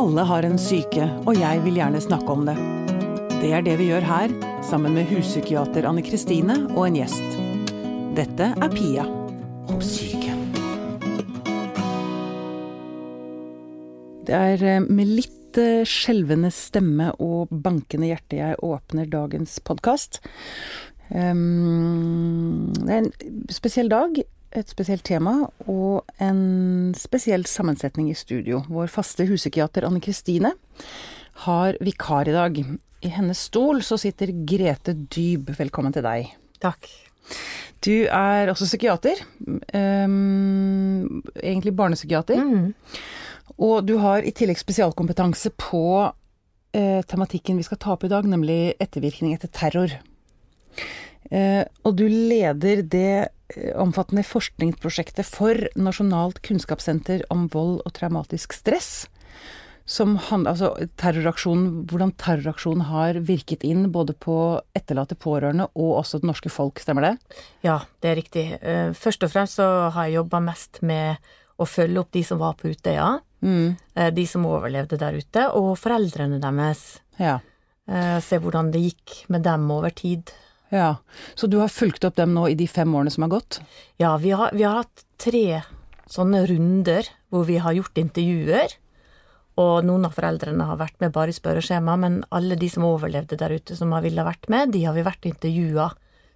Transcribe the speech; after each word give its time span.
Alle 0.00 0.22
har 0.24 0.46
en 0.48 0.56
syke, 0.56 1.04
og 1.28 1.36
jeg 1.36 1.60
vil 1.60 1.74
gjerne 1.76 2.00
snakke 2.00 2.32
om 2.32 2.46
det. 2.46 2.54
Det 3.42 3.50
er 3.52 3.64
det 3.66 3.74
vi 3.76 3.90
gjør 3.90 4.06
her, 4.08 4.32
sammen 4.64 4.94
med 4.96 5.10
huspsykiater 5.10 5.84
Anne 5.84 6.00
Kristine 6.00 6.54
og 6.70 6.86
en 6.86 6.96
gjest. 6.96 7.34
Dette 8.16 8.46
er 8.48 8.72
Pia 8.72 9.04
om 9.68 9.82
syke. 9.84 10.32
Det 14.24 14.38
er 14.38 14.64
eh, 14.72 14.80
med 14.88 15.12
litt 15.20 15.60
eh, 15.60 15.84
skjelvende 15.84 16.48
stemme 16.48 17.10
og 17.20 17.52
bankende 17.52 18.08
hjerte 18.08 18.40
jeg 18.40 18.60
åpner 18.64 19.12
dagens 19.12 19.60
podkast. 19.68 20.22
Um, 21.12 22.70
det 22.72 22.88
er 22.88 23.04
en 23.04 23.48
spesiell 23.52 23.92
dag, 23.92 24.16
et 24.56 24.70
spesielt 24.70 25.04
tema 25.06 25.34
og 25.70 26.06
en 26.22 26.92
spesiell 26.98 27.46
sammensetning 27.46 28.10
i 28.10 28.18
studio. 28.18 28.64
Vår 28.70 28.90
faste 28.90 29.26
huspsykiater 29.28 29.86
Anne 29.86 30.02
Kristine 30.02 30.52
har 31.46 31.78
vikar 31.80 32.28
i 32.28 32.34
dag. 32.34 32.58
I 33.00 33.12
hennes 33.14 33.46
stol 33.48 33.84
så 33.86 33.98
sitter 34.00 34.32
Grete 34.48 34.94
Dyb. 34.94 35.52
Velkommen 35.58 35.94
til 35.94 36.04
deg. 36.04 36.32
Takk. 36.60 36.90
Du 37.80 37.94
er 38.04 38.50
også 38.50 38.66
psykiater. 38.68 39.22
Um, 39.46 41.22
egentlig 41.38 41.76
barnepsykiater. 41.76 42.42
Mm. 42.42 42.72
Og 43.60 43.86
du 43.86 43.96
har 44.02 44.26
i 44.26 44.34
tillegg 44.36 44.58
spesialkompetanse 44.60 45.54
på 45.56 45.84
uh, 46.10 47.00
tematikken 47.08 47.60
vi 47.60 47.68
skal 47.68 47.80
ta 47.80 47.94
opp 47.94 48.04
i 48.04 48.12
dag, 48.12 48.26
nemlig 48.28 48.74
ettervirkning 48.82 49.36
etter 49.36 49.52
terror. 49.54 49.94
Eh, 51.30 51.62
og 51.86 51.94
du 51.98 52.06
leder 52.10 52.82
det 52.82 53.14
eh, 53.54 53.70
omfattende 53.78 54.26
forskningsprosjektet 54.26 55.26
for 55.26 55.68
Nasjonalt 55.78 56.42
kunnskapssenter 56.46 57.22
om 57.30 57.46
vold 57.52 57.80
og 57.84 57.94
traumatisk 57.96 58.56
stress. 58.56 59.06
Som 59.90 60.16
handler, 60.28 60.54
altså 60.54 60.88
terroraksjonen, 61.00 61.84
hvordan 61.90 62.12
terroraksjonen 62.20 62.84
har 62.90 63.18
virket 63.26 63.64
inn 63.66 63.88
både 63.90 64.14
på 64.14 64.36
etterlatte 64.76 65.16
pårørende 65.18 65.66
og 65.72 65.96
også 66.02 66.20
det 66.20 66.30
norske 66.30 66.52
folk, 66.52 66.82
stemmer 66.82 67.08
det? 67.08 67.14
Ja, 67.66 67.80
det 68.02 68.10
er 68.10 68.18
riktig. 68.20 68.44
Eh, 68.60 68.90
først 68.94 69.26
og 69.26 69.32
fremst 69.32 69.58
så 69.58 69.70
har 69.94 70.10
jeg 70.10 70.20
jobba 70.20 70.42
mest 70.50 70.82
med 70.86 71.32
å 71.60 71.66
følge 71.66 72.02
opp 72.02 72.12
de 72.14 72.22
som 72.26 72.42
var 72.42 72.58
på 72.58 72.70
Utøya. 72.72 73.18
Mm. 73.40 73.76
De 74.16 74.24
som 74.28 74.44
overlevde 74.48 74.98
der 75.00 75.16
ute, 75.16 75.46
og 75.56 75.74
foreldrene 75.80 76.38
deres. 76.40 77.00
Ja. 77.20 77.38
Se 78.24 78.38
hvordan 78.40 78.68
det 78.72 78.82
gikk 78.84 79.14
med 79.32 79.44
dem 79.44 79.66
over 79.72 79.92
tid. 79.92 80.32
Ja. 80.70 80.94
Så 81.34 81.48
du 81.50 81.58
har 81.60 81.72
fulgt 81.72 82.04
opp 82.06 82.16
dem 82.18 82.34
nå 82.36 82.46
i 82.50 82.56
de 82.58 82.66
fem 82.70 82.90
årene 82.94 83.12
som 83.12 83.26
har 83.26 83.34
gått? 83.36 83.60
Ja, 84.00 84.16
vi 84.22 84.32
har, 84.34 84.54
vi 84.56 84.66
har 84.66 84.82
hatt 84.82 85.04
tre 85.20 85.62
sånne 86.10 86.44
runder 86.50 87.06
hvor 87.30 87.46
vi 87.46 87.58
har 87.62 87.76
gjort 87.76 87.98
intervjuer. 88.00 88.76
Og 89.60 89.84
noen 89.84 90.06
av 90.06 90.14
foreldrene 90.16 90.66
har 90.66 90.78
vært 90.80 90.96
med 91.02 91.12
bare 91.14 91.34
i 91.34 91.36
spørreskjema, 91.36 91.96
men 92.00 92.20
alle 92.34 92.56
de 92.58 92.70
som 92.72 92.86
overlevde 92.88 93.38
der 93.38 93.52
ute 93.52 93.76
som 93.76 93.92
har 93.92 94.04
ville 94.06 94.24
vært 94.24 94.48
med, 94.52 94.72
de 94.74 94.86
har 94.86 94.96
vi 94.96 95.04
vært 95.04 95.28
intervjua. 95.28 95.90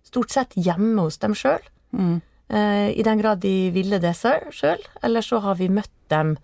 Stort 0.04 0.34
sett 0.34 0.56
hjemme 0.58 1.06
hos 1.06 1.16
dem 1.22 1.36
sjøl. 1.38 1.62
Mm. 1.96 2.18
Eh, 2.50 2.90
I 2.92 3.06
den 3.06 3.22
grad 3.22 3.40
de 3.40 3.70
ville 3.72 4.00
det 4.02 4.12
sjøl. 4.18 4.82
Eller 5.02 5.24
så 5.24 5.40
har 5.46 5.56
vi 5.60 5.70
møtt 5.72 5.94
dem 6.12 6.34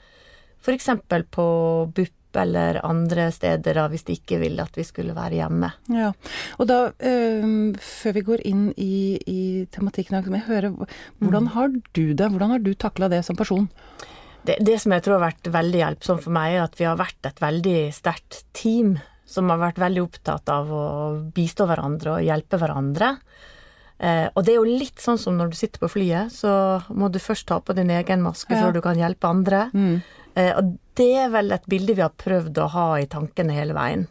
f.eks. 0.61 0.88
på 1.33 1.46
BUP 1.94 2.16
eller 2.36 2.81
andre 2.86 3.31
steder 3.33 3.75
da, 3.75 3.89
hvis 3.89 4.05
de 4.06 4.17
ikke 4.19 4.39
ville 4.42 4.62
at 4.62 4.77
vi 4.78 4.84
skulle 4.86 5.14
være 5.17 5.41
hjemme. 5.41 5.73
Ja, 5.89 6.12
og 6.59 6.69
da, 6.70 6.78
øh, 6.92 7.75
før 7.81 8.12
vi 8.17 8.25
går 8.27 8.45
inn 8.47 8.69
i, 8.77 9.19
i 9.27 9.41
tematikken, 9.73 10.20
jeg 10.20 10.47
høre, 10.47 10.73
hvordan 11.19 11.51
har 11.56 11.69
du 11.92 12.05
det? 12.14 12.31
Hvordan 12.31 12.51
har 12.56 12.58
du 12.64 12.75
takla 12.75 13.08
det 13.08 13.25
som 13.27 13.36
person? 13.36 13.69
Det, 14.47 14.56
det 14.64 14.78
som 14.81 14.92
jeg 14.92 15.03
tror 15.05 15.19
har 15.19 15.31
vært 15.33 15.51
veldig 15.53 15.81
hjelpsomt 15.83 16.25
for 16.25 16.33
meg, 16.33 16.55
er 16.56 16.64
at 16.64 16.78
vi 16.78 16.89
har 16.89 16.97
vært 17.01 17.28
et 17.28 17.41
veldig 17.42 17.78
sterkt 17.92 18.45
team 18.56 18.98
som 19.31 19.51
har 19.53 19.61
vært 19.61 19.78
veldig 19.78 20.03
opptatt 20.03 20.48
av 20.51 20.70
å 20.75 20.84
bistå 21.34 21.67
hverandre 21.70 22.17
og 22.17 22.25
hjelpe 22.27 22.58
hverandre. 22.58 23.12
Eh, 24.01 24.27
og 24.33 24.47
det 24.47 24.55
er 24.55 24.57
jo 24.58 24.79
litt 24.80 25.02
sånn 25.02 25.18
som 25.20 25.36
når 25.36 25.52
du 25.52 25.58
sitter 25.58 25.83
på 25.83 25.91
flyet, 25.92 26.33
så 26.33 26.80
må 26.97 27.11
du 27.12 27.20
først 27.20 27.47
ta 27.51 27.61
på 27.61 27.77
din 27.77 27.92
egen 27.92 28.24
maske 28.24 28.57
Ja. 28.57 28.64
før 28.64 28.73
du 28.73 28.80
kan 28.80 28.97
hjelpe 28.97 29.29
andre. 29.29 29.70
Mm. 29.74 30.01
Eh, 30.40 30.51
og 30.56 30.73
det 30.98 31.11
er 31.27 31.30
vel 31.34 31.52
et 31.55 31.68
bilde 31.70 31.96
vi 31.98 32.05
har 32.05 32.17
prøvd 32.17 32.62
å 32.64 32.70
ha 32.74 32.89
i 33.02 33.08
tankene 33.11 33.56
hele 33.56 33.77
veien. 33.77 34.08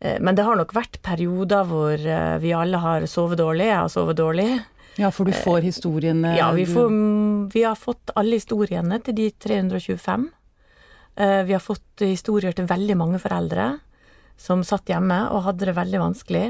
Eh, 0.00 0.18
men 0.22 0.38
det 0.38 0.46
har 0.46 0.58
nok 0.58 0.74
vært 0.76 1.00
perioder 1.04 1.66
hvor 1.68 1.94
eh, 1.98 2.38
vi 2.42 2.54
alle 2.54 2.80
har 2.82 3.06
sovet 3.10 3.40
dårlig. 3.40 3.68
Jeg 3.70 3.80
har 3.80 3.92
sovet 3.92 4.20
dårlig. 4.20 4.50
Ja, 4.98 5.12
for 5.14 5.30
du 5.30 5.34
får 5.34 5.62
historiene 5.62 6.32
Ja, 6.34 6.48
vi, 6.56 6.64
får, 6.66 6.90
vi 7.54 7.62
har 7.62 7.78
fått 7.78 8.10
alle 8.18 8.38
historiene 8.40 8.98
til 9.06 9.14
de 9.14 9.28
325. 9.30 10.24
Eh, 11.18 11.42
Vi 11.46 11.54
har 11.54 11.62
fått 11.62 12.02
historier 12.02 12.54
til 12.54 12.66
veldig 12.66 12.96
mange 12.98 13.20
foreldre 13.22 13.76
som 14.38 14.64
satt 14.66 14.90
hjemme 14.90 15.20
og 15.34 15.44
hadde 15.46 15.68
det 15.70 15.76
veldig 15.78 16.00
vanskelig. 16.02 16.46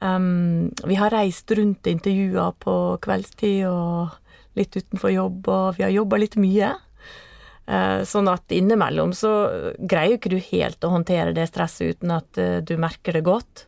Um, 0.00 0.70
vi 0.86 0.96
har 0.96 1.12
reist 1.12 1.50
rundt 1.52 1.84
og 1.84 1.92
intervjua 1.92 2.46
på 2.56 2.74
kveldstid 3.04 3.66
og 3.68 4.14
litt 4.56 4.74
utenfor 4.78 5.12
jobb, 5.12 5.48
og 5.50 5.76
vi 5.76 5.84
har 5.84 5.92
jobba 5.92 6.20
litt 6.22 6.38
mye. 6.40 6.70
Eh, 7.70 8.02
Sånn 8.08 8.26
at 8.32 8.50
innimellom 8.56 9.12
så 9.14 9.30
greier 9.78 10.16
ikke 10.18 10.32
du 10.32 10.38
helt 10.42 10.82
å 10.82 10.90
håndtere 10.96 11.34
det 11.36 11.44
stresset 11.50 11.94
uten 11.96 12.10
at 12.16 12.38
eh, 12.40 12.58
du 12.66 12.74
merker 12.82 13.14
det 13.14 13.22
godt. 13.26 13.66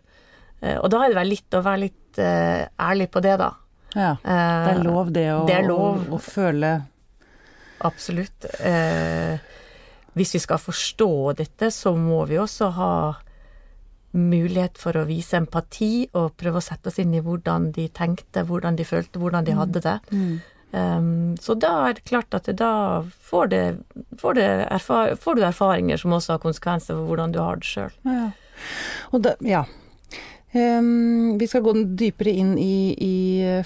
Eh, 0.61 0.79
Og 0.81 0.89
da 0.91 1.05
er 1.05 1.13
det 1.13 1.21
vel 1.21 1.31
litt 1.37 1.55
å 1.55 1.63
være 1.63 1.85
litt 1.87 1.99
ærlig 2.19 3.07
på 3.15 3.23
det, 3.25 3.37
da. 3.41 3.47
Ja, 3.95 4.11
det 4.25 4.73
er 4.75 4.83
lov 4.85 5.13
det 5.13 5.27
å, 5.33 5.39
det 5.49 5.55
er 5.63 5.65
lov. 5.69 6.03
å, 6.11 6.17
å 6.17 6.19
føle 6.21 6.73
Absolutt. 7.85 8.45
Eh, 8.61 9.39
hvis 10.15 10.35
vi 10.37 10.41
skal 10.45 10.61
forstå 10.61 11.09
dette, 11.39 11.71
så 11.75 11.95
må 11.97 12.21
vi 12.29 12.37
også 12.39 12.69
ha 12.77 12.91
mulighet 14.13 14.77
for 14.81 14.99
å 15.01 15.07
vise 15.09 15.39
empati 15.41 16.05
og 16.21 16.35
prøve 16.37 16.61
å 16.61 16.65
sette 16.65 16.91
oss 16.93 16.99
inn 17.01 17.15
i 17.17 17.23
hvordan 17.25 17.71
de 17.73 17.87
tenkte, 17.97 18.45
hvordan 18.45 18.77
de 18.77 18.85
følte, 18.85 19.19
hvordan 19.23 19.47
de 19.49 19.55
hadde 19.57 19.81
det. 19.87 19.97
Um, 20.73 21.37
så 21.37 21.53
da 21.61 21.73
er 21.89 21.99
det 21.99 22.07
klart 22.09 22.33
at 22.33 22.49
da 22.57 23.05
får, 23.05 23.51
det, 23.53 23.65
får, 24.21 24.39
det 24.39 24.49
erfar 24.73 25.13
får 25.21 25.37
du 25.37 25.43
erfaringer 25.45 26.01
som 26.01 26.15
også 26.17 26.39
har 26.39 26.45
konsekvenser 26.45 26.97
for 26.97 27.11
hvordan 27.11 27.35
du 27.35 27.43
har 27.43 27.61
det 27.61 27.69
sjøl. 27.69 27.93
Ja. 28.09 28.31
Og 29.13 29.25
da, 29.27 29.37
ja. 29.45 29.67
Ehm, 30.53 31.39
vi 31.41 31.49
skal 31.49 31.65
gå 31.65 31.75
dypere 31.97 32.33
inn 32.33 32.55
i, 32.61 32.93
i 32.97 33.17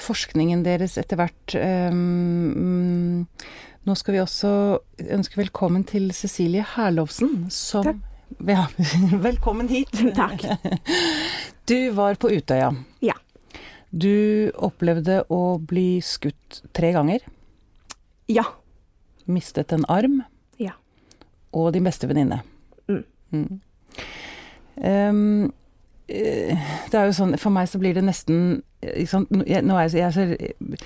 forskningen 0.02 0.62
deres 0.66 0.96
etter 0.98 1.18
hvert. 1.20 1.56
Um, 1.58 3.26
nå 3.86 3.94
skal 3.98 4.16
vi 4.16 4.22
også 4.22 4.52
ønske 5.14 5.38
velkommen 5.38 5.86
til 5.86 6.10
Cecilie 6.14 6.66
Herlovsen, 6.74 7.46
som 7.54 7.86
Takk. 7.86 8.04
Ja, 8.46 8.66
velkommen 9.28 9.68
hit. 9.70 9.94
Takk. 10.16 10.42
Du 11.70 11.78
var 11.94 12.18
på 12.18 12.30
Utøya. 12.34 12.72
Ja. 13.00 13.14
Du 13.96 14.52
opplevde 14.60 15.22
å 15.32 15.56
bli 15.62 16.02
skutt 16.04 16.62
tre 16.76 16.92
ganger. 16.96 17.24
Ja. 18.28 18.44
Mistet 19.24 19.72
en 19.72 19.86
arm. 19.88 20.20
Ja. 20.60 20.74
Og 21.56 21.72
din 21.72 21.86
beste 21.86 22.08
venninne. 22.10 22.42
Mm. 22.90 23.04
Mm. 23.32 23.60
Eh, 24.76 26.68
det 26.90 26.98
er 26.98 27.08
jo 27.08 27.14
sånn, 27.16 27.34
For 27.40 27.50
meg 27.54 27.70
så 27.70 27.80
blir 27.82 27.96
det 27.96 28.04
nesten 28.06 28.60
liksom, 28.84 29.26
jeg, 29.48 29.64
nå 29.66 29.78
er 29.78 29.88
jeg, 29.88 29.98
jeg 29.98 30.06
er 30.06 30.14
så 30.14 30.76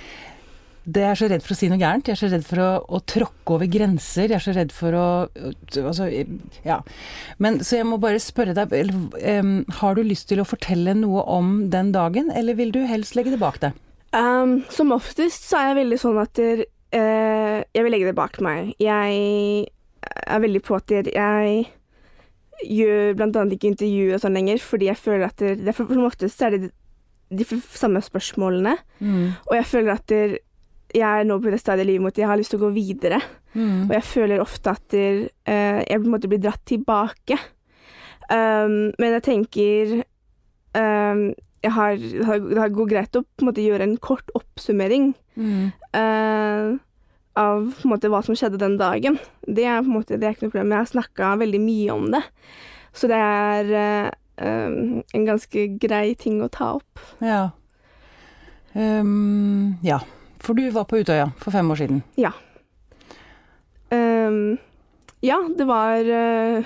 det 0.94 1.02
er 1.06 1.18
så 1.18 1.28
redd 1.30 1.44
for 1.44 1.54
å 1.54 1.58
si 1.58 1.68
noe 1.70 1.80
gærent. 1.80 2.08
Jeg 2.08 2.16
er 2.16 2.20
så 2.20 2.30
redd 2.32 2.46
for 2.46 2.62
å, 2.62 2.68
å 2.96 3.00
tråkke 3.08 3.54
over 3.56 3.68
grenser. 3.70 4.30
Jeg 4.30 4.38
er 4.38 4.44
så 4.44 4.54
redd 4.56 4.72
for 4.74 4.96
å 4.96 5.06
altså, 5.84 6.08
Ja. 6.64 6.80
Men 7.38 7.60
så 7.66 7.80
jeg 7.80 7.88
må 7.88 8.00
bare 8.02 8.20
spørre 8.22 8.56
deg 8.56 8.72
eller, 8.76 8.96
um, 9.40 9.52
Har 9.80 9.96
du 9.96 10.02
lyst 10.06 10.28
til 10.30 10.42
å 10.42 10.48
fortelle 10.48 10.94
noe 10.98 11.24
om 11.28 11.70
den 11.72 11.92
dagen, 11.96 12.30
eller 12.34 12.58
vil 12.58 12.72
du 12.74 12.82
helst 12.88 13.16
legge 13.18 13.34
det 13.34 13.42
bak 13.42 13.60
deg? 13.62 13.76
Um, 14.16 14.60
som 14.72 14.94
oftest 14.94 15.46
så 15.46 15.60
er 15.60 15.68
jeg 15.70 15.80
veldig 15.84 16.00
sånn 16.02 16.22
at 16.22 16.32
der, 16.38 16.64
uh, 16.96 17.60
jeg 17.62 17.86
vil 17.86 17.94
legge 17.94 18.10
det 18.10 18.18
bak 18.18 18.40
meg. 18.42 18.72
Jeg 18.82 19.68
er 20.00 20.42
veldig 20.42 20.64
på 20.66 20.80
at 20.80 20.90
der, 20.90 21.12
jeg 21.14 21.68
gjør 22.60 23.22
annet 23.24 23.56
ikke 23.56 23.70
intervjuer 23.70 24.16
og 24.16 24.24
sånn 24.24 24.36
lenger, 24.36 24.60
fordi 24.60 24.90
jeg 24.90 25.00
føler 25.00 25.28
at 25.28 25.40
der, 25.40 25.60
er 25.60 25.76
for, 25.76 25.88
som 25.88 26.08
oftest 26.08 26.42
er 26.44 26.56
det 26.56 26.70
de 27.30 27.46
samme 27.78 28.00
spørsmålene, 28.02 28.72
og 29.46 29.52
jeg 29.54 29.66
føler 29.70 29.92
at 29.94 30.08
der, 30.10 30.32
jeg 30.94 31.06
er 31.06 31.26
nå 31.28 31.38
på 31.42 31.52
det 31.52 31.60
stadiet 31.62 31.86
i 31.86 31.92
livet 31.92 32.06
mitt 32.06 32.18
jeg 32.18 32.28
har 32.30 32.38
lyst 32.40 32.52
til 32.54 32.60
å 32.60 32.66
gå 32.66 32.72
videre. 32.74 33.20
Mm. 33.54 33.88
Og 33.88 33.94
jeg 33.96 34.06
føler 34.06 34.42
ofte 34.42 34.74
at 34.74 34.84
der, 34.94 35.24
uh, 35.48 35.80
jeg 35.84 36.00
på 36.00 36.06
en 36.06 36.14
måte 36.14 36.30
blir 36.30 36.42
dratt 36.42 36.62
tilbake. 36.68 37.38
Um, 38.30 38.92
men 38.98 39.16
jeg 39.16 39.24
tenker 39.26 39.94
um, 40.78 41.24
jeg 41.60 41.72
har, 41.76 41.96
det 41.98 42.68
går 42.72 42.88
greit 42.88 43.16
å 43.18 43.24
på 43.24 43.44
en 43.44 43.50
måte 43.50 43.64
gjøre 43.64 43.88
en 43.88 43.98
kort 44.00 44.30
oppsummering 44.38 45.12
Mm. 45.40 45.70
uh, 45.96 46.76
av 47.38 47.68
på 47.78 47.86
en 47.86 47.92
måte 47.94 48.08
hva 48.12 48.18
som 48.26 48.36
skjedde 48.36 48.58
den 48.60 48.74
dagen. 48.76 49.14
Det 49.46 49.64
er 49.64 49.78
på 49.80 49.88
en 49.88 49.94
måte, 49.94 50.18
det 50.20 50.26
er 50.26 50.34
ikke 50.34 50.48
noe 50.48 50.52
problem. 50.52 50.74
Jeg 50.74 50.82
har 50.82 50.90
snakka 50.90 51.30
veldig 51.40 51.60
mye 51.62 51.94
om 51.94 52.10
det. 52.12 52.20
Så 52.92 53.08
det 53.08 53.16
er 53.16 53.70
uh, 53.70 54.10
um, 54.42 55.00
en 55.16 55.24
ganske 55.28 55.64
grei 55.80 56.12
ting 56.18 56.42
å 56.44 56.50
ta 56.52 56.74
opp. 56.80 57.00
Ja. 57.24 57.46
Ehm, 58.74 59.78
ja. 59.82 60.00
For 60.40 60.56
du 60.56 60.64
var 60.72 60.88
på 60.88 61.00
Utøya 61.00 61.30
for 61.38 61.52
fem 61.54 61.70
år 61.70 61.82
siden. 61.82 62.02
Um, 63.90 64.58
Ja, 65.20 65.36
det 65.56 65.66
var 65.68 66.00
eh, 66.00 66.64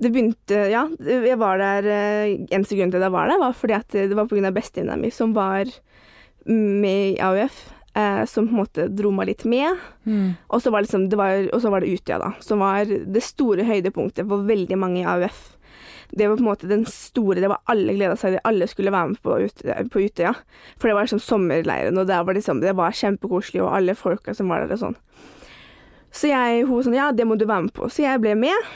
Det 0.00 0.10
begynte 0.10 0.64
Ja, 0.72 0.86
jeg 1.04 1.38
var 1.40 1.60
der 1.60 1.88
eh, 1.88 2.34
Eneste 2.48 2.78
grunn 2.78 2.92
til 2.92 3.02
at 3.02 3.08
jeg 3.08 3.14
var 3.14 3.28
der, 3.28 3.40
var 3.42 3.56
fordi 3.56 3.76
at 3.76 3.92
det 3.92 4.16
var 4.16 4.28
pga. 4.28 4.50
bestevenninna 4.50 5.00
mi 5.00 5.10
som 5.12 5.34
var 5.36 5.68
med 6.46 7.14
i 7.14 7.20
AUF. 7.24 7.70
Eh, 7.96 8.24
som 8.26 8.48
på 8.48 8.52
en 8.52 8.58
måte 8.58 8.88
dro 8.92 9.10
meg 9.14 9.30
litt 9.30 9.44
med. 9.48 9.78
Mm. 10.04 10.34
Og 10.50 10.60
så 10.60 10.70
var, 10.70 10.82
liksom, 10.84 11.06
var, 11.16 11.46
var 11.70 11.80
det 11.80 11.94
Utøya, 11.94 12.18
da. 12.18 12.32
Som 12.44 12.60
var 12.60 12.84
det 12.84 13.22
store 13.24 13.64
høydepunktet 13.64 14.28
for 14.28 14.44
veldig 14.44 14.76
mange 14.76 15.00
i 15.00 15.06
AUF. 15.08 15.53
Det 16.14 16.28
var 16.28 16.38
på 16.38 16.44
en 16.44 16.48
måte 16.48 16.70
den 16.70 16.84
store 16.88 17.42
Det 17.42 17.50
var 17.50 17.62
alle 17.70 17.96
gleda 17.96 18.16
seg 18.18 18.36
til. 18.36 18.42
Alle 18.48 18.68
skulle 18.70 18.92
være 18.94 19.12
med 19.12 19.22
på, 19.24 19.38
ute, 19.44 19.78
på 19.90 20.04
Utøya. 20.04 20.34
For 20.78 20.88
det 20.90 20.94
var 20.96 21.08
liksom 21.08 21.22
sommerleiren, 21.22 21.98
og 21.98 22.06
der 22.10 22.22
var 22.26 22.38
liksom, 22.38 22.62
det 22.62 22.76
var 22.78 22.94
kjempekoselig, 22.94 23.62
og 23.64 23.72
alle 23.76 23.96
folka 23.98 24.34
som 24.36 24.52
var 24.52 24.64
der 24.64 24.76
og 24.76 24.82
sånn. 24.84 25.00
Så 26.14 26.30
jeg, 26.30 26.62
hun 26.68 26.78
var 26.78 26.86
sånn 26.86 27.00
Ja, 27.00 27.08
det 27.10 27.26
må 27.26 27.38
du 27.38 27.48
være 27.48 27.66
med 27.66 27.74
på. 27.74 27.90
Så 27.90 28.06
jeg 28.06 28.22
ble 28.22 28.36
med. 28.38 28.70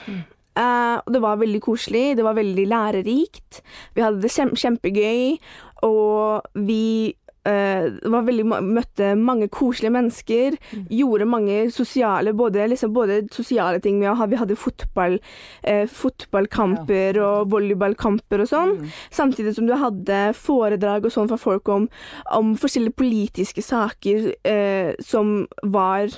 Uh, 0.59 0.99
og 1.05 1.13
det 1.15 1.23
var 1.23 1.39
veldig 1.39 1.63
koselig. 1.63 2.17
Det 2.19 2.27
var 2.27 2.35
veldig 2.39 2.67
lærerikt. 2.67 3.63
Vi 3.95 4.03
hadde 4.03 4.25
det 4.25 4.33
kjempegøy, 4.35 5.39
og 5.87 6.49
vi 6.67 7.15
veldig, 7.49 8.47
møtte 8.67 9.13
mange 9.19 9.49
koselige 9.53 9.95
mennesker. 9.95 10.59
Gjorde 10.93 11.29
mange 11.29 11.59
sosiale 11.75 12.35
både, 12.37 12.67
liksom, 12.73 12.93
både 12.95 13.21
sosiale 13.35 13.83
ting 13.85 13.99
med 14.01 14.13
å 14.13 14.17
ha 14.19 14.29
Vi 14.29 14.37
hadde 14.41 14.59
fotball, 14.59 15.19
eh, 15.63 15.87
fotballkamper 15.87 17.19
og 17.25 17.51
volleyballkamper 17.55 18.45
og 18.45 18.51
sånn. 18.51 18.77
Samtidig 19.11 19.55
som 19.57 19.67
du 19.67 19.75
hadde 19.75 20.35
foredrag 20.37 21.05
og 21.05 21.15
sånn 21.15 21.29
fra 21.31 21.41
folk 21.41 21.69
om, 21.69 21.89
om 22.37 22.55
forskjellige 22.57 22.99
politiske 22.99 23.65
saker 23.65 24.33
eh, 24.45 24.95
som 25.01 25.47
var 25.63 26.09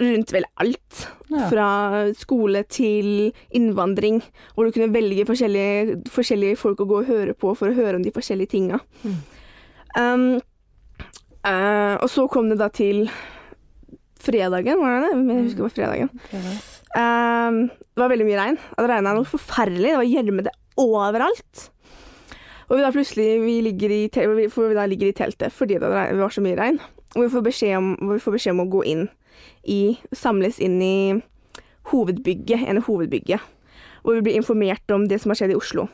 rundt 0.00 0.32
vel 0.32 0.46
alt. 0.60 1.04
Ja. 1.32 1.48
Fra 1.50 1.68
skole 2.18 2.64
til 2.68 3.32
innvandring, 3.54 4.20
hvor 4.54 4.66
du 4.66 4.74
kunne 4.74 4.92
velge 4.94 5.26
forskjellige, 5.28 6.02
forskjellige 6.12 6.58
folk 6.60 6.82
å 6.82 6.88
gå 6.88 7.02
og 7.02 7.12
høre 7.12 7.36
på 7.36 7.54
for 7.58 7.70
å 7.70 7.76
høre 7.76 7.98
om 7.98 8.04
de 8.04 8.14
forskjellige 8.14 8.54
tinga. 8.56 8.82
Um, 9.98 10.40
uh, 11.44 11.96
og 12.00 12.08
så 12.10 12.26
kom 12.32 12.48
det 12.52 12.60
da 12.60 12.68
til 12.72 13.06
fredagen, 14.22 14.80
var 14.80 15.02
det 15.02 15.10
det? 15.10 15.34
Jeg 15.34 15.46
husker 15.48 15.62
det 15.62 15.66
var 15.66 15.76
fredagen. 15.76 16.10
Um, 16.92 17.60
det 17.68 18.02
var 18.02 18.12
veldig 18.12 18.26
mye 18.28 18.40
regn. 18.40 18.58
Det 18.78 18.88
regna 18.88 19.14
noe 19.16 19.28
forferdelig. 19.28 19.90
Det 19.90 20.00
var 20.00 20.10
gjørmete 20.10 20.56
overalt. 20.80 21.68
Og 22.68 22.78
vi 22.78 22.84
da 22.84 22.92
plutselig 22.94 23.28
vi 23.42 23.58
ligger 23.66 23.92
i, 23.92 24.02
vi 24.08 24.76
da 24.76 24.86
ligger 24.88 25.10
i 25.10 25.16
teltet 25.16 25.52
fordi 25.52 25.76
det 25.80 25.90
var 25.90 26.32
så 26.32 26.44
mye 26.44 26.56
regn. 26.56 26.78
Og 27.16 27.26
vi 27.26 27.32
får 27.34 27.44
beskjed 27.44 27.76
om, 27.76 27.90
vi 28.14 28.22
får 28.22 28.38
beskjed 28.38 28.54
om 28.54 28.64
å 28.64 28.70
gå 28.72 28.84
inn 28.88 29.08
i 29.68 29.98
Samles 30.16 30.60
inn 30.62 30.78
i 30.80 30.96
hovedbygget, 31.90 32.64
en 32.68 32.80
hovedbygget. 32.86 33.42
Hvor 34.02 34.16
vi 34.16 34.24
blir 34.24 34.38
informert 34.38 34.94
om 34.94 35.04
det 35.10 35.20
som 35.20 35.30
har 35.30 35.38
skjedd 35.42 35.52
i 35.52 35.58
Oslo. 35.58 35.88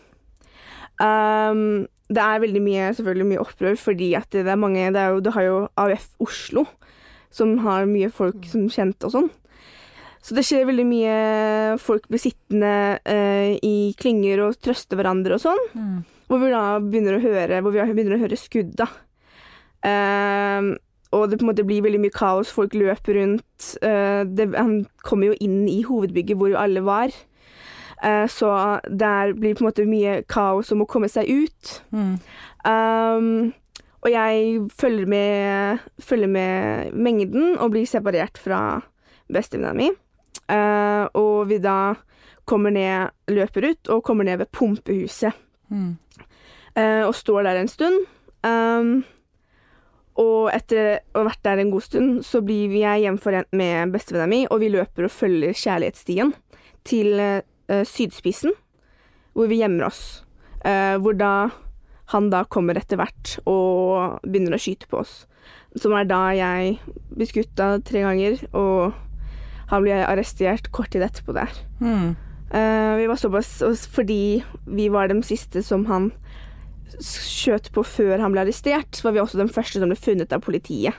Um, 1.02 1.88
det 2.08 2.24
er 2.24 2.40
veldig 2.40 2.62
mye, 2.64 2.92
selvfølgelig 2.96 3.28
mye 3.32 3.42
opprør, 3.42 3.76
fordi 3.80 4.12
at 4.16 4.30
det 4.32 4.46
er 4.48 4.60
mange 4.60 4.86
Det, 4.94 5.00
er 5.00 5.12
jo, 5.12 5.20
det 5.20 5.34
har 5.34 5.44
jo 5.44 5.58
AUF 5.76 6.08
Oslo, 6.24 6.64
som 7.30 7.58
har 7.66 7.88
mye 7.90 8.08
folk 8.10 8.48
som 8.48 8.68
kjent 8.72 9.04
og 9.04 9.12
sånn. 9.12 9.28
Så 10.24 10.34
det 10.34 10.44
skjer 10.48 10.66
veldig 10.68 10.86
mye 10.88 11.16
Folk 11.80 12.08
blir 12.10 12.20
sittende 12.20 12.98
eh, 13.06 13.54
i 13.64 13.92
klynger 14.00 14.42
og 14.46 14.58
trøste 14.64 14.98
hverandre 14.98 15.36
og 15.36 15.44
sånn. 15.44 15.62
Mm. 15.76 15.98
Hvor 16.28 16.42
vi 16.42 16.50
da 16.52 16.64
begynner 16.82 17.16
å 17.16 17.22
høre, 17.22 17.62
hvor 17.64 17.76
vi 17.76 17.84
begynner 17.92 18.18
å 18.18 18.22
høre 18.24 18.40
skudd, 18.40 18.74
da. 18.80 18.88
Eh, 19.86 20.74
og 21.16 21.30
det 21.30 21.38
på 21.40 21.46
en 21.46 21.50
måte 21.52 21.64
blir 21.64 21.84
veldig 21.84 22.00
mye 22.02 22.12
kaos. 22.12 22.50
Folk 22.52 22.76
løper 22.76 23.16
rundt. 23.16 23.70
Eh, 23.80 24.24
det, 24.28 24.50
han 24.56 24.82
kommer 25.04 25.30
jo 25.30 25.38
inn 25.44 25.62
i 25.70 25.80
hovedbygget 25.86 26.40
hvor 26.40 26.56
alle 26.60 26.84
var. 26.84 27.14
Eh, 28.02 28.26
så 28.30 28.80
der 28.88 29.32
blir 29.34 29.54
på 29.54 29.64
en 29.64 29.70
måte 29.70 29.86
mye 29.88 30.20
kaos 30.30 30.72
om 30.74 30.84
å 30.84 30.90
komme 30.90 31.10
seg 31.10 31.30
ut. 31.30 31.72
Mm. 31.90 32.14
Um, 32.68 33.30
og 33.98 34.10
jeg 34.12 34.60
følger 34.78 35.10
med, 35.10 35.86
følger 36.02 36.30
med 36.30 36.94
mengden 36.94 37.56
og 37.58 37.72
blir 37.74 37.88
separert 37.88 38.38
fra 38.38 38.80
bestevenninna 39.32 39.74
mi. 39.74 39.90
Uh, 40.48 41.04
og 41.18 41.48
vi 41.50 41.58
da 41.60 41.96
kommer 42.48 42.72
ned, 42.72 43.10
løper 43.28 43.66
ut 43.72 43.90
og 43.92 44.04
kommer 44.06 44.28
ned 44.28 44.44
ved 44.44 44.52
pumpehuset 44.54 45.44
Mm. 45.68 45.98
Uh, 46.72 47.04
og 47.04 47.10
står 47.12 47.42
der 47.44 47.58
en 47.60 47.68
stund. 47.68 48.06
Um, 48.40 49.02
og 50.16 50.48
etter 50.48 51.02
å 51.12 51.20
ha 51.20 51.26
vært 51.26 51.42
der 51.44 51.60
en 51.60 51.72
god 51.74 51.84
stund, 51.84 52.22
så 52.24 52.40
blir 52.40 52.72
jeg 52.72 53.02
hjemforent 53.02 53.52
med 53.52 53.92
bestevenninna 53.92 54.30
mi, 54.30 54.38
og 54.48 54.62
vi 54.62 54.70
løper 54.72 55.04
og 55.04 55.12
følger 55.12 55.52
kjærlighetsstien 55.52 56.32
til 56.88 57.20
eh, 57.68 57.84
sydspissen, 57.88 58.54
hvor 59.36 59.50
vi 59.50 59.60
gjemmer 59.62 59.88
oss. 59.88 60.22
Uh, 60.64 60.98
hvor 60.98 61.14
da 61.14 61.50
han 62.10 62.30
da 62.32 62.40
kommer 62.50 62.78
etter 62.80 62.98
hvert 62.98 63.36
og 63.46 64.24
begynner 64.24 64.56
å 64.56 64.60
skyte 64.60 64.88
på 64.90 65.02
oss. 65.02 65.20
Som 65.78 65.94
er 65.94 66.08
da 66.08 66.22
jeg 66.34 66.78
blir 67.12 67.28
skutt 67.28 67.60
av 67.62 67.82
tre 67.86 68.02
ganger, 68.02 68.40
og 68.56 68.96
han 69.68 69.84
blir 69.84 70.02
arrestert 70.02 70.70
kort 70.74 70.90
tid 70.94 71.04
etterpå 71.04 71.36
der. 71.36 71.52
Mm. 71.84 72.16
Uh, 72.48 72.96
vi 72.96 73.04
var 73.10 73.18
såpass 73.20 73.58
Fordi 73.92 74.40
vi 74.64 74.86
var 74.88 75.10
de 75.10 75.18
siste 75.20 75.60
som 75.60 75.82
han 75.90 76.06
skjøt 77.04 77.68
på 77.74 77.84
før 77.84 78.22
han 78.22 78.32
ble 78.32 78.46
arrestert, 78.46 78.96
så 78.96 79.06
var 79.06 79.14
vi 79.14 79.20
også 79.22 79.38
de 79.42 79.52
første 79.52 79.82
som 79.82 79.92
ble 79.92 79.98
funnet 80.00 80.32
av 80.32 80.40
politiet. 80.42 80.96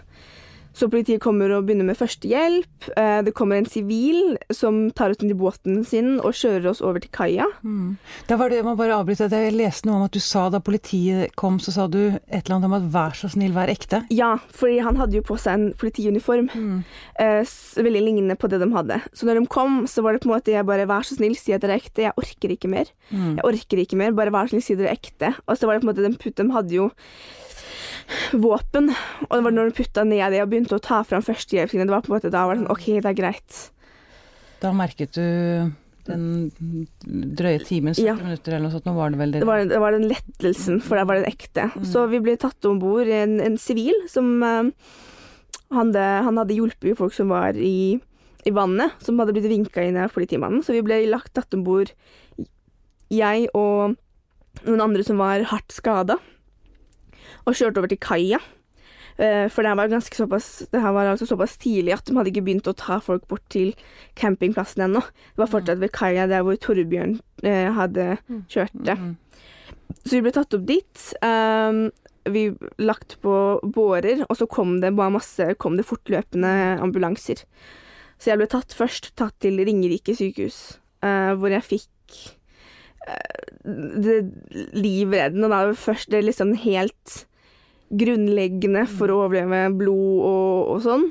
Så 0.77 0.89
politiet 0.91 1.21
kommer 1.23 1.51
og 1.55 1.65
begynner 1.67 1.87
med 1.87 1.97
førstehjelp. 1.99 2.89
Eh, 2.95 3.19
det 3.25 3.33
kommer 3.37 3.59
en 3.59 3.67
sivil 3.69 4.37
som 4.53 4.87
tar 4.95 5.13
oss 5.13 5.23
inn 5.23 5.33
i 5.33 5.37
båten 5.37 5.81
sin 5.87 6.17
og 6.19 6.35
kjører 6.37 6.69
oss 6.71 6.81
over 6.85 7.01
til 7.03 7.11
kaia. 7.15 7.47
Mm. 7.63 7.97
Da 8.29 8.37
var 8.39 8.51
det, 8.51 8.61
jeg 8.61 8.77
bare 8.79 8.99
avbryte, 8.99 9.29
jeg 9.33 9.55
leste 9.57 9.89
noe 9.89 9.99
om 9.99 10.05
at 10.07 10.15
du 10.15 10.21
sa 10.23 10.47
da 10.53 10.61
politiet 10.63 11.35
kom, 11.39 11.59
så 11.63 11.73
sa 11.75 11.87
du 11.91 11.99
et 12.11 12.43
eller 12.43 12.59
annet 12.59 12.69
om 12.69 12.77
at 12.77 12.87
vær 12.93 13.17
så 13.17 13.31
snill, 13.33 13.55
vær 13.57 13.71
ekte. 13.71 14.03
Ja, 14.13 14.35
fordi 14.55 14.79
han 14.85 14.99
hadde 14.99 15.19
jo 15.19 15.25
på 15.25 15.39
seg 15.41 15.57
en 15.57 15.67
politiuniform. 15.79 16.49
Mm. 16.53 16.83
eh, 17.19 17.55
veldig 17.79 18.03
lignende 18.05 18.37
på 18.39 18.49
det 18.51 18.61
de 18.61 18.69
hadde. 18.73 19.01
Så 19.13 19.27
når 19.27 19.41
de 19.41 19.51
kom, 19.51 19.81
så 19.89 20.03
var 20.05 20.15
det 20.15 20.23
på 20.23 20.29
en 20.29 20.35
måte 20.37 20.53
jeg 20.53 20.67
bare 20.67 20.87
Vær 20.89 21.05
så 21.05 21.19
snill, 21.19 21.35
si 21.37 21.53
at 21.53 21.61
dere 21.61 21.75
er 21.75 21.83
ekte. 21.83 22.05
Jeg 22.07 22.17
orker 22.17 22.53
ikke 22.55 22.69
mer. 22.71 22.87
Mm. 23.11 23.35
Jeg 23.37 23.45
orker 23.45 23.81
ikke 23.83 23.99
mer. 23.99 24.15
Bare 24.17 24.33
vær 24.33 24.49
så 24.49 24.55
snill, 24.55 24.65
si 24.65 24.77
dere 24.79 24.93
er 24.93 24.97
ekte. 24.97 25.33
Og 25.45 25.59
så 25.59 25.67
var 25.67 25.77
det 25.77 25.83
på 25.83 25.89
en 25.89 25.91
måte 25.91 26.07
de, 26.07 26.33
de 26.39 26.47
hadde 26.55 26.77
jo 26.77 26.87
våpen, 28.33 28.89
og 29.27 29.33
det 29.35 29.43
var 29.45 29.53
når 29.55 29.69
hun 29.69 29.75
putta 29.77 30.03
ned 30.07 30.31
det 30.33 30.41
og 30.43 30.49
begynte 30.51 30.77
å 30.77 30.83
ta 30.83 31.01
fram 31.07 31.21
førstehjelpsene, 31.25 31.85
det 31.89 31.93
var 31.93 32.01
på 32.05 32.11
en 32.13 32.17
måte 32.17 32.31
da 32.33 32.45
var 32.47 32.55
det 32.57 32.63
sånn 32.63 32.73
OK, 32.73 32.87
det 33.03 33.11
er 33.11 33.17
greit. 33.19 33.59
Da 34.63 34.71
merket 34.75 35.13
du 35.15 35.71
den 36.09 36.23
drøye 37.37 37.59
timen, 37.67 37.93
70 37.93 38.01
Ja. 38.07 38.15
minutter 38.17 38.55
eller 38.55 38.65
noe 38.65 38.73
sånt, 38.73 38.87
nå 38.89 38.95
var 38.97 39.11
det 39.13 39.19
vel 39.19 39.31
det. 39.35 39.41
Det 39.43 39.47
var, 39.47 39.61
det 39.69 39.79
var 39.83 39.93
den 39.93 40.07
lettelsen, 40.09 40.79
for 40.81 40.97
der 40.97 41.05
var 41.05 41.19
den 41.19 41.29
ekte. 41.29 41.67
Så 41.85 42.07
vi 42.09 42.19
ble 42.23 42.33
tatt 42.41 42.65
om 42.65 42.79
bord 42.81 43.07
en, 43.13 43.35
en 43.45 43.57
sivil 43.61 43.93
som 44.09 44.31
eh, 44.41 44.71
han, 45.69 45.91
hadde, 45.93 46.05
han 46.25 46.39
hadde 46.41 46.57
hjulpet 46.57 46.97
folk 46.97 47.13
som 47.13 47.29
var 47.29 47.53
i, 47.53 47.99
i 48.41 48.51
vannet, 48.55 48.95
som 49.05 49.19
hadde 49.21 49.35
blitt 49.37 49.51
vinka 49.51 49.85
inn 49.85 49.99
av 50.01 50.09
politimannen. 50.15 50.63
Så 50.65 50.73
vi 50.73 50.81
ble 50.87 51.03
lagt 51.11 51.35
tatt 51.37 51.53
om 51.53 51.61
bord, 51.67 51.93
jeg 53.13 53.45
og 53.53 53.95
noen 54.65 54.81
andre 54.81 55.05
som 55.05 55.21
var 55.21 55.45
hardt 55.51 55.71
skada, 55.75 56.17
og 57.45 57.55
kjørte 57.55 57.81
over 57.81 57.91
til 57.91 58.01
kaia. 58.01 58.39
Eh, 59.19 59.49
For 59.51 59.63
det 59.63 59.73
her 59.73 59.75
var 59.75 59.99
såpass 59.99 60.63
Det 60.71 60.79
her 60.79 60.93
var 60.95 61.09
altså 61.11 61.25
såpass 61.27 61.57
tidlig 61.57 61.93
at 61.93 62.05
de 62.07 62.15
hadde 62.15 62.31
ikke 62.31 62.45
begynt 62.47 62.69
å 62.71 62.75
ta 62.77 62.99
folk 63.03 63.27
bort 63.27 63.43
til 63.51 63.73
campingplassen 64.15 64.85
ennå. 64.87 65.01
Det 65.01 65.43
var 65.43 65.51
fortsatt 65.51 65.81
ved 65.81 65.91
kaia 65.91 66.27
der 66.27 66.45
hvor 66.47 66.55
Torbjørn 66.55 67.19
eh, 67.43 67.67
hadde 67.75 68.17
kjørt 68.47 68.71
det. 68.73 68.95
Mm. 68.95 69.17
Så 70.05 70.15
vi 70.15 70.23
ble 70.23 70.31
tatt 70.31 70.55
opp 70.55 70.65
dit. 70.69 71.03
Um, 71.25 71.89
vi 72.29 72.49
lagt 72.77 73.17
på 73.23 73.33
bårer, 73.63 74.23
og 74.29 74.37
så 74.37 74.47
kom 74.47 74.77
det 74.83 74.91
bare 74.95 75.15
masse 75.15 75.53
Kom 75.57 75.77
det 75.79 75.87
fortløpende 75.87 76.79
ambulanser. 76.83 77.43
Så 78.19 78.31
jeg 78.31 78.39
ble 78.39 78.49
tatt 78.51 78.75
først 78.75 79.13
tatt 79.19 79.35
til 79.43 79.59
Ringerike 79.63 80.15
sykehus, 80.15 80.79
uh, 81.03 81.35
hvor 81.39 81.51
jeg 81.51 81.65
fikk 81.65 82.19
uh, 83.07 83.49
det 83.65 84.21
livreddende, 84.75 85.49
da. 85.51 85.65
Først 85.75 86.11
det 86.11 86.23
liksom 86.27 86.53
helt 86.63 87.23
grunnleggende 87.89 88.85
for 88.89 89.11
å 89.11 89.23
overleve 89.25 89.69
blod 89.79 90.25
og, 90.29 90.73
og 90.75 90.83
sånn. 90.85 91.07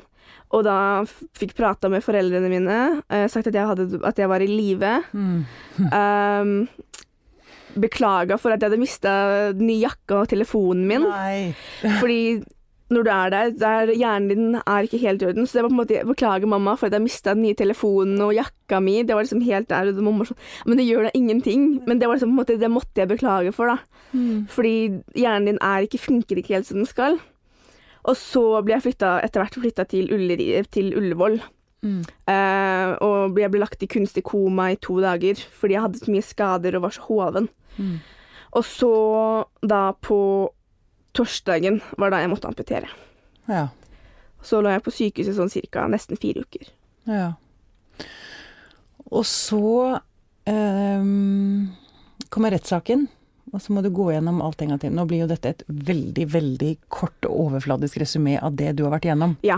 Og 0.57 0.65
da 0.65 1.05
fikk 1.37 1.53
prata 1.59 1.91
med 1.93 2.05
foreldrene 2.05 2.49
mine, 2.49 2.79
eh, 3.13 3.27
sagt 3.29 3.51
at 3.51 3.57
jeg, 3.57 3.69
hadde, 3.69 4.01
at 4.09 4.21
jeg 4.21 4.31
var 4.31 4.45
i 4.45 4.51
live. 4.51 4.99
Mm. 5.13 5.41
Um, 5.89 6.53
Beklaga 7.79 8.39
for 8.41 8.51
at 8.51 8.63
jeg 8.63 8.73
hadde 8.73 8.81
mista 8.81 9.11
den 9.55 9.69
nye 9.69 9.85
jakka 9.85 10.23
og 10.23 10.31
telefonen 10.33 10.87
min. 10.89 11.05
Nei. 11.05 11.53
Fordi 12.01 12.41
når 12.89 13.05
du 13.05 13.11
er 13.13 13.33
der, 13.33 13.51
der 13.61 13.91
hjernen 13.93 14.29
din 14.33 14.59
er 14.59 14.87
ikke 14.87 15.01
helt 15.03 15.23
i 15.23 15.27
orden. 15.29 15.47
Så 15.47 15.59
det 15.59 15.65
var 15.65 15.69
på 15.69 15.77
en 15.77 15.81
måte 15.83 16.05
Beklager, 16.09 16.49
mamma, 16.49 16.75
for 16.75 16.89
at 16.89 16.97
jeg 16.97 17.05
mista 17.05 17.35
den 17.35 17.45
nye 17.45 17.57
telefonen 17.59 18.21
og 18.25 18.33
jakka 18.33 18.81
mi. 18.81 19.03
Det 19.05 19.17
var 19.17 19.27
liksom 19.27 19.45
helt 19.45 19.69
der. 19.69 19.91
Og 19.93 20.01
mamma 20.07 20.25
sånn 20.29 20.41
Men 20.65 20.81
det 20.81 20.87
gjør 20.89 21.09
da 21.09 21.13
ingenting. 21.15 21.67
Men 21.87 22.01
det 22.01 22.09
var 22.09 22.17
liksom 22.17 22.33
på 22.33 22.37
en 22.37 22.41
måte 22.41 22.61
Det 22.61 22.73
måtte 22.73 23.03
jeg 23.03 23.13
beklage 23.13 23.53
for, 23.53 23.75
da. 23.75 23.79
Mm. 24.17 24.47
Fordi 24.49 24.77
hjernen 25.21 25.53
din 25.53 25.61
er 25.61 25.85
ikke 25.85 26.01
funker 26.01 26.41
ikke 26.41 26.57
helt 26.57 26.71
som 26.71 26.81
den 26.81 26.89
skal. 26.89 27.21
Og 28.09 28.17
så 28.17 28.63
ble 28.65 28.79
jeg 28.79 28.87
flytta, 28.87 29.19
etter 29.21 29.43
hvert 29.43 29.61
flytta 29.61 29.85
til, 29.91 30.09
Ulleri, 30.15 30.51
til 30.73 30.95
Ullevål. 30.97 31.41
Mm. 31.85 32.01
Uh, 32.27 32.91
og 33.05 33.37
jeg 33.39 33.53
ble 33.53 33.61
lagt 33.63 33.85
i 33.85 33.91
kunstig 33.91 34.25
koma 34.27 34.73
i 34.73 34.79
to 34.83 34.97
dager 34.99 35.39
fordi 35.61 35.77
jeg 35.77 35.85
hadde 35.85 36.01
så 36.01 36.11
mye 36.11 36.27
skader 36.27 36.79
og 36.79 36.89
var 36.89 36.95
så 36.97 37.05
hoven. 37.07 37.51
Mm. 37.77 37.99
Og 38.59 38.65
så 38.65 38.95
da 39.61 39.83
på 39.93 40.19
torsdagen 41.19 41.83
var 41.99 42.15
da 42.15 42.23
jeg 42.23 42.33
måtte 42.33 42.51
amputere. 42.51 42.91
Ja. 43.51 43.69
Så 44.45 44.63
lå 44.63 44.71
jeg 44.71 44.85
på 44.87 44.95
sykehuset 44.95 45.37
sånn 45.37 45.53
cirka 45.53 45.89
nesten 45.91 46.21
fire 46.21 46.47
uker. 46.47 46.73
ja. 47.11 47.35
Og 49.09 49.25
så 49.25 49.97
eh, 50.45 51.05
kommer 52.29 52.53
rettssaken, 52.53 53.07
og 53.49 53.63
så 53.65 53.73
må 53.73 53.83
du 53.85 53.89
gå 53.95 54.11
gjennom 54.13 54.43
alt 54.45 54.61
en 54.63 54.75
gang 54.75 54.83
til. 54.83 54.93
Nå 54.95 55.07
blir 55.09 55.25
jo 55.25 55.31
dette 55.31 55.55
et 55.55 55.65
veldig, 55.67 56.27
veldig 56.35 56.73
kort 56.93 57.29
og 57.29 57.47
overfladisk 57.47 58.03
resymé 58.03 58.37
av 58.37 58.59
det 58.59 58.75
du 58.77 58.85
har 58.85 58.93
vært 58.99 59.09
gjennom. 59.09 59.39
Ja. 59.47 59.57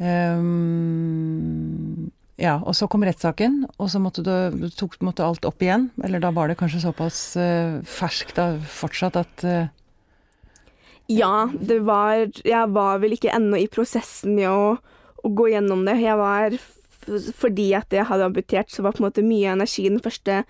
Ehm, 0.00 2.08
ja, 2.40 2.56
og 2.60 2.76
så 2.76 2.88
kom 2.88 3.04
rettssaken, 3.06 3.62
og 3.76 3.90
så 3.92 4.00
måtte 4.02 4.24
du, 4.24 4.68
tok 4.76 4.96
måtte 5.04 5.26
alt 5.26 5.44
opp 5.48 5.62
igjen. 5.64 5.90
Eller 6.04 6.22
da 6.24 6.32
var 6.36 6.48
det 6.48 6.58
kanskje 6.60 6.84
såpass 6.84 7.20
eh, 7.40 7.78
ferskt 7.88 8.36
da 8.40 8.54
fortsatt 8.80 9.20
at 9.20 9.44
eh, 9.44 9.68
Ja, 11.08 11.48
det 11.54 11.80
var 11.86 12.26
Jeg 12.44 12.72
var 12.74 12.98
vel 12.98 13.12
ikke 13.14 13.30
ennå 13.34 13.58
i 13.62 13.68
prosessen 13.70 14.34
med 14.34 14.48
å, 14.50 14.76
å 15.22 15.28
gå 15.38 15.50
gjennom 15.52 15.84
det. 15.86 15.98
Jeg 16.02 16.18
var 16.18 16.56
Fordi 17.38 17.68
at 17.78 17.92
jeg 17.94 18.06
hadde 18.08 18.24
amputert, 18.26 18.70
så 18.74 18.82
var 18.82 18.96
på 18.96 19.02
en 19.04 19.06
måte 19.10 19.22
mye 19.22 19.52
av 19.52 19.60
energien 19.60 20.00
første 20.02 20.40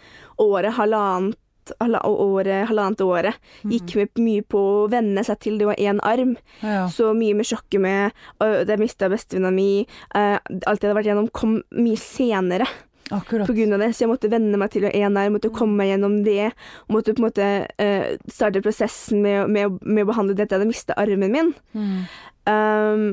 året, 0.41 0.73
halvannet 0.79 1.37
halva- 1.83 2.01
året, 2.07 2.69
halvannet 2.71 3.01
året, 3.03 3.35
gikk 3.67 3.97
med 3.99 4.21
mye 4.23 4.43
på 4.47 4.61
å 4.63 4.89
venne 4.89 5.25
seg 5.27 5.41
til 5.43 5.59
det 5.59 5.67
var 5.67 5.75
én 5.83 5.99
arm. 6.07 6.37
Ja. 6.63 6.87
Så 6.89 7.11
mye 7.13 7.35
med 7.35 7.45
sjokket 7.49 7.81
med 7.83 8.13
øh, 8.41 8.63
det 8.65 8.79
mista 8.81 9.09
bestevenninna 9.11 9.51
mi. 9.53 9.85
øh, 10.15 10.39
alt 10.39 10.81
jeg 10.81 10.89
hadde 10.89 10.95
vært 10.95 11.11
gjennom, 11.11 11.29
kom 11.35 11.59
mye 11.75 11.99
senere 12.01 12.69
Akkurat. 13.11 13.47
på 13.47 13.55
grunn 13.55 13.75
av 13.77 13.83
det. 13.83 13.93
Så 13.95 14.05
jeg 14.05 14.11
måtte 14.11 14.31
venne 14.33 14.59
meg 14.61 14.73
til 14.75 14.87
å 14.89 14.93
ene 14.95 15.23
her, 15.23 15.35
måtte 15.35 15.53
komme 15.55 15.79
meg 15.81 15.93
gjennom 15.93 16.19
det. 16.27 16.51
Og 16.87 16.97
måtte 16.99 17.15
på 17.15 17.23
en 17.23 17.29
måte 17.29 17.51
uh, 17.67 18.07
starte 18.31 18.65
prosessen 18.65 19.23
med, 19.25 19.53
med, 19.53 19.79
med 19.83 20.07
å 20.07 20.11
behandle 20.11 20.37
dette. 20.37 20.55
Jeg 20.55 20.61
hadde 20.61 20.73
mista 20.73 20.99
armen 20.99 21.35
min. 21.35 21.53
Mm. 21.77 22.01
Um, 22.47 23.07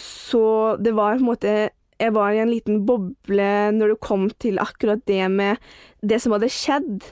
så 0.00 0.44
det 0.80 0.94
var 0.96 1.18
på 1.18 1.24
en 1.24 1.26
måte 1.26 1.54
Jeg 2.00 2.12
var 2.14 2.32
i 2.32 2.38
en 2.40 2.48
liten 2.48 2.84
boble 2.88 3.48
når 3.76 3.90
det 3.92 4.02
kom 4.06 4.30
til 4.40 4.60
akkurat 4.62 5.02
det 5.10 5.26
med 5.28 5.58
det 6.00 6.20
som 6.22 6.32
hadde 6.32 6.48
skjedd. 6.48 7.02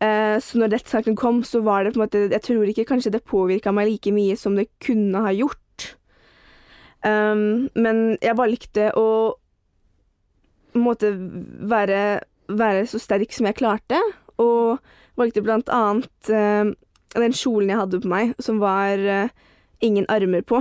Eh, 0.00 0.36
så 0.40 0.58
når 0.58 0.72
rettssaken 0.74 1.16
kom, 1.16 1.42
så 1.44 1.60
var 1.64 1.84
det 1.84 1.92
på 1.92 2.00
en 2.00 2.04
måte 2.06 2.22
Jeg 2.32 2.42
tror 2.42 2.70
ikke 2.70 2.86
kanskje 2.88 3.12
det 3.14 3.26
påvirka 3.28 3.72
meg 3.72 3.90
like 3.90 4.12
mye 4.14 4.36
som 4.40 4.56
det 4.56 4.70
kunne 4.80 5.20
ha 5.26 5.32
gjort. 5.34 5.60
Um, 7.04 7.68
men 7.76 8.16
jeg 8.24 8.38
valgte 8.38 8.88
å 8.96 9.36
måte 10.74 11.12
være, 11.70 12.20
være 12.48 12.86
så 12.90 12.98
sterk 13.02 13.32
som 13.34 13.46
jeg 13.46 13.58
klarte, 13.60 14.00
og 14.42 14.80
valgte 15.18 15.42
blant 15.46 15.68
annet 15.70 16.30
eh, 16.34 16.72
den 17.14 17.36
kjolen 17.36 17.70
jeg 17.70 17.78
hadde 17.78 18.00
på 18.02 18.10
meg, 18.10 18.32
som 18.42 18.58
var 18.62 18.98
eh, 18.98 19.28
ingen 19.84 20.06
armer 20.10 20.42
på, 20.42 20.58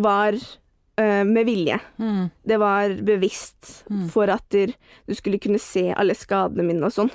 var 0.00 0.32
eh, 0.38 1.24
med 1.28 1.44
vilje. 1.48 1.76
Mm. 2.00 2.30
Det 2.48 2.58
var 2.62 2.94
bevisst 3.04 3.82
Mm. 3.92 4.08
for 4.08 4.30
at 4.32 4.46
du 4.50 5.14
skulle 5.14 5.38
kunne 5.42 5.58
se 5.60 5.92
alle 5.92 6.14
skadene 6.16 6.64
mine 6.64 6.86
og 6.86 6.92
sånn. 6.94 7.10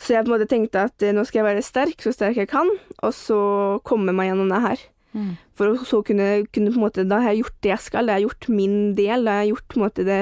Så 0.00 0.14
jeg 0.14 0.24
på 0.24 0.30
en 0.30 0.34
måte 0.38 0.48
tenkte 0.48 0.82
at 0.88 1.02
eh, 1.04 1.12
nå 1.16 1.24
skal 1.24 1.40
jeg 1.40 1.48
være 1.54 1.64
sterk, 1.64 2.00
så 2.04 2.12
sterk 2.12 2.36
jeg 2.36 2.48
kan, 2.48 2.68
og 3.02 3.12
så 3.16 3.80
komme 3.84 4.12
meg 4.16 4.28
gjennom 4.30 4.48
det 4.52 4.60
her. 4.64 4.82
Mm. 5.10 5.32
For 5.58 5.72
å 5.72 5.86
så 5.86 6.00
kunne, 6.06 6.26
kunne 6.54 6.70
på 6.70 6.78
en 6.78 6.84
måte 6.84 7.02
Da 7.08 7.16
har 7.18 7.32
jeg 7.32 7.40
gjort 7.40 7.56
det 7.66 7.70
jeg 7.72 7.82
skal, 7.82 8.06
da 8.06 8.14
har 8.14 8.20
jeg 8.20 8.28
gjort 8.28 8.46
min 8.54 8.76
del, 8.94 9.24
da 9.26 9.32
har 9.32 9.42
jeg 9.42 9.50
gjort 9.56 9.66
på 9.66 9.78
en 9.78 9.82
måte 9.82 10.04
det, 10.06 10.20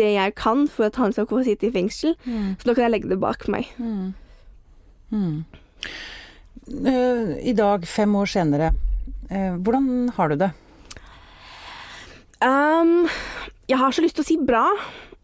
det 0.00 0.06
jeg 0.14 0.34
kan 0.40 0.62
for 0.72 0.88
at 0.88 0.96
han 0.96 1.12
skal 1.12 1.28
få 1.28 1.42
sitte 1.44 1.68
i 1.68 1.74
fengsel. 1.74 2.16
Mm. 2.24 2.54
Så 2.56 2.70
da 2.70 2.74
kan 2.74 2.86
jeg 2.86 2.94
legge 2.94 3.10
det 3.12 3.20
bak 3.20 3.44
meg. 3.52 3.68
Mm. 3.76 4.14
Mm. 5.10 5.36
Eh, 6.70 7.36
I 7.50 7.54
dag, 7.58 7.84
fem 7.88 8.16
år 8.16 8.30
senere, 8.30 8.72
eh, 9.28 9.52
hvordan 9.60 10.10
har 10.16 10.32
du 10.32 10.38
det? 10.40 10.50
Um, 12.40 13.08
jeg 13.68 13.76
har 13.76 13.92
så 13.92 14.04
lyst 14.04 14.16
til 14.16 14.24
å 14.24 14.30
si 14.30 14.38
bra, 14.40 14.64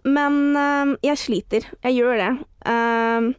men 0.04 0.52
um, 0.52 0.96
jeg 1.06 1.22
sliter. 1.22 1.68
Jeg 1.86 1.96
gjør 1.96 2.20
det. 2.20 2.32
Um, 2.68 3.32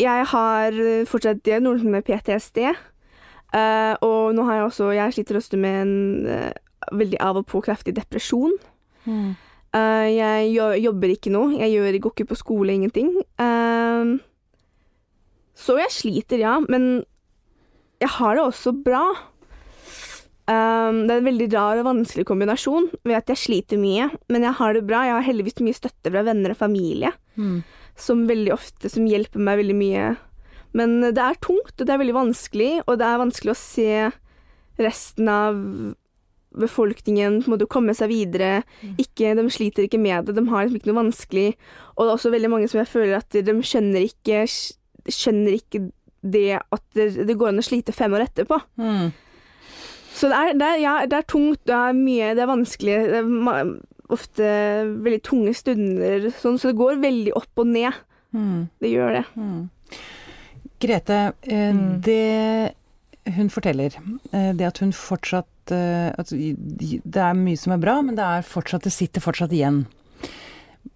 jeg 0.00 0.28
har 0.30 0.78
fortsatt 1.10 1.42
diagnosen 1.44 1.90
med 1.92 2.06
PTSD, 2.06 2.70
uh, 3.54 3.94
og 4.06 4.34
nå 4.36 4.44
har 4.46 4.54
jeg 4.60 4.64
også 4.68 4.90
Jeg 4.94 5.12
sliter 5.16 5.36
også 5.40 5.58
med 5.58 5.82
en 5.82 5.94
uh, 6.26 6.52
veldig 6.96 7.18
av 7.20 7.36
og 7.42 7.46
på 7.46 7.62
kraftig 7.62 7.94
depresjon. 7.96 8.52
Mm. 9.06 9.34
Uh, 9.74 10.06
jeg 10.10 10.52
jo- 10.54 10.76
jobber 10.90 11.08
ikke 11.14 11.30
nå. 11.30 11.44
Jeg 11.58 11.74
gjør, 11.76 11.98
går 12.06 12.14
ikke 12.16 12.28
på 12.32 12.38
skole, 12.40 12.72
ingenting. 12.74 13.12
Så 15.60 15.76
jeg 15.76 15.92
sliter, 15.92 16.40
ja, 16.40 16.54
men 16.72 17.02
jeg 18.00 18.08
har 18.16 18.38
det 18.38 18.44
også 18.46 18.72
bra. 18.84 19.02
Um, 20.50 21.04
det 21.06 21.12
er 21.14 21.20
en 21.20 21.28
veldig 21.28 21.46
rar 21.52 21.78
og 21.78 21.86
vanskelig 21.86 22.24
kombinasjon 22.26 22.88
ved 23.06 23.14
at 23.20 23.28
jeg 23.30 23.38
sliter 23.38 23.78
mye, 23.78 24.08
men 24.32 24.42
jeg 24.48 24.56
har 24.58 24.74
det 24.74 24.86
bra. 24.88 25.04
Jeg 25.06 25.14
har 25.18 25.26
heldigvis 25.28 25.60
mye 25.62 25.76
støtte 25.76 26.10
fra 26.10 26.24
venner 26.26 26.54
og 26.56 26.58
familie, 26.58 27.12
Mm. 27.38 27.60
som 27.96 28.24
veldig 28.26 28.52
ofte 28.52 28.90
som 28.90 29.06
hjelper 29.06 29.38
meg 29.38 29.60
veldig 29.60 29.76
mye. 29.78 30.08
Men 30.76 31.00
det 31.02 31.22
er 31.22 31.38
tungt, 31.42 31.74
og 31.76 31.86
det 31.86 31.94
er 31.94 32.02
veldig 32.02 32.16
vanskelig, 32.16 32.72
og 32.86 33.00
det 33.00 33.06
er 33.08 33.22
vanskelig 33.22 33.54
å 33.54 33.58
se 33.58 33.94
resten 34.80 35.30
av 35.30 35.58
befolkningen 36.60 37.40
på 37.42 37.50
en 37.50 37.54
måte 37.54 37.68
komme 37.70 37.94
seg 37.94 38.10
videre. 38.10 38.64
Ikke, 38.98 39.34
de 39.38 39.46
sliter 39.52 39.86
ikke 39.86 40.00
med 40.02 40.26
det, 40.26 40.36
de 40.38 40.46
har 40.50 40.66
liksom 40.66 40.80
ikke 40.80 40.90
noe 40.90 41.02
vanskelig. 41.04 41.48
Og 41.94 42.04
det 42.04 42.10
er 42.10 42.16
også 42.16 42.34
veldig 42.34 42.52
mange 42.52 42.70
som 42.70 42.80
jeg 42.82 42.90
føler 42.90 43.18
at 43.20 43.40
de 43.46 43.56
skjønner 43.66 44.06
ikke, 44.06 44.44
skjønner 45.10 45.58
ikke 45.58 45.84
det 46.20 46.60
at 46.60 46.84
det, 46.98 47.12
det 47.28 47.36
går 47.38 47.52
an 47.52 47.62
å 47.62 47.64
slite 47.64 47.94
fem 47.96 48.14
år 48.16 48.26
etterpå. 48.26 48.58
Mm. 48.80 49.10
Så 50.20 50.28
det 50.28 50.36
er, 50.36 50.58
det, 50.58 50.66
er, 50.66 50.80
ja, 50.82 50.94
det 51.08 51.16
er 51.16 51.30
tungt, 51.30 51.62
det 51.68 51.76
er 51.76 51.96
mye, 51.96 52.34
det 52.36 52.44
er 52.44 52.50
vanskelig. 52.50 52.96
Det 53.08 53.20
er 53.22 53.74
ofte 54.10 54.46
veldig 55.06 55.20
tunge 55.24 55.54
stunder, 55.56 56.30
sånn, 56.40 56.58
så 56.58 56.72
det 56.72 56.80
går 56.80 56.98
veldig 57.02 57.34
opp 57.38 57.62
og 57.62 57.70
ned. 57.70 58.00
Mm. 58.34 58.66
Det 58.82 58.90
gjør 58.90 59.20
det. 59.20 59.22
Mm. 59.38 59.62
Grete, 60.80 61.32
eh, 61.42 61.72
Mm. 61.72 62.00
det 62.00 62.74
hun 63.26 63.50
forteller, 63.52 63.94
eh, 64.32 64.52
det 64.56 64.66
at 64.66 64.78
hun 64.78 64.92
fortsatt 64.92 65.70
eh, 65.70 66.08
at 66.18 66.28
Det 66.30 67.16
er 67.20 67.34
mye 67.34 67.56
som 67.58 67.72
er 67.74 67.78
bra, 67.78 68.00
men 68.02 68.16
det 68.16 68.24
er 68.24 68.42
fortsatt, 68.42 68.82
det 68.82 68.92
sitter 68.92 69.20
fortsatt 69.20 69.52
igjen. 69.52 69.86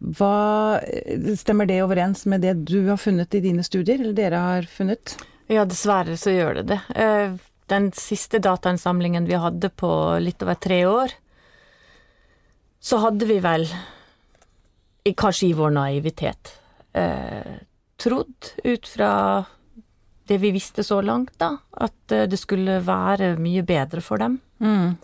Hva 0.01 0.81
Stemmer 1.37 1.67
det 1.69 1.83
overens 1.85 2.25
med 2.27 2.41
det 2.41 2.65
du 2.65 2.89
har 2.89 2.97
funnet 2.97 3.35
i 3.35 3.41
dine 3.41 3.63
studier, 3.63 4.01
eller 4.01 4.15
dere 4.17 4.41
har 4.41 4.63
funnet? 4.63 5.17
Ja, 5.49 5.65
dessverre 5.65 6.17
så 6.17 6.33
gjør 6.33 6.55
det 6.63 6.67
det. 6.73 6.81
Den 7.69 7.91
siste 7.93 8.41
datainnsamlingen 8.41 9.27
vi 9.29 9.35
hadde 9.35 9.69
på 9.69 10.19
litt 10.21 10.43
over 10.43 10.55
tre 10.55 10.85
år, 10.89 11.13
så 12.81 12.99
hadde 13.01 13.27
vi 13.29 13.39
vel, 13.41 13.67
kanskje 15.17 15.51
i 15.51 15.53
vår 15.57 15.71
naivitet, 15.77 16.55
trodd 18.01 18.53
ut 18.65 18.87
fra 18.89 19.13
det 20.29 20.39
vi 20.41 20.51
visste 20.55 20.85
så 20.85 21.01
langt, 21.05 21.35
da, 21.39 21.57
at 21.85 22.13
eh, 22.13 22.27
det 22.31 22.39
skulle 22.41 22.79
være 22.85 23.35
mye 23.41 23.65
bedre 23.67 24.01
for 24.05 24.23
dem. 24.23 24.39
Mm. 24.65 24.95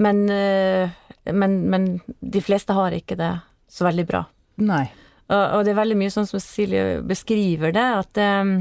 Men, 0.00 0.22
eh, 0.30 0.90
men, 1.32 1.56
men 1.70 1.88
de 2.20 2.40
fleste 2.40 2.72
har 2.76 2.94
ikke 2.96 3.18
det 3.20 3.32
så 3.68 3.84
veldig 3.88 4.06
bra. 4.08 4.22
Nei. 4.64 4.86
Og, 5.32 5.42
og 5.58 5.64
det 5.64 5.72
er 5.72 5.80
veldig 5.80 5.98
mye 6.00 6.12
sånn 6.12 6.28
som 6.28 6.40
Silje 6.42 7.00
beskriver 7.08 7.72
det, 7.72 7.84
at 8.02 8.22
um, 8.42 8.54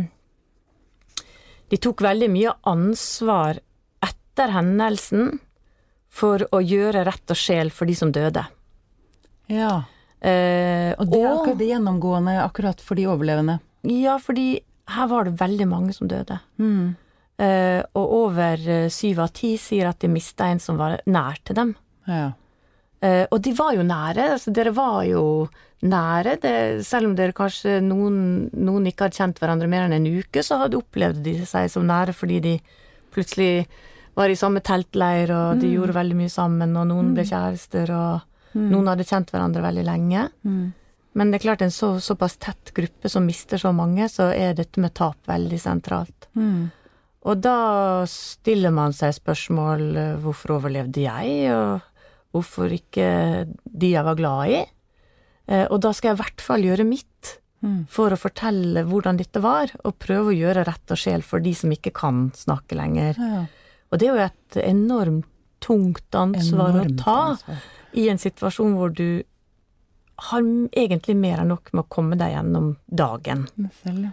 de 1.72 1.80
tok 1.80 2.04
veldig 2.04 2.30
mye 2.32 2.54
ansvar 2.68 3.60
etter 4.04 4.54
hendelsen 4.56 5.40
for 6.12 6.44
å 6.52 6.60
gjøre 6.64 7.06
rett 7.08 7.32
og 7.32 7.40
sjel 7.40 7.72
for 7.72 7.88
de 7.88 7.96
som 7.96 8.12
døde. 8.12 8.44
Ja. 9.52 9.84
Eh, 10.20 10.92
Og 11.00 11.08
det 11.12 11.22
er 11.22 11.32
akkurat 11.32 11.60
det 11.60 11.70
gjennomgående 11.72 12.38
akkurat 12.44 12.84
for 12.84 13.00
de 13.00 13.08
overlevende. 13.12 13.60
Ja, 13.88 14.18
fordi 14.22 14.62
her 14.96 15.08
var 15.12 15.26
det 15.28 15.38
veldig 15.40 15.68
mange 15.72 15.94
som 15.96 16.08
døde. 16.12 16.40
Mm. 16.62 16.96
Uh, 17.42 17.82
og 17.98 18.12
over 18.20 18.62
eh, 18.70 18.88
syv 18.94 19.20
av 19.24 19.32
ti 19.34 19.56
sier 19.58 19.88
at 19.90 19.98
de 20.04 20.08
mista 20.12 20.46
en 20.52 20.60
som 20.62 20.78
var 20.78 21.00
nær 21.10 21.40
til 21.48 21.58
dem. 21.58 21.72
Ja. 22.06 22.28
Uh, 23.02 23.26
og 23.34 23.40
de 23.42 23.54
var 23.58 23.74
jo 23.74 23.82
nære, 23.88 24.28
altså 24.36 24.54
dere 24.54 24.74
var 24.78 25.00
jo 25.10 25.24
nære. 25.82 26.36
Det, 26.44 26.54
selv 26.86 27.10
om 27.10 27.16
dere 27.18 27.34
kanskje 27.34 27.80
noen, 27.82 28.20
noen 28.54 28.86
ikke 28.92 29.08
hadde 29.08 29.18
kjent 29.18 29.42
hverandre 29.42 29.70
mer 29.72 29.88
enn 29.88 29.96
en 29.98 30.06
uke, 30.20 30.44
så 30.46 30.60
hadde 30.62 30.78
opplevd 30.78 31.24
de 31.26 31.40
seg 31.50 31.72
som 31.74 31.88
nære 31.90 32.14
fordi 32.14 32.38
de 32.46 32.54
plutselig 33.12 33.66
var 34.14 34.30
i 34.30 34.36
samme 34.38 34.62
teltleir, 34.62 35.32
og 35.34 35.60
de 35.64 35.68
Mm. 35.72 35.74
gjorde 35.80 35.94
veldig 35.98 36.16
mye 36.20 36.30
sammen, 36.30 36.78
og 36.78 36.86
noen 36.92 37.14
ble 37.16 37.24
kjærester, 37.24 37.90
og 37.96 38.22
noen 38.54 38.88
hadde 38.92 39.06
kjent 39.08 39.32
hverandre 39.32 39.64
veldig 39.64 39.86
lenge. 39.88 40.30
Mm. 40.46 40.74
Men 41.14 41.32
det 41.32 41.42
er 41.42 41.44
klart, 41.50 41.62
en 41.66 41.74
så, 41.76 41.96
såpass 42.00 42.38
tett 42.40 42.72
gruppe 42.74 43.10
som 43.12 43.26
mister 43.28 43.60
så 43.60 43.74
mange, 43.76 44.08
så 44.10 44.30
er 44.32 44.54
dette 44.56 44.80
med 44.80 44.94
tap 44.96 45.18
veldig 45.28 45.60
sentralt. 45.60 46.30
Mm. 46.40 46.70
Og 47.28 47.42
da 47.44 47.58
stiller 48.10 48.72
man 48.74 48.96
seg 48.96 49.14
spørsmål 49.20 49.84
eh, 49.98 50.14
hvorfor 50.24 50.56
overlevde 50.58 51.04
jeg, 51.04 51.52
og 51.54 51.82
hvorfor 52.32 52.72
ikke 52.74 53.10
de 53.66 53.92
jeg 53.92 54.08
var 54.08 54.16
glad 54.16 54.54
i. 54.56 54.62
Eh, 55.52 55.66
og 55.68 55.82
da 55.84 55.92
skal 55.94 56.14
jeg 56.14 56.18
i 56.20 56.22
hvert 56.24 56.42
fall 56.48 56.68
gjøre 56.70 56.88
mitt 56.88 57.38
Mm. 57.62 57.84
for 57.94 58.10
å 58.10 58.18
fortelle 58.18 58.82
hvordan 58.90 59.20
dette 59.20 59.38
var, 59.38 59.70
og 59.86 60.00
prøve 60.02 60.32
å 60.32 60.34
gjøre 60.34 60.64
rett 60.66 60.94
og 60.96 60.98
sjel 60.98 61.22
for 61.22 61.44
de 61.46 61.52
som 61.54 61.70
ikke 61.70 61.92
kan 61.94 62.32
snakke 62.34 62.74
lenger. 62.74 63.20
Ja. 63.22 63.44
Og 63.92 64.00
det 64.02 64.08
er 64.08 64.16
jo 64.16 64.24
et 64.24 64.58
enormt 64.66 65.28
tungt 65.62 66.18
ansvar 66.18 66.72
Enormt 66.74 66.96
å 66.96 67.04
ta 67.04 67.18
ansvar. 67.36 67.60
i 67.94 68.08
en 68.10 68.18
situasjon 68.18 68.74
hvor 68.80 68.90
du 68.98 69.22
har 70.22 70.42
egentlig 70.78 71.16
mer 71.18 71.42
enn 71.42 71.50
nok 71.54 71.72
med 71.74 71.84
å 71.86 71.92
komme 71.92 72.18
deg 72.20 72.36
gjennom 72.36 72.76
dagen. 72.88 73.48
Selv. 73.82 74.12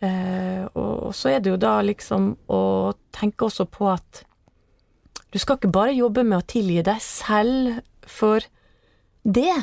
Eh, 0.00 0.64
og 0.72 1.10
og 1.10 1.16
så 1.16 1.34
er 1.34 1.42
det 1.42 1.50
jo 1.50 1.58
da 1.60 1.80
liksom 1.82 2.30
å 2.48 2.62
tenke 3.12 3.48
også 3.48 3.66
på 3.68 3.88
at 3.90 4.22
du 5.30 5.38
skal 5.38 5.58
ikke 5.58 5.72
bare 5.74 5.92
jobbe 5.94 6.24
med 6.26 6.38
å 6.38 6.46
tilgi 6.46 6.82
deg 6.86 7.02
selv 7.02 7.80
for 8.06 8.46
det, 9.22 9.54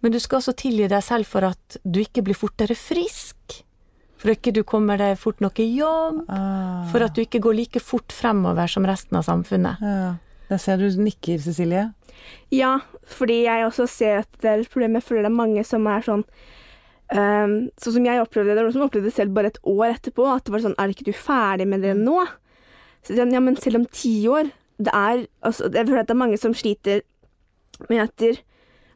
men 0.00 0.12
du 0.12 0.18
skal 0.20 0.40
også 0.40 0.56
tilgi 0.56 0.88
deg 0.90 1.04
selv 1.04 1.28
for 1.28 1.46
at 1.48 1.78
du 1.84 2.00
ikke 2.02 2.24
blir 2.24 2.36
fortere 2.36 2.76
frisk. 2.76 3.62
For 4.16 4.32
at 4.32 4.40
ikke 4.40 4.56
du 4.56 4.62
kommer 4.68 4.98
deg 5.00 5.18
fort 5.20 5.40
nok 5.44 5.60
i 5.60 5.68
jobb. 5.76 6.22
Ah. 6.32 6.84
For 6.90 7.04
at 7.04 7.16
du 7.16 7.22
ikke 7.22 7.40
går 7.44 7.56
like 7.60 7.80
fort 7.84 8.12
fremover 8.12 8.68
som 8.72 8.88
resten 8.88 9.20
av 9.20 9.26
samfunnet. 9.28 9.82
ja. 9.84 10.14
Der 10.46 10.60
ser 10.62 10.78
du 10.78 10.86
nikker, 11.02 11.40
Cecilie. 11.42 11.88
Ja, 12.54 12.78
fordi 13.10 13.42
jeg 13.44 13.66
også 13.66 13.88
ser 13.90 14.22
at 14.22 14.38
det 14.42 14.50
er 14.50 14.62
et 14.62 14.70
problem. 14.72 14.98
Jeg 14.98 15.06
føler 15.06 15.26
det 15.26 15.32
er 15.32 15.40
mange 15.40 15.64
som 15.66 15.86
er 15.90 16.04
sånn 16.06 16.22
um, 17.10 17.56
Sånn 17.82 17.96
som 17.98 18.06
jeg 18.06 18.22
opplevde 18.22 18.52
det, 18.52 18.56
det 18.56 18.62
var 18.62 18.68
noen 18.68 18.76
som 18.78 18.86
opplevde 18.86 19.10
det 19.10 19.16
selv 19.16 19.34
bare 19.36 19.52
et 19.52 19.62
år 19.66 19.96
etterpå. 19.96 20.26
At 20.30 20.46
det 20.46 20.54
var 20.54 20.64
sånn 20.64 20.76
Er 20.78 20.92
ikke 20.94 21.08
du 21.08 21.14
ferdig 21.16 21.68
med 21.70 21.82
det 21.86 21.96
nå? 21.98 22.20
Så, 23.06 23.16
ja, 23.18 23.42
men 23.42 23.58
selv 23.60 23.82
om 23.82 23.86
ti 23.90 24.18
år 24.30 24.50
Det 24.82 24.92
er 24.92 25.26
altså, 25.46 25.70
Jeg 25.70 25.86
føler 25.86 26.02
at 26.02 26.08
det 26.10 26.16
er 26.16 26.24
mange 26.24 26.40
som 26.42 26.54
sliter 26.56 27.04
med 27.90 28.06
etter 28.06 28.40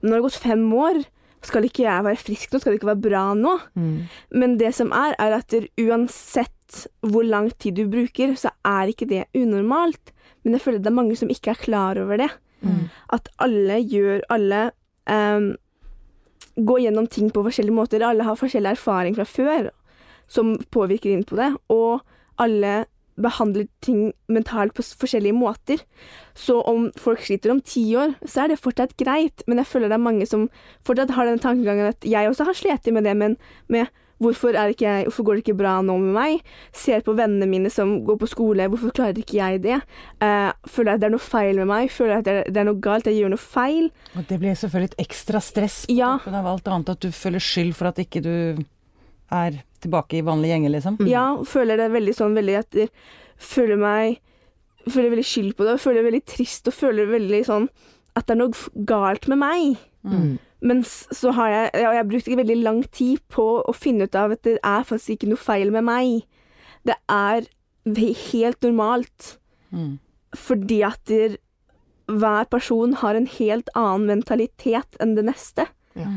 Nå 0.00 0.14
har 0.14 0.22
det 0.22 0.24
gått 0.24 0.40
fem 0.40 0.62
år. 0.72 1.02
Skal 1.44 1.66
ikke 1.66 1.82
jeg 1.84 2.04
være 2.06 2.20
frisk 2.20 2.52
nå? 2.52 2.58
Skal 2.60 2.72
det 2.72 2.78
ikke 2.78 2.88
være 2.88 3.04
bra 3.04 3.24
nå? 3.36 3.50
Men 4.32 4.54
det 4.60 4.70
som 4.76 4.94
er, 4.96 5.12
er 5.20 5.34
at 5.36 5.52
uansett 5.76 6.78
hvor 7.04 7.26
lang 7.26 7.50
tid 7.60 7.76
du 7.76 7.82
bruker, 7.90 8.32
så 8.40 8.52
er 8.64 8.88
ikke 8.92 9.08
det 9.10 9.26
unormalt. 9.36 10.14
Men 10.40 10.56
jeg 10.56 10.64
føler 10.64 10.80
det 10.80 10.88
er 10.88 10.96
mange 10.96 11.18
som 11.20 11.28
ikke 11.32 11.52
er 11.52 11.60
klar 11.60 12.00
over 12.00 12.16
det. 12.22 12.30
At 13.12 13.28
alle 13.38 13.80
gjør 13.82 14.20
Alle 14.30 14.70
um, 15.10 15.56
går 16.56 16.80
gjennom 16.84 17.06
ting 17.06 17.30
på 17.32 17.44
forskjellige 17.46 17.74
måter. 17.74 18.04
Alle 18.04 18.26
har 18.26 18.38
forskjellig 18.38 18.74
erfaring 18.74 19.16
fra 19.16 19.24
før 19.24 19.70
som 20.30 20.56
påvirker 20.70 21.10
inn 21.10 21.26
på 21.26 21.38
det. 21.38 21.52
Og 21.72 22.00
alle 22.40 22.84
behandler 23.20 23.66
ting 23.84 24.12
mentalt 24.32 24.74
på 24.76 24.84
forskjellige 25.02 25.36
måter. 25.36 25.82
Så 26.34 26.60
om 26.68 26.88
folk 26.96 27.22
sliter 27.24 27.52
om 27.52 27.60
ti 27.60 27.84
år, 27.98 28.14
så 28.24 28.44
er 28.44 28.52
det 28.52 28.60
fortsatt 28.62 28.96
greit. 29.00 29.44
Men 29.46 29.60
jeg 29.60 29.70
føler 29.70 29.90
det 29.90 29.98
er 29.98 30.08
mange 30.08 30.28
som 30.28 30.48
fortsatt 30.86 31.14
har 31.16 31.28
den 31.28 31.42
tankegangen 31.42 31.92
at 31.92 32.06
jeg 32.06 32.28
også 32.28 32.48
har 32.48 32.56
slitt 32.56 32.92
med 32.92 33.04
det, 33.08 33.16
men 33.16 33.36
med 33.68 33.90
hvorfor, 34.20 34.54
er 34.54 34.72
ikke 34.74 34.86
jeg, 34.86 35.06
hvorfor 35.08 35.26
går 35.26 35.38
det 35.38 35.44
ikke 35.44 35.56
bra 35.58 35.74
nå 35.84 35.96
med 36.02 36.12
meg? 36.16 36.42
Ser 36.76 37.00
på 37.06 37.14
vennene 37.18 37.48
mine 37.50 37.70
som 37.72 37.94
går 38.06 38.18
på 38.20 38.28
skole, 38.30 38.66
hvorfor 38.72 38.92
klarer 38.96 39.20
ikke 39.20 39.38
jeg 39.38 39.62
det? 39.64 39.78
Uh, 40.22 40.50
føler 40.68 40.94
at 40.94 41.02
det 41.02 41.08
er 41.08 41.14
noe 41.16 41.24
feil 41.24 41.60
med 41.62 41.70
meg? 41.70 41.90
Føler 41.94 42.18
at 42.18 42.28
det 42.28 42.34
er, 42.36 42.50
det 42.52 42.62
er 42.62 42.68
noe 42.68 42.80
galt, 42.84 43.08
jeg 43.08 43.18
gjør 43.20 43.32
noe 43.34 43.42
feil? 43.42 43.90
Og 44.14 44.26
det 44.28 44.40
blir 44.42 44.58
selvfølgelig 44.60 44.92
et 44.92 45.02
ekstra 45.06 45.42
stress 45.44 45.82
på 45.88 45.96
Ja. 45.98 46.14
toppen 46.18 46.38
av 46.40 46.50
alt 46.52 46.68
annet, 46.68 46.94
at 46.94 47.00
du 47.00 47.10
føler 47.16 47.42
skyld 47.42 47.74
for 47.78 47.90
at 47.90 48.00
ikke 48.02 48.22
du 48.24 48.34
er 49.30 49.60
tilbake 49.80 50.18
i 50.18 50.24
vanlige 50.26 50.52
gjenger, 50.56 50.74
liksom. 50.76 50.98
Ja, 51.08 51.24
føler 51.46 51.80
det 51.80 51.90
veldig 51.94 52.14
sånn 52.16 52.34
veldig 52.36 52.58
at 52.58 52.82
jeg 52.84 52.90
føler 53.40 53.80
meg 53.80 54.20
Føler 54.88 55.10
veldig 55.12 55.26
skyld 55.28 55.50
på 55.58 55.66
det, 55.66 55.74
og 55.76 55.82
føler 55.82 56.06
veldig 56.06 56.22
trist 56.24 56.68
og 56.70 56.72
føler 56.72 57.04
veldig 57.10 57.40
sånn 57.44 57.66
at 58.16 58.24
det 58.26 58.32
er 58.32 58.38
noe 58.40 58.84
galt 58.88 59.26
med 59.28 59.38
meg. 59.38 59.74
Mm. 60.08 60.38
Men 60.60 60.82
så 60.84 61.32
har 61.32 61.48
jeg 61.48 61.86
Og 61.86 61.94
Jeg 61.96 62.08
brukte 62.08 62.30
ikke 62.30 62.42
veldig 62.42 62.62
lang 62.62 62.80
tid 62.92 63.22
på 63.32 63.46
å 63.64 63.72
finne 63.76 64.04
ut 64.04 64.14
av 64.18 64.34
at 64.36 64.42
det 64.44 64.58
er 64.60 64.84
faktisk 64.84 65.16
ikke 65.16 65.30
noe 65.32 65.40
feil 65.40 65.72
med 65.72 65.86
meg. 65.88 66.26
Det 66.84 66.96
er 67.08 67.46
helt 68.32 68.62
normalt. 68.62 69.36
Mm. 69.70 69.98
Fordi 70.36 70.82
at 70.86 71.00
der, 71.08 71.38
hver 72.10 72.44
person 72.50 72.94
har 73.00 73.14
en 73.14 73.26
helt 73.26 73.70
annen 73.74 74.06
mentalitet 74.10 75.00
enn 75.00 75.16
det 75.16 75.26
neste. 75.30 75.66
Ja. 75.98 76.08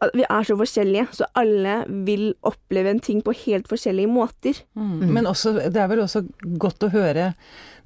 At 0.00 0.14
vi 0.16 0.24
er 0.24 0.46
så 0.48 0.56
forskjellige, 0.56 1.08
så 1.12 1.26
alle 1.36 1.84
vil 2.06 2.30
oppleve 2.48 2.88
en 2.94 3.00
ting 3.04 3.20
på 3.22 3.34
helt 3.46 3.68
forskjellige 3.68 4.08
måter. 4.08 4.62
Mm. 4.74 5.10
Men 5.12 5.26
også, 5.28 5.52
det 5.70 5.76
er 5.76 5.90
vel 5.92 6.00
også 6.06 6.22
godt 6.58 6.86
å 6.88 6.92
høre 6.94 7.34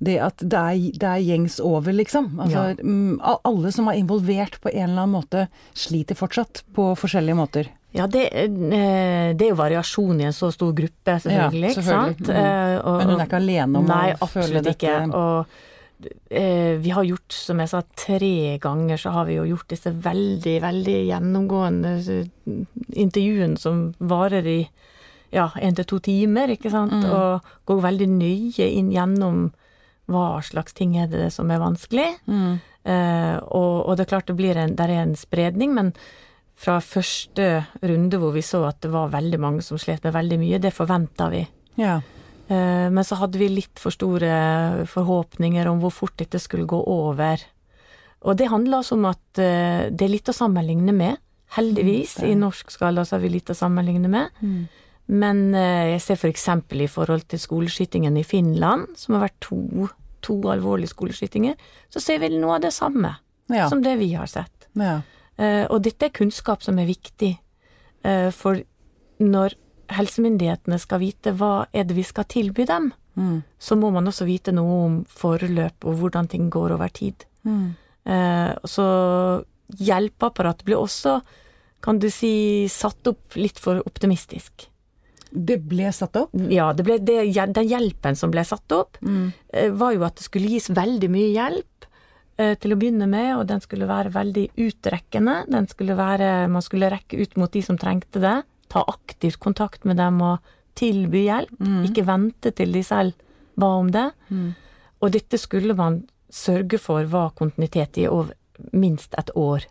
det 0.04 0.18
at 0.22 0.42
det 0.42 0.58
er, 0.58 0.78
det 0.98 1.08
er 1.08 1.22
gjengs 1.24 1.60
over, 1.62 1.92
liksom. 1.92 2.32
Altså, 2.38 2.64
Ja. 2.76 2.82
mm, 2.82 3.20
alle 3.44 3.72
som 3.72 3.88
er 3.88 3.98
involvert 3.98 4.60
på 4.60 4.70
en 4.72 4.90
eller 4.90 5.02
annen 5.06 5.16
måte, 5.22 5.48
sliter 5.74 6.14
fortsatt 6.18 6.62
på 6.74 6.92
forskjellige 6.98 7.38
måter. 7.38 7.68
Ja, 7.94 8.06
det, 8.10 8.24
eh, 8.34 8.48
det 9.34 9.42
er 9.46 9.50
jo 9.52 9.54
variasjon 9.54 10.20
i 10.20 10.24
en 10.24 10.32
så 10.34 10.50
stor 10.52 10.72
gruppe, 10.74 11.14
selvfølgelig. 11.22 11.68
Ja, 11.68 11.74
selvfølgelig. 11.74 11.76
Ikke 11.76 11.84
sant? 11.84 12.18
Mm. 12.26 12.34
Eh, 12.34 12.78
og- 12.84 12.98
Men 12.98 13.08
hun 13.08 13.20
er 13.20 13.26
ikke 13.26 13.42
alene 13.42 13.76
om 13.78 13.86
Nei, 13.86 14.12
å 14.14 14.26
føle 14.28 14.62
dette? 14.62 14.82
Nei, 14.82 14.90
absolutt 14.90 15.12
ikke. 15.12 15.14
Og 15.14 15.46
vi 16.28 16.90
har 16.94 17.04
gjort, 17.06 17.32
som 17.32 17.60
jeg 17.62 17.70
sa, 17.70 17.82
tre 17.98 18.58
ganger 18.62 19.00
så 19.00 19.12
har 19.14 19.28
vi 19.28 19.38
jo 19.38 19.46
gjort 19.48 19.70
disse 19.72 19.92
veldig, 20.04 20.54
veldig 20.64 20.96
gjennomgående 21.08 21.94
eh, 22.14 22.64
intervjuene 23.04 23.60
som 23.60 23.86
varer 23.98 24.48
i 24.48 24.58
ja, 25.34 25.48
én 25.58 25.74
til 25.74 25.86
to 25.88 25.98
timer, 26.04 26.52
ikke 26.54 26.70
sant. 26.70 26.94
Mm. 26.94 27.10
Og 27.10 27.54
går 27.66 27.84
veldig 27.88 28.10
nøye 28.12 28.68
inn 28.70 28.92
gjennom 28.94 29.48
hva 30.10 30.42
slags 30.44 30.76
ting 30.76 30.94
er 31.00 31.08
det 31.10 31.30
som 31.34 31.50
er 31.50 31.62
vanskelig. 31.62 32.10
Mm. 32.28 32.60
Eh, 32.84 33.36
og, 33.42 33.74
og 33.88 33.96
det 33.96 34.04
er 34.04 34.12
klart 34.12 34.30
det 34.30 34.38
blir 34.38 34.60
en, 34.60 34.76
der 34.78 34.92
er 34.92 35.02
en 35.06 35.16
spredning, 35.18 35.74
men 35.76 35.94
fra 36.54 36.78
første 36.84 37.64
runde 37.82 38.20
hvor 38.22 38.34
vi 38.36 38.44
så 38.46 38.62
at 38.68 38.82
det 38.84 38.92
var 38.94 39.12
veldig 39.14 39.40
mange 39.42 39.64
som 39.66 39.80
slet 39.80 40.04
med 40.06 40.14
veldig 40.14 40.38
mye, 40.42 40.60
det 40.62 40.74
forventa 40.76 41.30
vi. 41.32 41.42
Ja. 41.80 41.98
Eh, 42.48 42.90
Men 42.90 43.04
så 43.04 43.16
hadde 43.16 43.38
vi 43.40 43.48
litt 43.48 43.78
for 43.80 43.90
store 43.94 44.84
forhåpninger 44.86 45.66
om 45.70 45.80
hvor 45.80 45.92
fort 45.92 46.16
dette 46.20 46.38
skulle 46.42 46.66
gå 46.68 46.78
over. 46.86 47.40
Og 48.24 48.36
det 48.36 48.48
handler 48.48 48.78
altså 48.82 48.94
om 48.98 49.04
at 49.08 49.38
eh, 49.40 49.90
det 49.90 50.02
er 50.06 50.12
litt 50.12 50.28
å 50.28 50.36
sammenligne 50.36 50.92
med. 50.92 51.16
Heldigvis, 51.56 52.18
Mm, 52.20 52.30
i 52.30 52.34
norsk 52.34 52.70
skala 52.70 53.04
så 53.04 53.16
har 53.16 53.20
vi 53.22 53.28
litt 53.28 53.50
å 53.52 53.54
sammenligne 53.54 54.08
med. 54.10 54.28
Mm. 54.42 54.68
Men 55.08 55.54
eh, 55.54 55.92
jeg 55.94 56.00
ser 56.02 56.16
for 56.16 56.28
eksempel 56.32 56.80
i 56.82 56.88
forhold 56.88 57.26
til 57.28 57.38
skoleskytingen 57.38 58.16
i 58.16 58.24
Finland, 58.24 58.96
som 58.96 59.14
har 59.14 59.28
vært 59.28 59.40
to, 59.40 59.88
to 60.24 60.40
alvorlige 60.50 60.88
skoleskytinger, 60.94 61.54
så 61.92 62.00
ser 62.00 62.18
vi 62.18 62.28
noe 62.36 62.56
av 62.56 62.62
det 62.64 62.72
samme 62.72 63.16
Ja. 63.52 63.68
som 63.68 63.82
det 63.82 63.98
vi 63.98 64.12
har 64.14 64.26
sett. 64.26 64.68
ja. 64.74 65.00
Og 65.68 65.82
dette 65.82 66.06
er 66.06 66.10
kunnskap 66.14 66.62
som 66.62 66.78
er 66.78 66.86
viktig, 66.86 67.32
for 68.32 68.60
når 69.18 69.54
helsemyndighetene 69.88 70.78
skal 70.80 71.00
vite 71.00 71.32
hva 71.36 71.66
er 71.72 71.84
det 71.84 71.96
vi 71.96 72.02
skal 72.02 72.24
tilby 72.24 72.64
dem, 72.66 72.92
Mm. 73.16 73.42
så 73.60 73.76
må 73.78 73.92
man 73.92 74.06
også 74.10 74.26
vite 74.26 74.50
noe 74.52 74.84
om 74.86 75.04
forløp 75.06 75.84
og 75.84 75.94
hvordan 76.00 76.28
ting 76.28 76.50
går 76.50 76.72
over 76.74 76.88
tid. 76.88 77.14
Mm. 77.46 77.76
Eh, 78.06 78.54
så 78.66 79.44
hjelpeapparatet 79.78 80.64
blir 80.66 80.80
også, 80.80 81.20
kan 81.84 81.98
du 82.00 82.08
si, 82.10 82.66
satt 82.72 83.06
opp 83.10 83.36
litt 83.36 83.58
for 83.60 83.82
optimistisk. 83.86 84.68
Det 85.34 85.58
ble 85.66 85.90
satt 85.92 86.16
opp? 86.16 86.34
Ja, 86.50 86.72
det 86.72 86.84
ble 86.86 86.98
det, 87.02 87.18
den 87.54 87.68
hjelpen 87.68 88.16
som 88.16 88.30
ble 88.30 88.44
satt 88.46 88.70
opp, 88.72 88.98
Mm. 89.02 89.32
eh, 89.52 89.70
var 89.70 89.92
jo 89.94 90.04
at 90.04 90.16
det 90.16 90.24
skulle 90.24 90.48
gis 90.48 90.68
veldig 90.68 91.10
mye 91.10 91.32
hjelp 91.34 91.66
eh, 92.38 92.54
til 92.56 92.72
å 92.72 92.76
begynne 92.78 93.06
med, 93.08 93.36
og 93.36 93.46
den 93.46 93.60
skulle 93.60 93.86
være 93.86 94.10
veldig 94.10 94.50
utrekkende. 94.58 95.44
Den 95.48 95.66
skulle 95.68 95.94
være, 95.96 96.48
man 96.50 96.62
skulle 96.62 96.90
rekke 96.90 97.20
ut 97.22 97.36
mot 97.36 97.50
de 97.52 97.62
som 97.62 97.76
trengte 97.78 98.18
det, 98.20 98.42
ta 98.74 98.82
aktivt 98.90 99.38
kontakt 99.42 99.84
med 99.86 99.96
dem 100.02 100.18
og 100.26 100.38
tilby 100.74 101.24
hjelp, 101.28 101.54
Mm. 101.60 101.84
ikke 101.86 102.04
vente 102.08 102.50
til 102.58 102.72
de 102.74 102.82
selv 102.82 103.14
ba 103.56 103.68
om 103.78 103.90
det. 103.94 104.08
Mm. 104.30 104.48
Og 105.02 105.12
dette 105.14 105.38
skulle 105.38 105.76
man 105.78 106.00
sørge 106.34 106.80
for 106.82 107.04
var 107.06 107.30
kontinuitet 107.38 107.98
i 108.02 108.08
over 108.10 108.32
minst 108.72 109.14
et 109.18 109.30
år. 109.38 109.62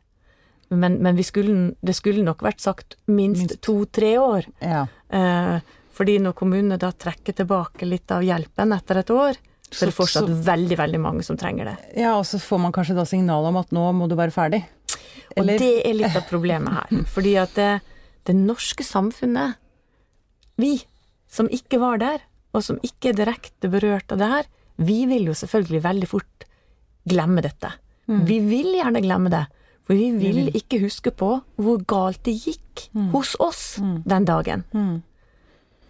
Men, 0.72 0.96
men 1.04 1.16
vi 1.20 1.24
skulle, 1.28 1.76
det 1.86 1.94
skulle 1.98 2.24
nok 2.26 2.42
vært 2.42 2.62
sagt 2.64 2.96
minst, 3.08 3.44
Minst. 3.44 3.62
to-tre 3.62 4.14
år. 4.18 4.48
Ja. 4.64 4.86
Eh, 5.12 5.60
fordi 5.94 6.16
når 6.24 6.34
kommunene 6.40 6.80
da 6.82 6.90
trekker 6.92 7.36
tilbake 7.38 7.86
litt 7.86 8.10
av 8.16 8.24
hjelpen 8.26 8.72
etter 8.74 9.02
et 9.04 9.12
år, 9.14 9.36
så 9.70 9.84
er 9.84 9.92
det 9.92 9.96
fortsatt 9.98 10.30
så- 10.30 10.44
veldig, 10.48 10.78
veldig 10.80 11.00
mange 11.02 11.24
som 11.24 11.38
trenger 11.38 11.66
det. 11.66 11.78
ja, 11.98 12.16
og 12.18 12.24
så 12.26 12.40
får 12.40 12.60
man 12.62 12.72
kanskje 12.72 12.96
da 12.96 13.04
signal 13.06 13.46
om 13.46 13.58
at 13.58 13.70
nå 13.72 13.92
må 13.94 14.08
du 14.10 14.16
være 14.16 14.32
ferdig. 14.32 14.64
Og 15.38 15.46
det 15.48 15.62
er 15.86 15.94
litt 15.94 16.16
av 16.16 16.24
problemet 16.30 16.74
her. 16.74 17.04
Fordi 17.14 17.36
at 17.42 17.54
det, 17.56 17.82
det 18.28 18.36
norske 18.38 18.86
samfunnet, 18.86 19.60
vi 20.60 20.78
som 21.28 21.50
ikke 21.50 21.80
var 21.82 22.02
der, 22.02 22.26
og 22.54 22.64
som 22.64 22.78
ikke 22.86 23.12
er 23.12 23.18
direkte 23.18 23.72
berørt 23.72 24.12
av 24.14 24.22
det 24.22 24.30
her, 24.30 24.50
vi 24.78 25.04
vil 25.10 25.30
jo 25.30 25.36
selvfølgelig 25.38 25.82
veldig 25.84 26.10
fort 26.10 26.46
glemme 27.10 27.44
dette. 27.46 27.72
Vi 28.08 28.40
vil 28.44 28.74
gjerne 28.78 29.02
glemme 29.04 29.32
det, 29.32 29.46
for 29.88 29.98
vi 30.00 30.12
vil 30.16 30.52
ikke 30.56 30.82
huske 30.84 31.12
på 31.16 31.30
hvor 31.60 31.82
galt 31.88 32.22
det 32.28 32.36
gikk 32.36 32.88
hos 33.14 33.36
oss 33.40 33.64
den 33.80 34.28
dagen. 34.28 34.64
Mm. 34.74 35.02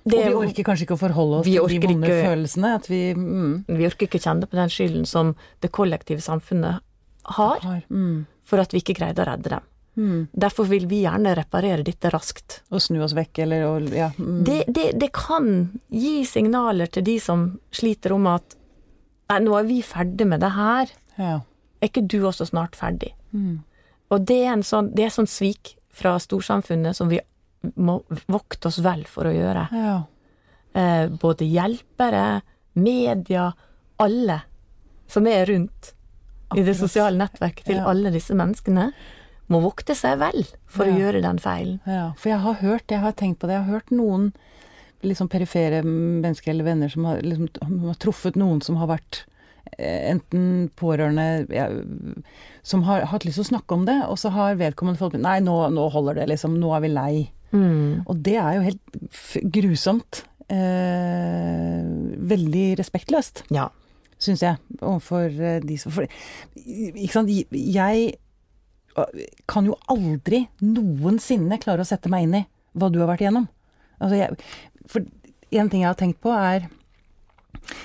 Det 0.04 0.19
og 0.19 0.26
vi 0.26 0.48
orker 0.50 0.65
kanskje 0.67 0.84
ikke 0.84 0.98
å 0.98 1.00
forholde 1.00 1.38
oss 1.39 1.48
til 1.48 1.56
de 1.56 1.80
vonde 1.80 2.08
ikke- 2.08 2.24
følelsene. 2.28 2.72
Vi 2.89 3.13
mm, 3.15 3.65
Vi 3.67 3.86
orker 3.88 4.08
ikke 4.08 4.19
kjenne 4.19 4.50
på 4.50 4.60
den 4.60 4.69
skylden 4.69 5.06
som 5.08 5.36
det 5.62 5.72
kollektive 5.72 6.19
samfunnet 6.19 6.82
har, 7.24 7.60
har 7.60 7.84
mm. 7.89 8.26
for 8.43 8.60
at 8.60 8.74
vi 8.74 8.82
ikke 8.84 8.98
greide 9.00 9.24
å 9.24 9.30
redde 9.30 9.50
dem. 9.50 9.62
Mm. 9.95 10.27
Derfor 10.34 10.65
vil 10.71 10.88
vi 10.89 11.03
gjerne 11.03 11.36
reparere 11.38 11.86
dette 11.86 12.10
raskt. 12.13 12.62
Og 12.73 12.82
snu 12.82 13.01
oss 13.06 13.13
vekk, 13.17 13.43
eller 13.45 13.65
og, 13.67 13.89
ja. 13.93 14.10
Mm. 14.17 14.39
Det, 14.47 14.58
det, 14.67 14.88
det 15.01 15.12
kan 15.15 15.49
gi 15.93 16.23
signaler 16.25 16.89
til 16.89 17.06
de 17.06 17.19
som 17.21 17.47
sliter 17.71 18.15
om 18.15 18.29
at 18.34 18.58
Nei, 19.32 19.38
nå 19.39 19.53
er 19.56 19.63
vi 19.65 19.77
ferdig 19.82 20.25
med 20.29 20.43
det 20.43 20.51
her. 20.53 20.89
ja. 21.17 21.39
Er 21.82 21.89
ikke 21.89 22.03
du 22.08 22.21
også 22.27 22.45
snart 22.47 22.75
ferdig? 22.79 23.10
Mm. 23.36 23.63
Og 24.13 24.25
det 24.29 24.38
er 24.45 24.51
en 24.53 24.62
sånn, 24.63 24.91
det 24.95 25.03
er 25.08 25.10
sånn 25.12 25.27
svik 25.27 25.73
fra 25.91 26.13
storsamfunnet 26.21 26.95
som 26.95 27.10
vi 27.12 27.17
må 27.75 27.97
vokte 28.32 28.69
oss 28.69 28.77
vel 28.84 29.03
for 29.10 29.27
å 29.27 29.34
gjøre. 29.34 29.67
ja. 29.71 29.97
Eh, 30.73 31.08
både 31.21 31.45
hjelpere, 31.45 32.41
media, 32.73 33.51
alle 34.01 34.39
som 35.08 35.27
er 35.27 35.45
rundt 35.45 35.91
i 36.58 36.63
det 36.65 36.73
sosiale 36.77 37.17
nettverket 37.19 37.67
til 37.67 37.82
alle 37.84 38.10
disse 38.13 38.34
menneskene, 38.38 38.88
må 39.54 39.62
vokte 39.63 39.96
seg 39.98 40.18
vel 40.22 40.44
for 40.66 40.86
Ja. 40.89 40.94
å 40.96 41.00
gjøre 41.04 41.22
den 41.24 41.39
feilen. 41.44 41.80
Ja, 41.89 42.08
for 42.18 42.30
jeg 42.34 42.39
har 42.44 42.60
hørt, 42.63 42.88
det, 42.88 42.98
jeg 42.98 43.06
har 43.06 43.13
tenkt 43.20 43.39
på 43.39 43.48
det, 43.50 43.56
jeg 43.60 43.66
har 43.68 43.78
hørt 43.80 43.94
noen 43.96 44.32
sånn 45.04 45.28
perifere 45.30 45.82
mennesker 45.84 46.54
eller 46.54 46.63
venner 46.63 46.89
som 46.92 47.04
har, 47.10 47.18
liksom, 47.22 47.50
har 47.84 47.98
truffet 48.00 48.38
noen 48.39 48.62
som 48.63 48.78
har 48.80 48.88
vært 48.88 49.26
eh, 49.78 50.12
enten 50.13 50.70
pårørende 50.80 51.26
ja, 51.52 51.66
som 52.63 52.86
har 52.88 53.04
hatt 53.12 53.26
lyst 53.28 53.36
til 53.42 53.44
å 53.44 53.50
snakke 53.52 53.76
om 53.76 53.84
det, 53.89 53.98
og 54.08 54.16
så 54.22 54.32
har 54.32 54.56
vedkommende 54.56 55.02
fått 55.02 55.18
Nei, 55.20 55.39
nå, 55.44 55.58
nå 55.76 55.89
holder 55.92 56.22
det, 56.22 56.30
liksom. 56.32 56.56
Nå 56.62 56.72
er 56.78 56.86
vi 56.86 56.94
lei. 56.94 57.16
Mm. 57.52 58.06
Og 58.08 58.16
det 58.24 58.38
er 58.39 58.56
jo 58.56 58.63
helt 58.70 59.52
grusomt. 59.52 60.24
Eh, 60.54 61.84
veldig 62.32 62.66
respektløst, 62.80 63.44
Ja. 63.52 63.70
syns 64.20 64.39
jeg, 64.42 64.58
overfor 64.82 65.28
eh, 65.42 65.60
de 65.60 65.78
som 65.78 65.92
for, 65.92 66.08
Ikke 66.56 67.12
sant, 67.12 67.30
jeg 67.52 68.16
kan 69.49 69.67
jo 69.67 69.77
aldri 69.91 70.43
noensinne 70.62 71.60
klare 71.62 71.84
å 71.84 71.88
sette 71.88 72.12
meg 72.12 72.27
inn 72.27 72.39
i 72.41 72.45
hva 72.77 72.89
du 72.91 72.99
har 73.01 73.10
vært 73.10 73.25
igjennom. 73.25 73.47
Altså 73.99 74.19
jeg, 74.19 74.38
for 74.89 75.06
en 75.60 75.69
ting 75.69 75.84
jeg 75.84 75.91
har 75.91 75.99
tenkt 75.99 76.21
på 76.23 76.34
er 76.34 76.69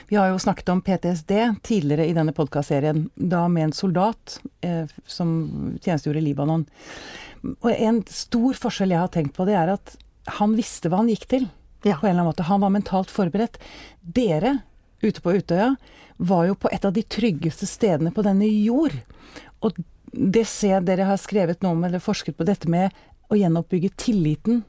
Vi 0.09 0.17
har 0.17 0.31
jo 0.33 0.41
snakket 0.43 0.71
om 0.73 0.81
PTSD 0.83 1.33
tidligere 1.63 2.09
i 2.09 2.15
denne 2.17 2.33
podkastserien, 2.35 3.05
da 3.15 3.45
med 3.53 3.69
en 3.69 3.77
soldat 3.77 4.39
eh, 4.65 4.89
som 5.07 5.29
tjenestegjorde 5.79 6.19
i 6.19 6.25
Libanon. 6.25 6.65
Og 7.61 7.69
en 7.71 8.01
stor 8.11 8.59
forskjell 8.59 8.95
jeg 8.97 9.03
har 9.05 9.13
tenkt 9.15 9.37
på, 9.37 9.47
det 9.47 9.55
er 9.55 9.71
at 9.77 9.95
han 10.41 10.57
visste 10.59 10.91
hva 10.91 11.03
han 11.03 11.13
gikk 11.13 11.29
til. 11.31 11.47
Ja. 11.87 12.01
På 12.01 12.09
en 12.09 12.11
eller 12.11 12.25
annen 12.25 12.33
måte. 12.33 12.49
Han 12.49 12.65
var 12.65 12.75
mentalt 12.75 13.13
forberedt. 13.13 13.61
Dere 14.03 14.57
ute 15.05 15.23
på 15.23 15.37
Utøya 15.39 15.77
var 16.19 16.49
jo 16.49 16.57
på 16.59 16.73
et 16.75 16.85
av 16.85 16.97
de 16.97 17.05
tryggeste 17.07 17.69
stedene 17.71 18.11
på 18.11 18.25
denne 18.27 18.49
jord. 18.51 18.97
Og 19.63 19.79
det 20.13 20.47
ser 20.49 20.77
jeg 20.77 20.89
dere 20.89 21.09
har 21.09 21.21
skrevet 21.21 21.63
noe 21.65 21.77
om, 21.77 21.85
eller 21.87 22.03
forsket 22.03 22.37
på 22.39 22.47
dette 22.49 22.71
med 22.71 22.95
å 23.29 23.37
gjenoppbygge 23.39 23.93
tilliten 24.01 24.63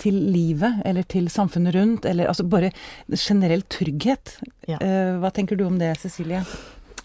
til 0.00 0.16
livet, 0.34 0.80
eller 0.86 1.06
til 1.06 1.28
samfunnet 1.30 1.74
rundt, 1.76 2.06
eller 2.08 2.30
altså 2.30 2.46
bare 2.50 2.72
generell 3.14 3.62
trygghet. 3.70 4.36
Ja. 4.66 4.78
Eh, 4.82 5.14
hva 5.22 5.30
tenker 5.34 5.58
du 5.58 5.64
om 5.66 5.78
det, 5.78 5.92
Cecilie? 6.02 6.42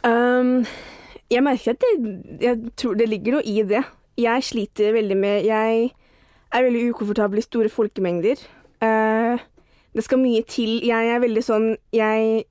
Um, 0.04 0.66
jeg 1.30 1.46
merker 1.46 1.76
at 1.76 1.84
det, 1.84 1.94
jeg 2.42 2.74
tror 2.80 2.98
det 2.98 3.10
ligger 3.10 3.38
noe 3.38 3.46
i 3.46 3.62
det. 3.68 3.84
Jeg 4.20 4.44
sliter 4.44 4.94
veldig 4.96 5.16
med 5.16 5.46
Jeg 5.48 5.92
er 6.52 6.66
veldig 6.66 6.90
ukomfortabel 6.92 7.40
i 7.40 7.46
store 7.46 7.70
folkemengder. 7.72 8.42
Uh, 8.82 9.38
det 9.96 10.06
skal 10.06 10.22
mye 10.22 10.42
til. 10.50 10.80
Jeg 10.86 11.14
er 11.14 11.22
veldig 11.22 11.44
sånn 11.46 11.70
Jeg 11.94 12.46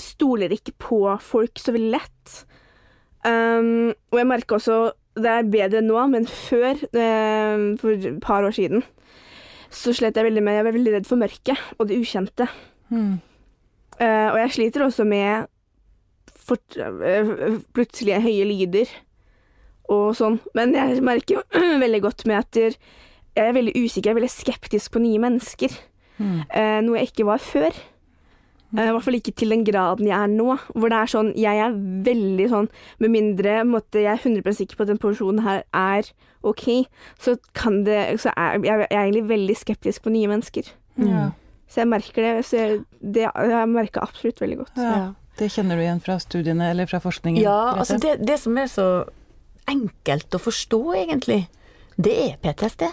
stoler 0.00 0.52
ikke 0.52 0.74
på 0.80 1.00
folk 1.24 1.60
så 1.60 1.74
veldig 1.76 1.92
lett. 1.94 2.34
Um, 3.26 3.90
og 4.12 4.20
jeg 4.20 4.26
merker 4.30 4.58
også 4.60 4.76
Det 5.16 5.26
er 5.26 5.48
bedre 5.50 5.80
nå, 5.82 5.96
men 6.12 6.26
før, 6.28 6.78
um, 6.94 7.72
for 7.80 7.96
et 7.96 8.20
par 8.22 8.44
år 8.46 8.52
siden, 8.54 8.84
så 9.72 9.94
slet 9.96 10.16
jeg 10.16 10.26
veldig 10.28 10.42
med 10.44 10.58
Jeg 10.58 10.66
var 10.66 10.76
veldig 10.76 10.92
redd 10.94 11.08
for 11.08 11.18
mørket 11.18 11.62
og 11.78 11.88
det 11.88 11.98
ukjente. 11.98 12.46
Hmm. 12.92 13.16
Uh, 13.96 14.28
og 14.34 14.38
jeg 14.42 14.52
sliter 14.52 14.84
også 14.84 15.06
med 15.08 15.48
fort, 16.28 16.76
uh, 16.76 17.56
plutselige 17.74 18.20
høye 18.20 18.44
lyder 18.44 18.92
og 19.88 20.12
sånn. 20.18 20.38
Men 20.54 20.76
jeg 20.76 21.02
merker 21.04 21.40
jo 21.40 21.44
veldig 21.84 22.02
godt 22.04 22.26
med 22.28 22.42
at 22.44 22.60
jeg 22.60 22.76
er 23.40 23.56
veldig 23.56 23.74
usikker, 23.74 24.10
jeg 24.10 24.14
er 24.14 24.20
veldig 24.20 24.32
skeptisk 24.32 24.92
på 24.94 25.02
nye 25.02 25.22
mennesker. 25.24 25.74
Hmm. 26.20 26.44
Uh, 26.52 26.78
noe 26.84 27.00
jeg 27.00 27.10
ikke 27.10 27.28
var 27.32 27.42
før. 27.42 27.72
Eh, 28.74 28.88
I 28.88 28.92
hvert 28.92 29.04
fall 29.06 29.18
ikke 29.18 29.34
til 29.38 29.54
den 29.54 29.64
graden 29.66 30.08
jeg 30.08 30.16
er 30.16 30.30
nå. 30.32 30.56
Hvor 30.74 30.90
det 30.90 30.98
er 30.98 31.10
sånn 31.12 31.28
Jeg 31.38 31.60
er 31.62 31.74
veldig 32.06 32.46
sånn 32.50 32.68
Med 33.02 33.12
mindre 33.14 33.60
måtte, 33.68 34.02
jeg 34.02 34.16
er 34.16 34.24
100 34.24 34.56
sikker 34.58 34.78
på 34.78 34.86
at 34.86 34.90
den 34.90 35.02
personen 35.02 35.44
her 35.46 35.62
er 35.70 36.08
OK, 36.46 36.86
så 37.22 37.36
kan 37.54 37.84
det 37.86 38.18
Så 38.22 38.32
er 38.34 38.58
jeg, 38.58 38.82
jeg 38.86 38.88
er 38.90 39.04
egentlig 39.04 39.28
veldig 39.30 39.56
skeptisk 39.58 40.04
på 40.04 40.12
nye 40.14 40.30
mennesker. 40.30 40.68
Ja. 41.02 41.28
Så 41.66 41.82
jeg 41.82 41.90
merker 41.90 42.22
det. 42.22 42.34
Så 42.46 42.58
jeg, 42.60 42.82
det 43.02 43.24
jeg 43.26 43.70
merker 43.70 44.04
absolutt 44.06 44.42
veldig 44.42 44.60
godt. 44.64 44.82
ja. 44.82 45.06
Det 45.36 45.50
kjenner 45.52 45.76
du 45.76 45.82
igjen 45.84 45.98
fra 46.00 46.14
studiene, 46.16 46.70
eller 46.72 46.88
fra 46.88 46.96
forskningen? 47.04 47.42
Ja, 47.44 47.74
altså 47.76 47.98
det, 48.00 48.14
det 48.24 48.38
som 48.40 48.56
er 48.56 48.70
så 48.72 48.86
enkelt 49.68 50.32
å 50.32 50.40
forstå, 50.40 50.78
egentlig, 50.96 51.42
det 52.00 52.14
er 52.22 52.38
PTSD. 52.40 52.86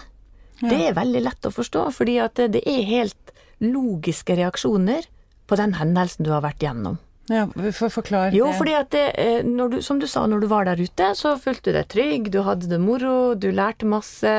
Det 0.60 0.76
er 0.90 0.98
veldig 0.98 1.22
lett 1.24 1.48
å 1.48 1.52
forstå, 1.54 1.86
fordi 1.96 2.18
at 2.20 2.36
det, 2.36 2.50
det 2.58 2.62
er 2.68 2.84
helt 2.84 3.32
logiske 3.64 4.36
reaksjoner 4.36 5.08
på 5.46 5.56
den 5.60 5.74
hendelsen 5.78 6.24
du 6.26 6.32
har 6.34 6.44
vært 6.44 6.62
gjennom. 6.64 6.98
Ja, 7.32 7.46
for, 7.72 7.88
forklar 7.88 8.34
Jo, 8.36 8.50
fordi 8.52 8.74
at 8.76 8.90
det, 8.92 9.04
eh, 9.16 9.38
du, 9.44 9.78
som 9.82 9.96
du 10.00 10.04
sa, 10.06 10.26
når 10.28 10.42
du 10.42 10.46
var 10.50 10.66
der 10.68 10.76
ute, 10.76 11.06
så 11.16 11.30
følte 11.40 11.72
du 11.72 11.78
deg 11.78 11.86
trygg, 11.88 12.26
du 12.34 12.42
hadde 12.44 12.68
det 12.68 12.78
moro, 12.82 13.32
du 13.34 13.46
lærte 13.48 13.88
masse. 13.88 14.32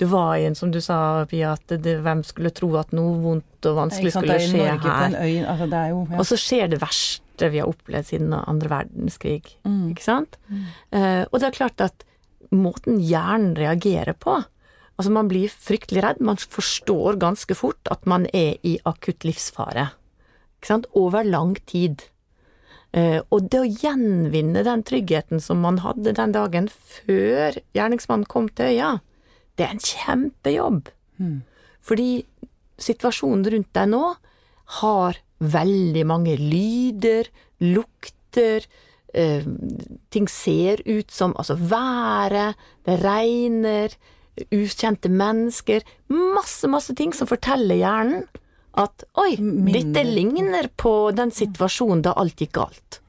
Du 0.00 0.06
var 0.08 0.38
i 0.40 0.46
en, 0.48 0.56
som 0.56 0.72
du 0.72 0.80
sa, 0.80 1.26
Pia, 1.28 1.52
at 1.58 1.74
det, 1.84 1.98
hvem 2.00 2.22
skulle 2.24 2.54
tro 2.56 2.70
at 2.80 2.94
noe 2.96 3.18
vondt 3.20 3.68
og 3.68 3.76
vanskelig 3.82 4.14
skulle 4.16 4.38
er 4.38 4.46
skje 4.46 4.62
Norge 4.64 4.80
på 4.80 4.94
en 4.94 5.18
her. 5.18 5.26
øy, 5.28 5.44
altså 5.44 5.68
det 5.74 5.82
jo 5.90 6.00
ja. 6.08 6.16
Og 6.22 6.30
så 6.30 6.40
skjer 6.40 6.72
det 6.72 6.80
verste 6.80 7.50
vi 7.52 7.60
har 7.60 7.68
opplevd 7.68 8.08
siden 8.08 8.32
andre 8.38 8.72
verdenskrig, 8.78 9.52
Mm. 9.68 9.90
ikke 9.92 10.04
sant? 10.04 10.40
Eh, 10.92 11.24
og 11.28 11.36
det 11.40 11.50
er 11.50 11.58
klart 11.58 11.84
at 11.84 12.04
måten 12.52 12.96
hjernen 13.00 13.54
reagerer 13.60 14.16
på 14.16 14.40
Altså, 15.00 15.08
man 15.10 15.26
blir 15.26 15.48
fryktelig 15.48 16.02
redd, 16.04 16.18
man 16.20 16.36
forstår 16.36 17.16
ganske 17.18 17.54
fort 17.56 17.88
at 17.90 18.04
man 18.06 18.26
er 18.36 18.58
i 18.62 18.74
akutt 18.86 19.24
livsfare. 19.24 19.88
Over 20.94 21.24
lang 21.24 21.56
tid. 21.66 22.04
Eh, 22.92 23.20
og 23.32 23.48
det 23.50 23.60
å 23.60 23.68
gjenvinne 23.68 24.62
den 24.66 24.82
tryggheten 24.84 25.40
som 25.40 25.62
man 25.64 25.80
hadde 25.80 26.12
den 26.12 26.34
dagen 26.34 26.68
før 26.68 27.56
gjerningsmannen 27.72 28.28
kom 28.28 28.50
til 28.52 28.74
øya, 28.74 28.92
det 29.56 29.64
er 29.66 29.74
en 29.74 29.82
kjempejobb. 29.84 30.90
Fordi 31.82 32.10
situasjonen 32.82 33.48
rundt 33.52 33.72
deg 33.76 33.90
nå 33.92 34.04
har 34.82 35.18
veldig 35.42 36.04
mange 36.06 36.36
lyder, 36.38 37.28
lukter, 37.60 38.66
eh, 39.14 39.44
ting 40.10 40.28
ser 40.28 40.82
ut 40.86 41.10
som 41.10 41.34
Altså 41.36 41.54
været, 41.56 42.54
det 42.84 43.02
regner, 43.02 43.90
ukjente 44.50 45.08
mennesker 45.08 45.82
Masse, 46.08 46.66
masse 46.68 46.94
ting 46.96 47.12
som 47.12 47.28
forteller 47.28 47.76
hjernen 47.76 48.24
at 48.78 49.04
oi, 49.20 49.36
Minner. 49.38 49.72
dette 49.78 50.04
ligner 50.08 50.68
på 50.80 51.10
den 51.16 51.32
situasjonen 51.34 52.02
da 52.06 52.14
alt 52.16 52.40
gikk 52.40 52.54
galt. 52.56 53.00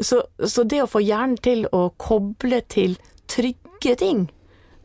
Så, 0.00 0.22
så 0.46 0.64
det 0.64 0.82
å 0.84 0.88
få 0.88 1.02
hjernen 1.02 1.36
til 1.42 1.66
å 1.74 1.88
koble 2.00 2.62
til 2.70 2.96
trygge 3.28 3.96
ting, 4.00 4.28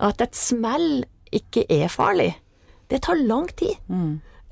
at 0.04 0.22
et 0.22 0.36
smell 0.36 1.06
ikke 1.34 1.64
er 1.72 1.88
farlig, 1.94 2.34
det 2.92 3.04
tar 3.06 3.22
lang 3.22 3.48
tid. 3.56 3.78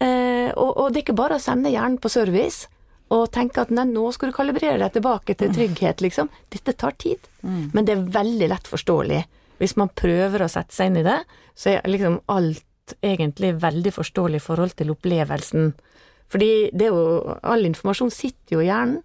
Eh, 0.02 0.50
og, 0.56 0.70
og 0.78 0.86
det 0.94 1.02
er 1.02 1.04
ikke 1.04 1.18
bare 1.20 1.38
å 1.38 1.44
sende 1.44 1.70
hjernen 1.74 2.00
på 2.02 2.10
service 2.10 2.70
og 3.12 3.28
tenke 3.36 3.66
at 3.66 3.74
nei, 3.76 3.84
nå 3.90 4.08
skal 4.16 4.32
du 4.32 4.36
kalibrere 4.38 4.80
deg 4.80 4.94
tilbake 4.96 5.36
til 5.36 5.52
trygghet, 5.52 6.00
liksom. 6.02 6.30
Dette 6.54 6.74
tar 6.80 6.96
tid. 6.96 7.20
Men 7.76 7.84
det 7.86 7.98
er 7.98 8.06
veldig 8.16 8.48
lett 8.54 8.70
forståelig. 8.72 9.20
Hvis 9.60 9.76
man 9.78 9.92
prøver 9.94 10.46
å 10.46 10.50
sette 10.50 10.74
seg 10.74 10.90
inn 10.90 11.02
i 11.02 11.06
det, 11.06 11.18
så 11.60 11.74
er 11.74 11.90
liksom 11.92 12.22
alt 12.32 12.64
egentlig 13.02 13.54
veldig 13.62 13.94
forståelig 13.96 14.42
forhold 14.44 14.76
til 14.80 14.92
opplevelsen. 14.94 15.72
Fordi 16.32 16.52
det 16.74 16.88
er 16.88 16.94
jo 16.96 17.38
All 17.44 17.66
informasjon 17.68 18.12
sitter 18.14 18.58
jo 18.58 18.62
i 18.64 18.70
hjernen. 18.70 19.02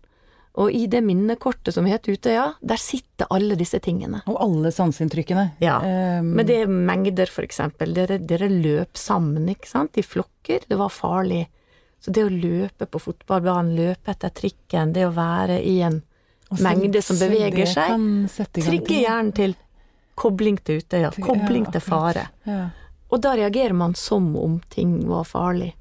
Og 0.56 0.72
i 0.72 0.86
det 0.88 1.02
minnekortet 1.04 1.74
som 1.76 1.84
heter 1.84 2.16
Utøya, 2.16 2.46
der 2.64 2.80
sitter 2.80 3.28
alle 3.34 3.58
disse 3.60 3.76
tingene. 3.84 4.22
Og 4.24 4.38
alle 4.40 4.70
sanseinntrykkene. 4.72 5.50
Ja, 5.60 5.76
Um, 5.84 6.30
Men 6.32 6.46
det 6.48 6.62
er 6.62 6.66
mengder, 6.66 7.28
for 7.28 7.44
eksempel. 7.44 7.92
Dere, 7.92 8.16
dere 8.18 8.48
løp 8.48 8.96
sammen, 8.96 9.50
ikke 9.52 9.68
sant, 9.68 9.98
i 10.00 10.02
flokker. 10.02 10.64
Det 10.68 10.78
var 10.78 10.88
farlig. 10.88 11.46
Så 12.00 12.10
det 12.10 12.24
å 12.24 12.32
løpe 12.32 12.86
på 12.88 13.00
fotballbanen, 13.02 13.76
løpe 13.76 14.14
etter 14.14 14.32
trikken, 14.32 14.94
det 14.96 15.04
å 15.04 15.12
være 15.12 15.60
i 15.60 15.80
en 15.84 16.00
Også, 16.48 16.62
mengde 16.62 17.02
som 17.02 17.18
beveger 17.20 17.66
seg, 17.66 18.00
trigger 18.56 18.96
hjernen 18.96 19.32
til 19.36 19.56
kobling 20.16 20.56
til 20.64 20.80
Utøya, 20.80 21.10
kobling 21.20 21.66
ja, 21.66 21.72
til 21.74 21.84
fare. 21.84 22.28
Ja. 22.48 22.60
Og 23.10 23.20
da 23.22 23.34
reagerer 23.38 23.72
man 23.76 23.94
som 23.94 24.32
om 24.36 24.60
ting 24.72 24.96
var 25.08 25.24
farlig. 25.24 25.74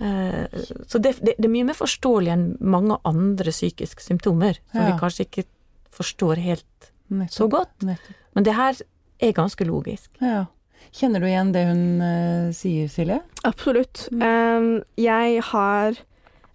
Eh, 0.00 0.46
Så 0.88 0.98
det, 1.02 1.16
det, 1.20 1.34
det 1.38 1.44
er 1.48 1.52
mye 1.52 1.66
mer 1.68 1.76
forståelig 1.76 2.30
enn 2.32 2.44
mange 2.60 2.96
andre 3.04 3.50
psykiske 3.52 4.00
symptomer, 4.04 4.56
som 4.72 4.80
Ja. 4.80 4.86
vi 4.94 5.00
kanskje 5.00 5.26
ikke 5.26 5.44
forstår 5.92 6.36
helt 6.40 6.92
Nettopp, 7.10 7.34
så 7.34 7.48
godt. 7.50 7.74
nettopp. 7.82 8.16
Men 8.34 8.44
det 8.46 8.54
her 8.54 8.74
er 9.20 9.32
ganske 9.36 9.66
logisk. 9.66 10.10
Ja. 10.22 10.46
Kjenner 10.92 11.20
du 11.20 11.26
igjen 11.26 11.50
det 11.52 11.66
hun 11.68 11.82
uh, 12.00 12.52
sier, 12.56 12.88
Silje? 12.88 13.20
Absolutt. 13.44 14.08
Um, 14.12 14.80
jeg 14.96 15.42
har 15.50 15.98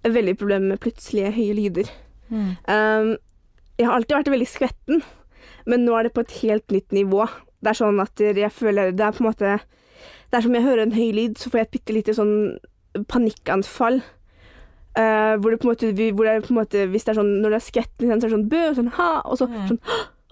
veldig 0.03 0.37
problemer 0.39 0.71
med 0.73 0.79
plutselige 0.79 1.31
høye 1.35 1.53
lyder. 1.59 1.91
Um, 2.31 3.17
jeg 3.77 3.85
har 3.85 3.93
alltid 3.99 4.15
vært 4.17 4.31
veldig 4.33 4.47
skvetten, 4.49 5.03
men 5.67 5.85
nå 5.85 5.93
er 5.99 6.07
det 6.07 6.13
på 6.15 6.23
et 6.25 6.33
helt 6.41 6.71
nytt 6.73 6.91
nivå. 6.95 7.27
Det 7.61 7.69
er 7.73 7.79
sånn 7.79 7.99
at 8.01 8.19
jeg 8.19 8.51
føler 8.53 8.91
Det 8.95 9.05
er 9.05 9.11
på 9.15 9.23
en 9.23 9.29
måte 9.29 9.53
Det 10.35 10.41
er 10.41 10.43
som 10.49 10.55
jeg 10.57 10.65
hører 10.65 10.83
en 10.83 10.91
høy 10.91 11.13
lyd, 11.15 11.37
så 11.39 11.47
får 11.47 11.61
jeg 11.61 11.65
et 11.69 11.75
bitte 11.77 11.93
lite 11.95 12.13
sånn 12.17 12.33
panikkanfall. 13.07 14.01
Uh, 14.99 15.39
hvor 15.39 15.51
det 15.51 15.61
på 15.61 15.69
en 15.69 15.71
måte, 15.71 15.91
hvor 16.15 16.27
det 16.27 16.33
på 16.45 16.53
en 16.53 16.57
måte 16.61 16.85
Hvis 16.87 17.03
det 17.03 17.11
er 17.11 17.17
sånn 17.17 17.31
når 17.43 17.53
det 17.53 17.57
er 17.57 17.63
skvetten, 17.63 18.05
så 18.07 18.15
er 18.15 18.21
det 18.25 18.35
sånn 18.35 18.45
bø, 18.51 18.61
og 18.67 18.77
sånn 18.77 18.91
ha, 18.95 19.09
og 19.23 19.39
så 19.39 19.47
sånn 19.47 19.79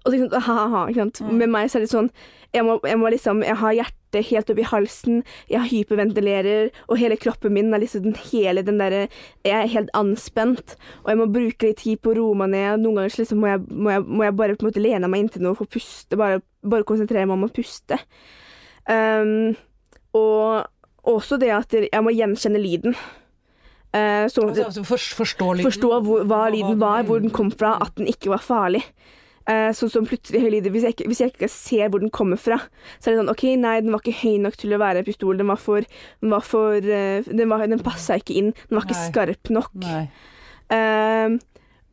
og 0.04 0.12
så 0.12 0.28
ha, 0.36 0.54
ha, 0.60 0.64
ha, 0.68 0.80
ikke 0.92 1.06
sant. 1.06 1.22
Med 1.32 1.52
meg 1.52 1.70
så 1.72 1.80
er 1.80 1.86
det 1.86 1.92
sånn 1.94 2.10
jeg 2.54 2.66
må, 2.68 2.76
jeg 2.86 3.00
må 3.00 3.10
liksom 3.10 3.40
Jeg 3.48 3.56
har 3.58 3.76
hjertet 3.80 4.28
helt 4.30 4.52
oppi 4.54 4.66
halsen, 4.68 5.22
jeg 5.50 5.70
hyperventilerer, 5.72 6.68
og 6.86 7.00
hele 7.02 7.16
kroppen 7.18 7.56
min 7.56 7.74
er 7.74 7.82
liksom 7.82 8.04
den 8.04 8.18
hele 8.28 8.62
den 8.68 8.78
derre 8.84 9.08
Jeg 9.48 9.56
er 9.56 9.72
helt 9.74 9.94
anspent, 9.98 10.76
og 11.02 11.14
jeg 11.14 11.22
må 11.24 11.30
bruke 11.34 11.72
litt 11.72 11.82
tid 11.82 12.04
på 12.04 12.12
å 12.12 12.18
roe 12.20 12.38
meg 12.44 12.52
ned. 12.54 12.84
Noen 12.84 13.00
ganger 13.00 13.16
så 13.16 13.24
liksom 13.24 13.42
må, 13.42 13.50
jeg, 13.50 13.64
må, 13.72 13.96
jeg, 13.96 14.06
må 14.06 14.28
jeg 14.28 14.38
bare 14.44 14.58
på 14.60 14.68
en 14.68 14.72
måte 14.74 14.84
lene 14.84 15.10
meg 15.10 15.24
inntil 15.24 15.48
noe 15.48 15.58
for 15.58 15.66
å 15.66 15.74
puste, 15.80 16.20
bare, 16.20 16.44
bare 16.62 16.88
konsentrere 16.92 17.26
meg 17.26 17.40
om 17.40 17.48
å 17.48 17.54
puste. 17.56 17.98
Um, 18.86 19.56
og 20.14 20.70
også 21.04 21.38
det 21.42 21.52
at 21.52 21.76
jeg 21.76 22.04
må 22.04 22.14
gjenkjenne 22.16 22.62
lyden. 22.62 22.96
Uh, 23.94 24.26
så, 24.32 24.48
Altså, 24.48 24.64
altså 24.66 24.84
forstå 25.18 25.52
lyden? 25.54 25.68
forstå 25.68 25.90
hvor, 26.06 26.24
hva 26.26 26.48
lyden 26.50 26.80
var, 26.82 27.04
hvor 27.06 27.20
den 27.22 27.34
kom 27.34 27.52
fra, 27.52 27.76
at 27.82 27.94
den 27.98 28.10
ikke 28.10 28.32
var 28.34 28.42
farlig. 28.42 28.82
Eh, 29.44 29.74
sånn 29.76 29.92
som 29.92 30.06
plutselig 30.08 30.40
høy 30.40 30.52
lyd. 30.54 30.70
Hvis 30.72 30.86
hvis 31.04 31.20
jeg 31.20 31.34
ikke 31.34 31.50
ser 31.52 31.90
hvor 31.92 32.00
den 32.00 32.12
kommer 32.16 32.40
fra, 32.40 32.62
så 32.96 33.10
er 33.10 33.14
det 33.14 33.20
sånn 33.20 33.32
OK, 33.34 33.44
nei, 33.60 33.76
den 33.84 33.92
var 33.92 34.00
ikke 34.00 34.22
høy 34.22 34.38
nok 34.40 34.56
til 34.60 34.72
å 34.72 34.80
være 34.80 35.04
en 35.04 35.08
pistol. 35.08 35.36
Den 35.40 35.52
var 35.52 35.60
for 35.60 35.84
Den, 35.84 36.30
var 36.32 36.46
for, 36.48 36.78
eh, 36.80 37.28
den, 37.28 37.50
var, 37.52 37.66
den 37.68 37.84
passa 37.84 38.16
ikke 38.22 38.38
inn. 38.40 38.54
Den 38.70 38.80
var 38.80 38.88
ikke 38.88 38.96
Nei. 38.96 39.10
skarp 39.10 39.52
nok. 39.52 39.74
Nei. 39.84 40.06
Eh, 40.72 40.78
eh, 40.80 41.36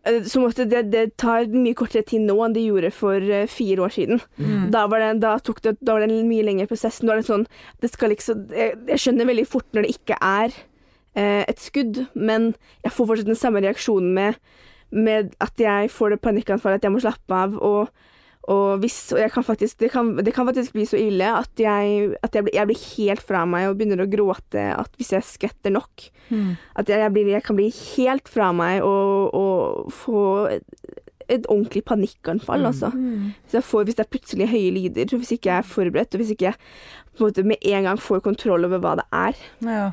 så 0.00 0.40
måtte 0.40 0.64
det, 0.64 0.86
det 0.94 1.16
tar 1.20 1.50
mye 1.52 1.76
kortere 1.76 2.06
tid 2.08 2.24
nå 2.24 2.38
enn 2.44 2.54
det 2.56 2.64
gjorde 2.64 2.90
for 2.94 3.20
eh, 3.20 3.48
fire 3.50 3.84
år 3.84 3.92
siden. 3.92 4.22
Da, 4.72 4.86
var 4.88 5.02
det, 5.02 5.10
da, 5.20 5.34
det, 5.36 5.74
da 5.80 5.96
var 5.96 6.04
det 6.04 6.14
en 6.14 6.30
mye 6.30 6.46
lengre 6.46 6.68
prosess. 6.70 7.02
Nå 7.02 7.12
er 7.12 7.20
det 7.20 7.28
sånn 7.28 7.46
det 7.82 7.92
skal 7.92 8.14
liksom, 8.14 8.46
jeg, 8.56 8.78
jeg 8.88 9.02
skjønner 9.04 9.28
veldig 9.28 9.46
fort 9.50 9.68
når 9.76 9.84
det 9.84 9.94
ikke 9.98 10.16
er 10.24 10.54
eh, 11.18 11.44
et 11.44 11.60
skudd, 11.60 12.04
men 12.14 12.54
jeg 12.84 12.94
får 12.96 13.10
fortsatt 13.10 13.32
den 13.32 13.40
samme 13.42 13.62
reaksjonen 13.64 14.14
med, 14.16 14.40
med 14.90 15.34
at 15.44 15.60
jeg 15.60 15.92
får 15.92 16.14
det 16.14 16.22
panikkanfallet, 16.24 16.80
at 16.80 16.88
jeg 16.88 16.96
må 16.96 17.04
slappe 17.04 17.42
av. 17.44 17.58
Og, 17.60 18.08
og, 18.48 18.80
hvis, 18.80 19.12
og 19.12 19.20
kan 19.34 19.44
faktisk, 19.44 19.78
det, 19.82 19.90
kan, 19.92 20.14
det 20.16 20.32
kan 20.34 20.46
faktisk 20.48 20.72
bli 20.72 20.86
så 20.88 20.96
ille 20.96 21.26
at, 21.28 21.50
jeg, 21.60 22.14
at 22.24 22.34
jeg, 22.34 22.46
blir, 22.46 22.54
jeg 22.56 22.70
blir 22.70 22.84
helt 22.96 23.24
fra 23.26 23.44
meg 23.48 23.68
og 23.68 23.76
begynner 23.76 24.00
å 24.00 24.08
gråte 24.10 24.64
at 24.72 24.96
hvis 24.96 25.12
jeg 25.12 25.26
skvetter 25.28 25.74
nok. 25.74 26.06
At 26.80 26.88
jeg, 26.88 27.02
jeg, 27.02 27.12
blir, 27.14 27.28
jeg 27.34 27.44
kan 27.44 27.58
bli 27.58 27.68
helt 27.74 28.30
fra 28.32 28.50
meg 28.56 28.80
og, 28.86 29.36
og 29.36 29.92
få 29.92 30.22
et, 31.30 31.46
ordentlig 31.48 31.84
panikkanfall, 31.88 32.66
altså. 32.68 32.90
Hvis, 32.94 33.58
jeg 33.58 33.66
får, 33.66 33.86
hvis 33.88 33.98
det 33.98 34.04
er 34.06 34.10
plutselig 34.16 34.50
høye 34.50 34.74
lyder, 34.76 35.14
og 35.14 35.22
hvis 35.22 35.36
ikke 35.36 35.52
jeg 35.52 35.62
er 35.62 35.70
forberedt, 35.74 36.14
og 36.14 36.22
hvis 36.22 36.34
ikke 36.34 36.50
jeg 36.50 36.58
på 37.20 37.24
en 37.24 37.30
måte 37.30 37.42
med 37.44 37.66
en 37.66 37.86
gang 37.88 37.98
får 38.00 38.22
kontroll 38.24 38.64
over 38.64 38.80
hva 38.80 38.92
det 39.00 39.04
er. 39.12 39.40
Ja. 39.66 39.88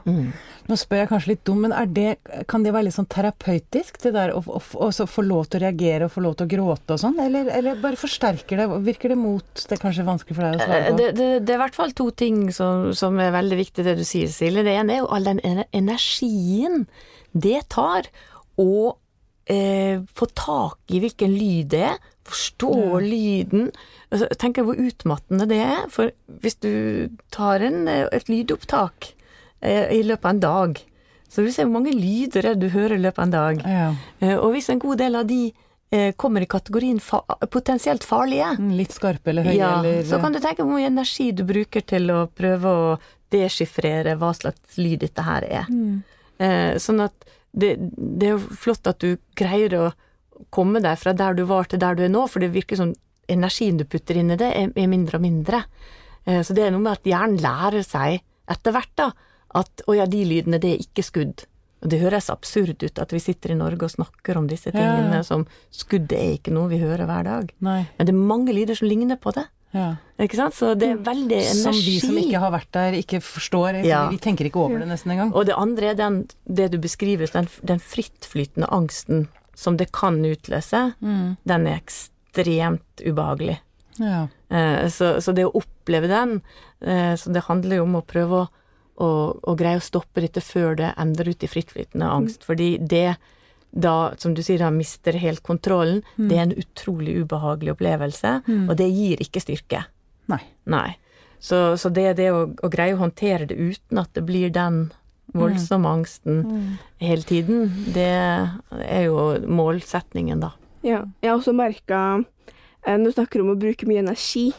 Nå 0.67 0.77
spør 0.79 1.01
jeg 1.01 1.09
kanskje 1.09 1.31
litt 1.33 1.43
dum, 1.47 1.63
men 1.65 1.73
er 1.75 1.89
det, 1.91 2.11
kan 2.51 2.63
det 2.63 2.73
være 2.75 2.87
litt 2.87 2.95
sånn 2.95 3.09
terapeutisk, 3.11 3.99
det 4.03 4.13
der 4.15 4.33
å, 4.35 4.43
å, 4.45 4.89
få 4.91 5.25
lov 5.25 5.49
til 5.49 5.59
å 5.59 5.63
reagere 5.65 6.07
og 6.07 6.13
få 6.13 6.23
lov 6.23 6.37
til 6.37 6.47
å 6.47 6.51
gråte 6.51 6.95
og 6.95 7.01
sånn, 7.01 7.17
eller, 7.23 7.49
eller 7.57 7.81
bare 7.83 7.99
forsterker 7.99 8.61
det? 8.61 8.67
Virker 8.87 9.13
det 9.13 9.19
mot 9.19 9.63
Det 9.63 9.75
er 9.75 9.81
kanskje 9.81 10.07
vanskelig 10.07 10.37
for 10.37 10.47
deg 10.47 10.61
å 10.61 10.63
svare 10.63 10.77
Eh, 10.77 10.91
på. 10.91 10.99
Det, 10.99 11.09
det, 11.17 11.27
det 11.47 11.55
er 11.55 11.59
i 11.59 11.63
hvert 11.65 11.79
fall 11.79 11.95
to 11.97 12.09
ting 12.15 12.47
som, 12.55 12.91
som 12.97 13.19
er 13.23 13.33
veldig 13.35 13.59
viktig, 13.63 13.87
det 13.87 13.97
du 13.99 14.05
sier, 14.07 14.31
Silje. 14.31 14.63
Det 14.67 14.77
ene 14.77 14.95
er 14.95 15.03
jo 15.03 15.11
all 15.11 15.27
den 15.27 15.41
energien 15.75 16.85
det 17.33 17.67
tar 17.73 18.07
å 18.61 18.95
eh, 19.49 19.99
få 20.15 20.27
tak 20.35 20.77
i 20.91 20.99
hvilken 21.03 21.33
lyd 21.33 21.69
det 21.73 21.83
er, 21.91 21.97
forstå 22.27 22.71
lyden. 23.03 23.69
Altså, 24.11 24.27
tenk 24.39 24.59
hvor 24.67 24.75
utmattende 24.79 25.47
det 25.47 25.61
er. 25.63 25.85
For 25.93 26.11
hvis 26.43 26.59
du 26.63 27.09
tar 27.31 27.63
en, 27.63 27.87
eh, 27.87 28.07
et 28.11 28.27
lydopptak 28.31 29.13
eh, 29.61 29.87
i 29.95 30.01
løpet 30.03 30.25
av 30.25 30.35
en 30.35 30.43
dag, 30.43 30.81
så 31.27 31.41
vil 31.41 31.51
du 31.51 31.55
se 31.55 31.63
hvor 31.67 31.73
mange 31.79 31.91
lyder 31.95 32.45
er 32.51 32.59
du 32.59 32.69
hører 32.71 32.95
i 32.97 33.03
løpet 33.03 33.19
av 33.19 33.25
en 33.27 33.37
dag. 33.37 33.63
Ja. 33.67 33.87
Eh, 34.19 34.35
og 34.37 34.51
hvis 34.55 34.69
en 34.71 34.79
god 34.83 34.99
del 35.01 35.15
av 35.19 35.27
de 35.27 35.41
eh, 35.91 36.11
kommer 36.19 36.43
i 36.43 36.49
kategorien 36.51 36.99
fa 37.03 37.21
potensielt 37.51 38.03
farlige, 38.07 38.53
Mm, 38.59 38.73
Litt 38.79 38.91
skarpe 38.95 39.31
eller 39.31 39.47
høye 39.47 39.55
ja, 39.55 39.73
eller 39.79 40.03
så 40.07 40.19
kan 40.23 40.33
du 40.35 40.39
tenke 40.43 40.63
hvor 40.63 40.75
mye 40.75 40.87
energi 40.91 41.31
du 41.31 41.43
bruker 41.47 41.83
til 41.87 42.11
å 42.11 42.25
prøve 42.27 42.67
å 42.67 42.97
deschiffrere 43.31 44.15
hva 44.19 44.33
slags 44.35 44.77
lyd 44.79 45.01
dette 45.03 45.23
her 45.23 45.43
er. 45.43 45.67
Eh, 46.39 46.75
sånn 46.79 47.01
at 47.03 47.27
det, 47.57 47.73
det 47.97 48.29
er 48.29 48.35
jo 48.35 48.57
flott 48.61 48.87
at 48.89 49.01
du 49.01 49.17
greier 49.37 49.73
å 49.79 49.85
komme 50.53 50.81
deg 50.83 50.99
fra 51.01 51.15
der 51.17 51.37
du 51.37 51.43
var 51.49 51.69
til 51.69 51.81
der 51.81 51.97
du 51.97 52.03
er 52.05 52.13
nå, 52.13 52.27
for 52.29 52.43
det 52.43 52.53
virker 52.53 52.79
som 52.79 52.93
energien 53.27 53.79
du 53.79 53.85
putter 53.89 54.19
inn 54.19 54.31
i 54.31 54.39
det, 54.39 54.51
er, 54.53 54.71
er 54.71 54.89
mindre 54.91 55.19
og 55.19 55.25
mindre. 55.25 55.63
Eh, 56.27 56.43
så 56.45 56.55
det 56.55 56.67
er 56.67 56.73
noe 56.75 56.83
med 56.83 56.99
at 56.99 57.09
hjernen 57.09 57.41
lærer 57.43 57.83
seg 57.85 58.21
etter 58.47 58.75
hvert 58.75 58.93
da, 58.99 59.11
at 59.57 59.83
å 59.89 59.95
ja, 59.97 60.05
de 60.07 60.23
lydene, 60.27 60.59
det 60.61 60.75
er 60.75 60.83
ikke 60.85 61.05
skudd. 61.05 61.47
Og 61.83 61.91
det 61.91 61.99
høres 62.01 62.29
absurd 62.33 62.81
ut 62.81 63.01
at 63.01 63.11
vi 63.13 63.19
sitter 63.21 63.53
i 63.53 63.57
Norge 63.59 63.85
og 63.85 63.93
snakker 63.93 64.39
om 64.39 64.47
disse 64.49 64.71
Ja, 64.71 64.79
tingene 64.79 65.19
ja. 65.19 65.25
som 65.25 65.45
skudd 65.73 66.13
er 66.15 66.37
ikke 66.37 66.53
noe 66.55 66.71
vi 66.71 66.79
hører 66.81 67.05
hver 67.09 67.27
dag. 67.27 67.51
Nei. 67.63 67.83
Men 67.97 68.09
det 68.09 68.13
er 68.15 68.29
mange 68.33 68.55
lyder 68.55 68.79
som 68.79 68.89
ligner 68.89 69.19
på 69.21 69.33
det. 69.35 69.45
Ja. 69.75 69.87
Ikke 70.23 70.39
sant? 70.39 70.55
Så 70.57 70.71
det 70.79 70.89
er 70.93 71.01
veldig 71.03 71.37
energi. 71.37 71.61
Som 71.61 71.77
vi 71.77 71.95
som 72.01 72.19
ikke 72.21 72.41
har 72.41 72.53
vært 72.55 72.71
der, 72.75 72.97
ikke 72.97 73.19
forstår. 73.21 73.81
Ja. 73.85 74.05
Vi 74.11 74.19
tenker 74.23 74.47
ikke 74.47 74.63
over 74.63 74.81
det 74.81 74.89
nesten 74.89 75.13
engang. 75.13 75.33
Og 75.35 75.47
det 75.49 75.57
andre 75.57 75.91
er 75.91 75.99
den, 75.99 76.21
det 76.45 76.71
du 76.73 76.79
beskriver, 76.81 77.29
den, 77.33 77.49
den 77.67 77.83
frittflytende 77.83 78.69
angsten 78.73 79.27
som 79.57 79.77
det 79.77 79.89
kan 79.95 80.19
utløse, 80.25 80.83
den 81.01 81.67
er 81.67 81.79
ekstremt 81.79 83.01
ubehagelig. 83.01 83.57
Ja. 83.97 84.27
Eh, 84.53 84.85
så, 84.93 85.15
så 85.21 85.33
det 85.33 85.47
å 85.47 85.55
oppleve 85.57 86.09
den, 86.11 86.41
eh, 86.85 87.15
så 87.17 87.33
det 87.33 87.47
handler 87.47 87.79
jo 87.79 87.87
om 87.87 87.97
å 87.97 88.05
prøve 88.05 88.43
å, 88.43 88.49
å, 89.01 89.09
å 89.41 89.55
greie 89.57 89.79
å 89.79 89.83
stoppe 89.83 90.21
dette 90.21 90.43
før 90.45 90.77
det 90.77 90.91
ender 91.01 91.31
ut 91.31 91.43
i 91.43 91.49
frittflytende 91.49 92.09
angst. 92.19 92.45
Fordi 92.45 92.75
det 92.77 93.17
da, 93.71 94.13
som 94.17 94.33
du 94.33 94.43
sier, 94.43 94.61
da 94.61 94.71
mister 94.73 95.17
helt 95.19 95.43
kontrollen, 95.45 96.01
det 96.15 96.37
er 96.37 96.45
en 96.47 96.55
utrolig 96.57 97.17
ubehagelig 97.23 97.75
opplevelse, 97.75 98.31
og 98.69 98.73
det 98.79 98.87
gir 98.89 99.21
ikke 99.21 99.43
styrke. 99.43 99.83
Nei. 100.31 100.41
Nei. 100.69 100.89
Så, 101.39 101.77
så 101.77 101.91
det, 101.93 102.15
det 102.17 102.31
å, 102.33 102.47
å 102.49 102.69
greie 102.73 102.95
å 102.95 103.01
håndtere 103.01 103.45
det 103.49 103.57
uten 103.59 104.01
at 104.01 104.09
det 104.17 104.23
blir 104.25 104.49
den 104.53 104.87
voldsomme 105.35 105.89
angsten 105.89 106.77
hele 107.01 107.21
tiden, 107.27 107.67
det 107.93 108.07
er 108.87 109.03
jo 109.05 109.35
målsetningen, 109.45 110.41
da. 110.41 110.53
Ja. 110.85 111.03
Jeg 111.21 111.31
har 111.31 111.39
også 111.39 111.55
merka 111.57 111.99
eh, 112.85 112.95
Når 112.95 113.09
du 113.09 113.15
snakker 113.17 113.41
om 113.43 113.49
å 113.51 113.59
bruke 113.59 113.87
mye 113.89 114.03
energi 114.05 114.51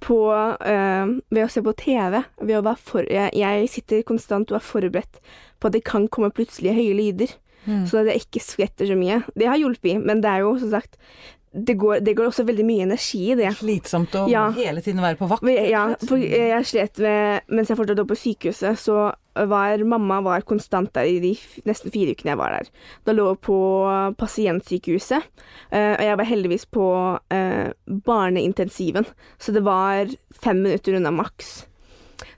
på, 0.00 0.16
øh, 0.32 1.10
ved 1.28 1.42
å 1.44 1.50
se 1.52 1.62
på 1.64 1.74
TV 1.76 2.22
ved 2.40 2.54
å 2.56 2.64
være 2.64 2.80
for, 2.80 3.08
jeg, 3.10 3.32
jeg 3.36 3.68
sitter 3.72 4.06
konstant 4.08 4.52
og 4.52 4.60
er 4.60 4.64
forberedt 4.64 5.20
på 5.60 5.68
at 5.68 5.76
det 5.76 5.84
kan 5.88 6.08
komme 6.12 6.32
plutselig 6.34 6.76
høye 6.76 6.96
lyder, 6.96 7.34
så 7.66 7.98
at 8.02 8.06
jeg 8.12 8.22
ikke 8.26 8.42
skvetter 8.44 8.86
så 8.86 8.96
mye. 8.96 9.22
Det 9.34 9.46
har 9.50 9.58
hjulpet, 9.58 9.98
men 10.04 10.20
det 10.20 10.30
er 10.30 10.40
jo 10.46 10.58
som 10.58 10.70
sagt 10.70 10.96
det 11.56 11.78
går, 11.80 12.02
det 12.04 12.12
går 12.18 12.26
også 12.28 12.44
veldig 12.44 12.64
mye 12.68 12.82
energi 12.84 13.30
i 13.32 13.34
det. 13.38 13.54
Slitsomt 13.56 14.12
å 14.12 14.26
Ja. 14.28 14.50
hele 14.52 14.82
tiden 14.82 15.00
være 15.00 15.16
på 15.16 15.26
vakt. 15.30 15.42
Jeg- 15.48 15.70
Ja, 15.70 15.94
for 16.06 16.16
jeg 16.18 16.64
slet 16.66 16.98
med 16.98 17.40
Mens 17.48 17.68
jeg 17.68 17.78
fortsatt 17.78 17.96
var 17.96 18.04
på 18.04 18.16
sykehuset, 18.18 18.76
så 18.76 19.14
var 19.48 19.78
mamma 19.84 20.20
var 20.22 20.42
konstant 20.42 20.92
der 20.92 21.04
i 21.08 21.18
de 21.18 21.32
nesten 21.64 21.90
fire 21.90 22.12
ukene 22.12 22.32
jeg 22.34 22.36
var 22.36 22.50
der. 22.58 22.68
Da 23.06 23.12
lå 23.12 23.28
hun 23.28 23.36
på 23.36 24.16
pasientsykehuset, 24.18 25.22
eh, 25.72 25.94
og 25.96 26.00
jeg 26.04 26.16
var 26.18 26.24
heldigvis 26.28 26.66
på 26.70 26.86
eh, 27.30 27.72
barneintensiven, 27.88 29.06
så 29.38 29.52
det 29.54 29.62
var 29.64 30.06
fem 30.34 30.62
minutter 30.62 30.96
unna 30.98 31.10
maks. 31.10 31.64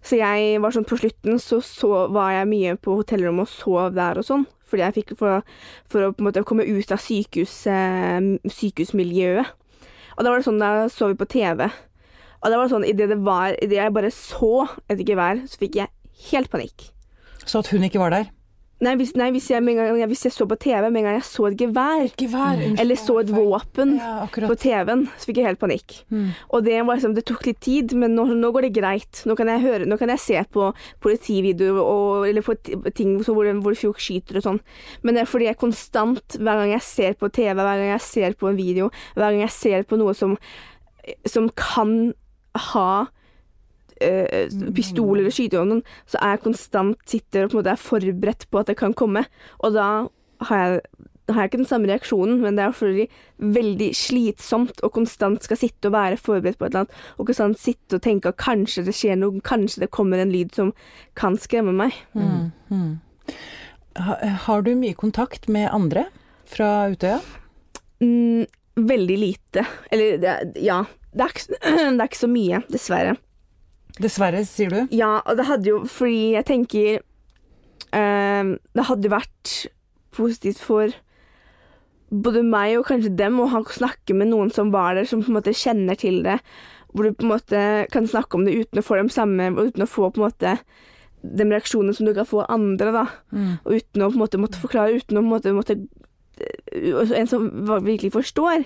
Så 0.03 0.17
jeg 0.19 0.61
var 0.63 0.71
sånn 0.75 0.87
på 0.89 0.99
slutten, 0.99 1.39
så, 1.43 1.61
så 1.63 2.09
var 2.13 2.31
jeg 2.33 2.49
mye 2.51 2.77
på 2.81 2.97
hotellrommet 3.03 3.47
og 3.47 3.49
sov 3.53 3.95
der 3.99 4.19
og 4.21 4.25
sånn. 4.27 4.47
Fordi 4.69 4.85
jeg 4.85 4.97
fikk 5.01 5.15
for, 5.19 5.43
for 5.89 6.05
å 6.05 6.13
på 6.13 6.23
en 6.23 6.29
måte 6.29 6.45
komme 6.49 6.67
ut 6.69 6.93
av 6.95 7.01
sykehus, 7.03 7.55
eh, 7.73 8.33
sykehusmiljøet. 8.53 9.55
Og 10.19 10.25
da 10.25 10.33
var 10.33 10.41
det 10.41 10.49
sånn, 10.49 10.61
da 10.61 10.89
så 10.93 11.13
vi 11.13 11.19
på 11.19 11.29
TV. 11.31 11.69
Og 12.39 12.51
det 12.51 12.59
var 12.59 12.71
sånn, 12.71 12.87
idet 12.87 13.11
det 13.11 13.21
var, 13.27 13.55
i 13.55 13.69
det 13.71 13.79
jeg 13.81 13.95
bare 13.95 14.11
så 14.15 14.67
et 14.91 15.03
gevær, 15.07 15.45
så 15.51 15.61
fikk 15.61 15.79
jeg 15.81 15.91
helt 16.31 16.51
panikk. 16.53 16.91
Så 17.45 17.63
at 17.63 17.71
hun 17.73 17.87
ikke 17.87 18.03
var 18.03 18.15
der. 18.15 18.29
Nei, 18.79 18.93
hvis, 18.95 19.11
nei, 19.19 19.33
hvis, 19.35 19.49
jeg, 19.51 19.65
gang, 19.75 19.97
hvis 20.07 20.21
jeg 20.23 20.31
så 20.31 20.45
på 20.47 20.55
TV, 20.63 20.85
med 20.87 21.01
en 21.01 21.07
gang 21.09 21.17
jeg 21.17 21.27
så 21.27 21.49
et 21.49 21.57
gevær, 21.59 22.05
Gevær. 22.21 22.61
eller 22.79 23.01
så 23.01 23.17
et 23.25 23.33
våpen 23.35 23.97
Ja, 23.99 24.29
på. 24.31 24.55
TV-en, 24.55 25.03
så 25.19 25.27
fikk 25.27 25.41
jeg 25.41 25.49
helt 25.49 25.59
panikk. 25.59 25.97
Mm. 26.15 26.29
Og 26.55 26.63
det 26.63 26.77
var 26.87 26.95
liksom, 27.01 27.17
det 27.17 27.25
tok 27.27 27.49
litt 27.49 27.59
tid, 27.65 27.97
men 27.99 28.15
nå, 28.15 28.29
nå 28.39 28.53
går 28.55 28.69
det 28.69 28.73
greit. 28.79 29.25
Nå 29.27 29.35
kan 29.39 29.51
jeg 29.51 29.65
høre, 29.65 29.89
nå 29.91 29.99
kan 29.99 30.13
jeg 30.15 30.23
se 30.23 30.45
på 30.55 30.69
politivideoer 31.03 31.81
og, 31.83 32.29
eller 32.29 32.47
på 32.47 32.55
ting 32.95 33.17
hvor, 33.27 33.51
hvor 33.65 33.79
folk 33.83 33.99
skyter 34.05 34.39
og 34.39 34.47
sånn. 34.47 34.63
Men 35.03 35.19
det 35.19 35.25
er 35.25 35.33
fordi 35.35 35.51
jeg 35.51 35.59
konstant, 35.59 36.39
hver 36.39 36.63
gang 36.63 36.77
jeg 36.77 36.87
ser 36.87 37.19
på 37.19 37.33
TV, 37.35 37.59
hver 37.59 37.83
gang 37.83 37.93
jeg 37.97 38.07
ser 38.07 38.39
på 38.39 38.53
en 38.53 38.59
video, 38.63 38.93
hver 39.19 39.33
gang 39.33 39.43
jeg 39.43 39.57
ser 39.59 39.89
på 39.91 39.99
noe 39.99 40.15
som, 40.15 40.39
som 41.27 41.51
kan 41.59 42.13
ha 42.71 42.91
eh, 44.05 44.49
pistol 44.77 45.19
eller 45.19 45.35
skyte 45.35 45.61
noen, 45.61 45.85
så 46.09 46.21
er 46.23 46.37
jeg 46.37 46.45
konstant 46.47 46.99
sitter 47.09 47.47
og 47.47 47.53
på 47.53 47.59
en 47.59 47.63
måte 47.63 47.75
er 47.75 47.83
forberedt 47.83 48.49
på 48.51 48.63
at 48.63 48.71
det 48.71 48.79
kan 48.81 48.97
komme. 48.97 49.25
Og 49.63 49.77
da 49.77 49.89
har 50.49 50.63
jeg, 50.63 50.81
har 51.33 51.43
jeg 51.43 51.51
ikke 51.51 51.61
den 51.61 51.71
samme 51.71 51.91
reaksjonen, 51.91 52.39
men 52.45 52.59
det 52.59 52.65
er 52.65 52.77
fordi 52.77 53.09
veldig 53.59 53.89
slitsomt 53.97 54.83
og 54.87 54.95
konstant 54.97 55.45
skal 55.45 55.61
sitte 55.61 55.91
og 55.91 55.97
være 55.97 56.21
forberedt 56.21 56.61
på 56.61 56.69
et 56.69 56.73
eller 56.73 56.87
annet, 56.87 57.03
og 57.19 57.31
konstant 57.31 57.61
sitte 57.61 57.99
og 57.99 58.05
tenke 58.07 58.33
at 58.33 58.41
kanskje 58.41 58.87
det 58.87 58.97
skjer 58.97 59.19
noe, 59.21 59.43
kanskje 59.45 59.85
det 59.85 59.93
kommer 59.95 60.23
en 60.23 60.33
lyd 60.35 60.55
som 60.57 60.73
kan 61.19 61.39
skremme 61.41 61.75
meg. 61.77 61.97
Mm. 62.15 62.51
Mm. 62.71 62.95
Har 64.47 64.63
du 64.63 64.73
mye 64.79 64.97
kontakt 64.97 65.49
med 65.51 65.71
andre 65.75 66.07
fra 66.49 66.89
Utøya? 66.93 67.19
Mm, 68.01 68.47
veldig 68.79 69.19
lite. 69.19 69.67
Eller 69.91 70.19
det, 70.23 70.37
ja. 70.63 70.85
Det 71.13 71.25
er, 71.25 71.33
ikke, 71.35 71.59
det 71.97 72.01
er 72.01 72.07
ikke 72.07 72.21
så 72.21 72.31
mye, 72.31 72.61
dessverre. 72.71 73.17
Dessverre, 74.03 74.45
sier 74.47 74.73
du? 74.73 74.81
Ja, 74.95 75.19
og 75.25 75.39
det 75.39 75.49
hadde 75.49 75.71
jo 75.73 75.83
Fordi 75.91 76.35
jeg 76.37 76.47
tenker 76.47 77.01
eh, 77.01 78.51
Det 78.55 78.87
hadde 78.91 79.13
vært 79.13 79.55
positivt 80.15 80.63
for 80.63 80.95
både 82.09 82.41
meg 82.43 82.79
og 82.79 82.87
kanskje 82.89 83.13
dem 83.19 83.37
å 83.43 83.47
snakke 83.69 84.15
med 84.17 84.31
noen 84.31 84.49
som 84.51 84.71
var 84.73 84.97
der, 84.97 85.05
som 85.05 85.21
på 85.21 85.29
en 85.29 85.37
måte 85.37 85.53
kjenner 85.53 85.99
til 86.01 86.23
det. 86.25 86.39
Hvor 86.89 87.05
du 87.05 87.13
på 87.13 87.27
en 87.27 87.33
måte 87.35 87.61
kan 87.93 88.09
snakke 88.09 88.39
om 88.39 88.47
det 88.47 88.55
uten 88.57 88.81
å 88.81 88.85
få 88.87 88.97
dem 88.97 89.11
samme, 89.13 89.51
uten 89.53 89.85
å 89.85 89.89
få 89.89 90.09
på 90.09 90.23
en 90.23 90.25
måte 90.25 90.55
de 91.21 91.47
reaksjonene 91.51 91.95
som 91.95 92.09
du 92.09 92.15
kan 92.17 92.27
få 92.27 92.41
av 92.47 92.55
andre, 92.57 92.95
da. 92.95 93.05
Mm. 93.35 93.53
Og 93.61 93.77
uten 93.77 94.05
å 94.05 94.09
på 94.09 94.17
en 94.17 94.25
måte 94.25 94.41
måtte 94.41 94.63
forklare, 94.63 94.97
uten 94.97 95.21
å 95.21 95.23
på 95.23 95.27
en 95.27 95.33
måte 95.37 95.57
måtte 95.59 95.79
En 97.19 97.27
som 97.27 97.49
virkelig 97.83 98.13
forstår. 98.15 98.63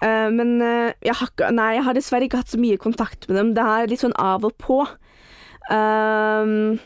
Eh, 0.00 0.28
men 0.32 0.56
uh, 0.64 0.90
jeg 1.04 1.16
har, 1.20 1.32
nei, 1.52 1.74
jeg 1.76 1.86
har 1.86 1.96
dessverre 1.96 2.28
ikke 2.28 2.40
hatt 2.40 2.52
så 2.52 2.60
mye 2.60 2.80
kontakt 2.80 3.28
med 3.28 3.36
dem. 3.40 3.54
Det 3.56 3.64
er 3.64 3.90
litt 3.90 4.04
sånn 4.04 4.16
av 4.20 4.46
og 4.48 4.56
på. 4.60 4.82
Ehm, 5.70 6.78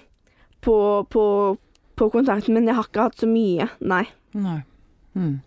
på, 0.65 0.77
på, 1.11 1.25
på 1.97 2.09
kontakten, 2.13 2.57
men 2.57 2.69
jeg 2.69 2.77
har 2.77 2.89
ikke 2.89 3.07
hatt 3.09 3.21
så 3.23 3.29
mye, 3.29 3.69
nei. 3.81 4.05
Nei. 4.37 4.61
Hmm. 5.15 5.39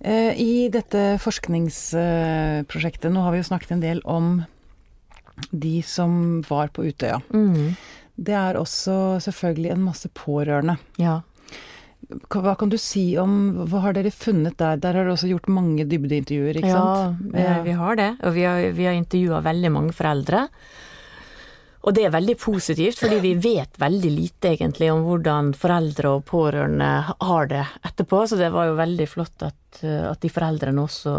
Eh, 0.00 0.32
I 0.40 0.68
dette 0.72 1.14
forskningsprosjektet, 1.20 3.10
nå 3.12 3.24
har 3.24 3.34
vi 3.34 3.42
jo 3.42 3.48
snakket 3.50 3.74
en 3.76 3.84
del 3.84 4.02
om 4.08 4.40
de 5.50 5.80
som 5.86 6.40
var 6.48 6.70
på 6.74 6.84
Utøya. 6.88 7.20
Mm. 7.32 7.74
Det 8.20 8.36
er 8.36 8.58
også 8.60 9.18
selvfølgelig 9.24 9.72
en 9.72 9.84
masse 9.86 10.10
pårørende. 10.12 10.76
Ja. 11.00 11.20
Hva 12.08 12.54
kan 12.58 12.70
du 12.72 12.78
si 12.80 13.12
om 13.20 13.66
Hva 13.70 13.84
har 13.84 13.94
dere 13.94 14.10
funnet 14.14 14.56
der? 14.58 14.80
Der 14.80 14.96
har 14.96 15.04
dere 15.04 15.14
også 15.14 15.30
gjort 15.30 15.50
mange 15.52 15.86
dybdeintervjuer, 15.86 16.58
ikke 16.58 16.70
ja, 16.72 16.84
sant? 16.84 17.34
Ja, 17.36 17.58
vi 17.66 17.74
har 17.78 17.98
det. 18.00 18.12
Og 18.24 18.34
vi 18.34 18.46
har, 18.48 18.70
vi 18.76 18.86
har 18.88 18.96
intervjua 18.98 19.42
veldig 19.44 19.72
mange 19.74 19.94
foreldre. 19.96 20.46
Og 21.80 21.96
det 21.96 22.04
er 22.04 22.12
veldig 22.12 22.36
positivt, 22.36 22.98
fordi 23.00 23.20
vi 23.24 23.32
vet 23.40 23.78
veldig 23.80 24.10
lite 24.12 24.50
egentlig 24.52 24.90
om 24.92 25.06
hvordan 25.06 25.54
foreldre 25.56 26.10
og 26.18 26.26
pårørende 26.28 26.90
har 27.16 27.48
det 27.48 27.62
etterpå. 27.88 28.26
Så 28.28 28.36
det 28.40 28.50
var 28.52 28.68
jo 28.68 28.76
veldig 28.80 29.08
flott 29.08 29.46
at, 29.46 29.80
at 29.84 30.20
de 30.20 30.32
foreldrene 30.32 30.84
også 30.84 31.14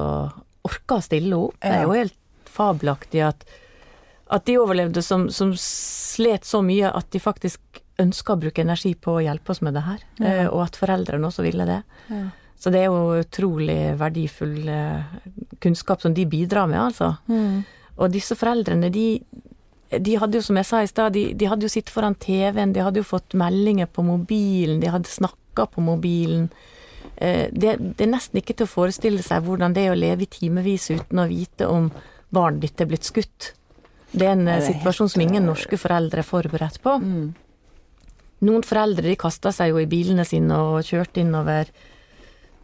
orka 0.67 0.99
å 0.99 1.05
stille 1.05 1.39
opp. 1.47 1.57
Det 1.63 1.71
er 1.79 1.87
jo 1.87 1.97
helt 1.97 2.17
fabelaktig 2.51 3.23
at, 3.25 3.45
at 4.29 4.45
de 4.45 4.59
overlevde 4.61 5.01
som, 5.05 5.29
som 5.33 5.55
slet 5.57 6.45
så 6.45 6.61
mye 6.65 6.91
at 6.93 7.09
de 7.13 7.23
faktisk 7.23 7.80
ønska 7.99 8.33
å 8.33 8.39
bruke 8.39 8.61
energi 8.61 8.93
på 8.95 9.17
å 9.17 9.23
hjelpe 9.23 9.51
oss 9.51 9.61
med 9.61 9.73
det 9.73 9.81
her. 9.85 9.99
Ja. 10.19 10.25
Eh, 10.25 10.47
Og 10.47 10.63
at 10.63 10.75
foreldrene 10.79 11.27
også 11.27 11.43
ville 11.43 11.65
det. 11.65 11.81
Ja. 12.09 12.23
Så 12.61 12.69
det 12.71 12.79
er 12.83 12.91
jo 12.91 13.19
utrolig 13.23 13.97
verdifull 13.97 14.67
eh, 14.69 15.03
kunnskap 15.59 16.01
som 16.01 16.13
de 16.13 16.25
bidrar 16.25 16.67
med, 16.69 16.79
altså. 16.79 17.15
Mm. 17.27 17.63
Og 17.97 18.11
disse 18.13 18.35
foreldrene, 18.37 18.89
de, 18.93 19.21
de 19.99 20.15
hadde 20.21 20.37
jo, 20.37 20.41
som 20.41 20.55
jeg 20.57 20.65
sa 20.69 20.81
i 20.81 20.87
stad, 20.89 21.13
de, 21.13 21.33
de 21.33 21.45
hadde 21.49 21.65
jo 21.65 21.69
sittet 21.73 21.89
foran 21.93 22.15
TV-en, 22.15 22.73
de 22.73 22.79
hadde 22.85 23.01
jo 23.01 23.03
fått 23.07 23.33
meldinger 23.33 23.89
på 23.89 24.05
mobilen, 24.05 24.79
de 24.79 24.87
hadde 24.93 25.09
snakka 25.09 25.65
på 25.73 25.81
mobilen. 25.81 26.49
Eh, 27.17 27.49
Det, 27.51 27.75
det 27.97 28.05
er 28.05 28.13
nesten 28.13 28.37
ikke 28.41 28.53
til 28.55 28.65
å 28.69 28.73
forestille 28.75 29.21
seg 29.25 29.43
hvordan 29.43 29.73
det 29.73 29.87
er 29.87 29.91
å 29.95 29.99
leve 29.99 30.23
i 30.23 30.29
timevis 30.31 30.89
uten 30.93 31.19
å 31.19 31.27
vite 31.29 31.67
om 31.67 31.89
barnet 32.29 32.61
ditt 32.61 32.81
er 32.81 32.85
blitt 32.93 33.03
skutt. 33.09 33.53
Det 34.13 34.25
er 34.27 34.33
en 34.35 34.45
det 34.45 34.53
er 34.59 34.65
situasjon 34.73 35.07
helt, 35.07 35.13
som 35.13 35.21
ingen 35.23 35.45
norske 35.47 35.77
foreldre 35.79 36.19
er 36.21 36.27
forberedt 36.27 36.81
på. 36.83 36.97
Mm. 37.01 37.33
Noen 38.41 38.65
foreldre 38.65 39.05
de 39.05 39.17
kasta 39.19 39.51
seg 39.53 39.73
jo 39.73 39.81
i 39.81 39.89
bilene 39.89 40.25
sine 40.25 40.57
og 40.57 40.85
kjørte 40.87 41.21
innover 41.21 41.69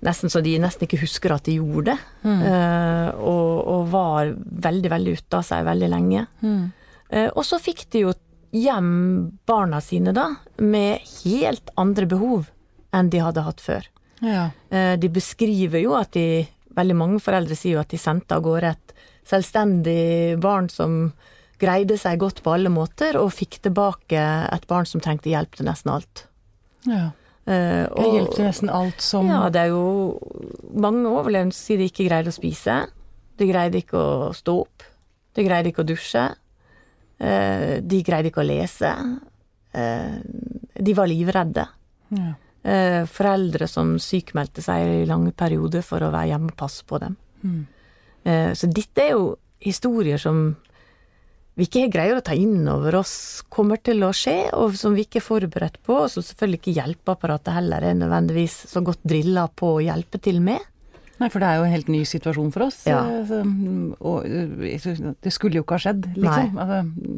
nesten 0.06 0.30
så 0.30 0.42
de 0.46 0.56
nesten 0.62 0.86
ikke 0.86 1.00
husker 1.02 1.34
at 1.34 1.48
de 1.48 1.58
gjorde 1.58 1.94
det. 1.94 1.98
Mm. 2.24 2.42
Uh, 2.44 3.10
og, 3.18 3.52
og 3.74 3.88
var 3.94 4.34
veldig, 4.68 4.92
veldig 4.94 5.16
ute 5.18 5.40
av 5.40 5.46
seg 5.48 5.66
veldig 5.68 5.90
lenge. 5.94 6.26
Mm. 6.44 6.66
Uh, 7.14 7.30
og 7.30 7.44
så 7.48 7.60
fikk 7.62 7.88
de 7.94 8.06
jo 8.06 8.14
hjem 8.58 8.92
barna 9.50 9.82
sine, 9.84 10.14
da, 10.16 10.30
med 10.64 11.04
helt 11.24 11.74
andre 11.78 12.08
behov 12.10 12.52
enn 12.96 13.10
de 13.14 13.22
hadde 13.22 13.46
hatt 13.46 13.64
før. 13.64 13.90
Ja. 14.24 14.50
Uh, 14.72 14.94
de 15.00 15.10
beskriver 15.14 15.84
jo 15.84 15.98
at 16.00 16.16
de 16.18 16.46
Veldig 16.78 16.94
mange 16.94 17.18
foreldre 17.18 17.56
sier 17.58 17.74
jo 17.74 17.80
at 17.82 17.90
de 17.90 17.98
sendte 17.98 18.36
av 18.36 18.44
gårde 18.46 18.70
et 18.70 18.92
selvstendig 19.26 20.36
barn 20.38 20.68
som 20.70 21.08
greide 21.60 21.98
seg 21.98 22.20
godt 22.22 22.44
på 22.46 22.54
alle 22.54 22.70
måter, 22.70 23.18
og 23.20 23.32
fikk 23.34 23.60
tilbake 23.66 24.20
et 24.54 24.68
barn 24.70 24.86
som 24.86 25.02
trengte 25.02 25.30
hjelp 25.32 25.56
til 25.58 25.66
nesten 25.70 25.92
alt. 25.94 26.28
ja. 26.86 27.12
Uh, 27.48 27.88
og- 27.96 28.12
hjelp 28.12 28.34
til 28.36 28.44
nesten 28.44 28.70
alt 28.70 29.00
som 29.00 29.30
ja, 29.32 29.46
det 29.50 29.62
er 29.62 29.68
jo 29.72 30.20
mange 30.76 31.08
overlevende 31.08 31.56
som 31.56 31.64
sier 31.64 31.78
de 31.80 31.86
ikke 31.88 32.10
greide 32.10 32.28
å 32.28 32.36
spise. 32.36 32.74
De 33.40 33.48
greide 33.48 33.80
ikke 33.80 33.96
å 33.96 34.34
stå 34.36 34.56
opp. 34.66 34.84
De 35.34 35.46
greide 35.48 35.72
ikke 35.72 35.86
å 35.86 35.88
dusje. 35.88 36.26
Uh, 37.22 37.80
De 37.80 38.02
greide 38.04 38.28
ikke 38.34 38.44
å 38.44 38.50
lese. 38.50 38.92
Uh, 39.72 40.20
De 40.76 40.94
var 40.94 41.08
livredde. 41.08 41.64
Ja. 42.12 42.34
Foreldre 43.08 43.64
som 43.72 43.94
sykmeldte 43.98 44.60
seg 44.66 44.84
i 44.84 45.06
lange 45.08 45.32
perioder 45.32 45.82
for 45.88 46.04
å 46.04 46.12
være 46.12 46.34
hjemme 46.34 46.52
og 46.52 46.58
passe 46.60 46.84
på 46.84 47.00
dem. 47.00 47.16
Mm. 47.46 47.62
Så 48.60 48.68
dette 48.68 49.06
er 49.06 49.14
jo 49.14 49.38
historier 49.64 50.20
som 50.20 50.58
vi 51.58 51.66
ikke 51.66 51.88
greier 51.90 52.20
å 52.20 52.24
ta 52.26 52.36
inn 52.38 52.68
over 52.70 53.00
oss 53.00 53.42
kommer 53.50 53.80
til 53.82 54.04
å 54.06 54.12
skje, 54.14 54.52
og 54.54 54.76
som 54.78 54.94
vi 54.94 55.08
ikke 55.08 55.18
er 55.18 55.26
forberedt 55.26 55.80
på, 55.82 55.96
og 56.04 56.12
som 56.14 56.26
selvfølgelig 56.26 56.60
ikke 56.62 56.76
hjelpeapparatet 56.78 57.56
heller 57.56 57.88
er 57.88 57.98
nødvendigvis 57.98 58.60
så 58.70 58.84
godt 58.86 59.02
drilla 59.08 59.48
på 59.50 59.72
å 59.80 59.82
hjelpe 59.82 60.22
til 60.22 60.38
med. 60.46 60.62
Nei, 61.18 61.32
for 61.34 61.42
det 61.42 61.50
er 61.50 61.58
jo 61.58 61.66
en 61.66 61.74
helt 61.74 61.90
ny 61.90 62.04
situasjon 62.06 62.52
for 62.54 62.68
oss. 62.68 62.84
Ja. 62.86 63.00
eh, 63.10 63.50
og 64.06 64.28
eh, 64.30 65.16
det 65.26 65.34
skulle 65.34 65.58
jo 65.58 65.66
ikke 65.66 65.80
ha 65.80 65.86
skjedd, 65.88 66.12
liksom. 66.14 66.60
Altså, 66.62 67.18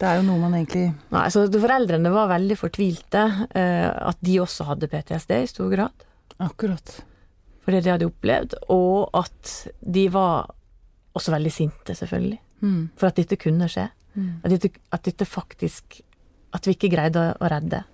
det 0.00 0.08
er 0.08 0.16
jo 0.16 0.26
noe 0.28 0.40
man 0.40 0.54
egentlig 0.56 0.86
Nei, 1.12 1.26
så 1.32 1.42
foreldrene 1.52 2.12
var 2.12 2.30
veldig 2.30 2.56
fortvilte, 2.60 3.24
eh, 3.56 3.88
at 3.88 4.20
de 4.24 4.36
også 4.44 4.68
hadde 4.68 4.88
PTSD 4.92 5.34
i 5.38 5.48
stor 5.48 5.72
grad. 5.72 6.06
Akkurat. 6.40 7.00
For 7.64 7.72
det 7.72 7.84
de 7.84 7.94
hadde 7.94 8.08
opplevd, 8.08 8.60
og 8.72 9.08
at 9.16 9.56
de 9.80 10.06
var 10.12 10.52
også 11.16 11.32
veldig 11.32 11.52
sinte, 11.52 11.96
selvfølgelig, 11.96 12.40
Mm. 12.62 12.90
for 12.96 13.06
at 13.08 13.16
dette 13.16 13.36
kunne 13.40 13.68
skje. 13.68 13.88
Mm. 14.16 14.30
At 14.44 14.50
dette, 14.50 14.70
at 14.92 15.02
dette 15.06 15.24
faktisk 15.24 16.00
At 16.52 16.66
vi 16.66 16.72
ikke 16.74 16.88
greide 16.90 17.20
å, 17.22 17.34
å 17.38 17.48
redde 17.48 17.84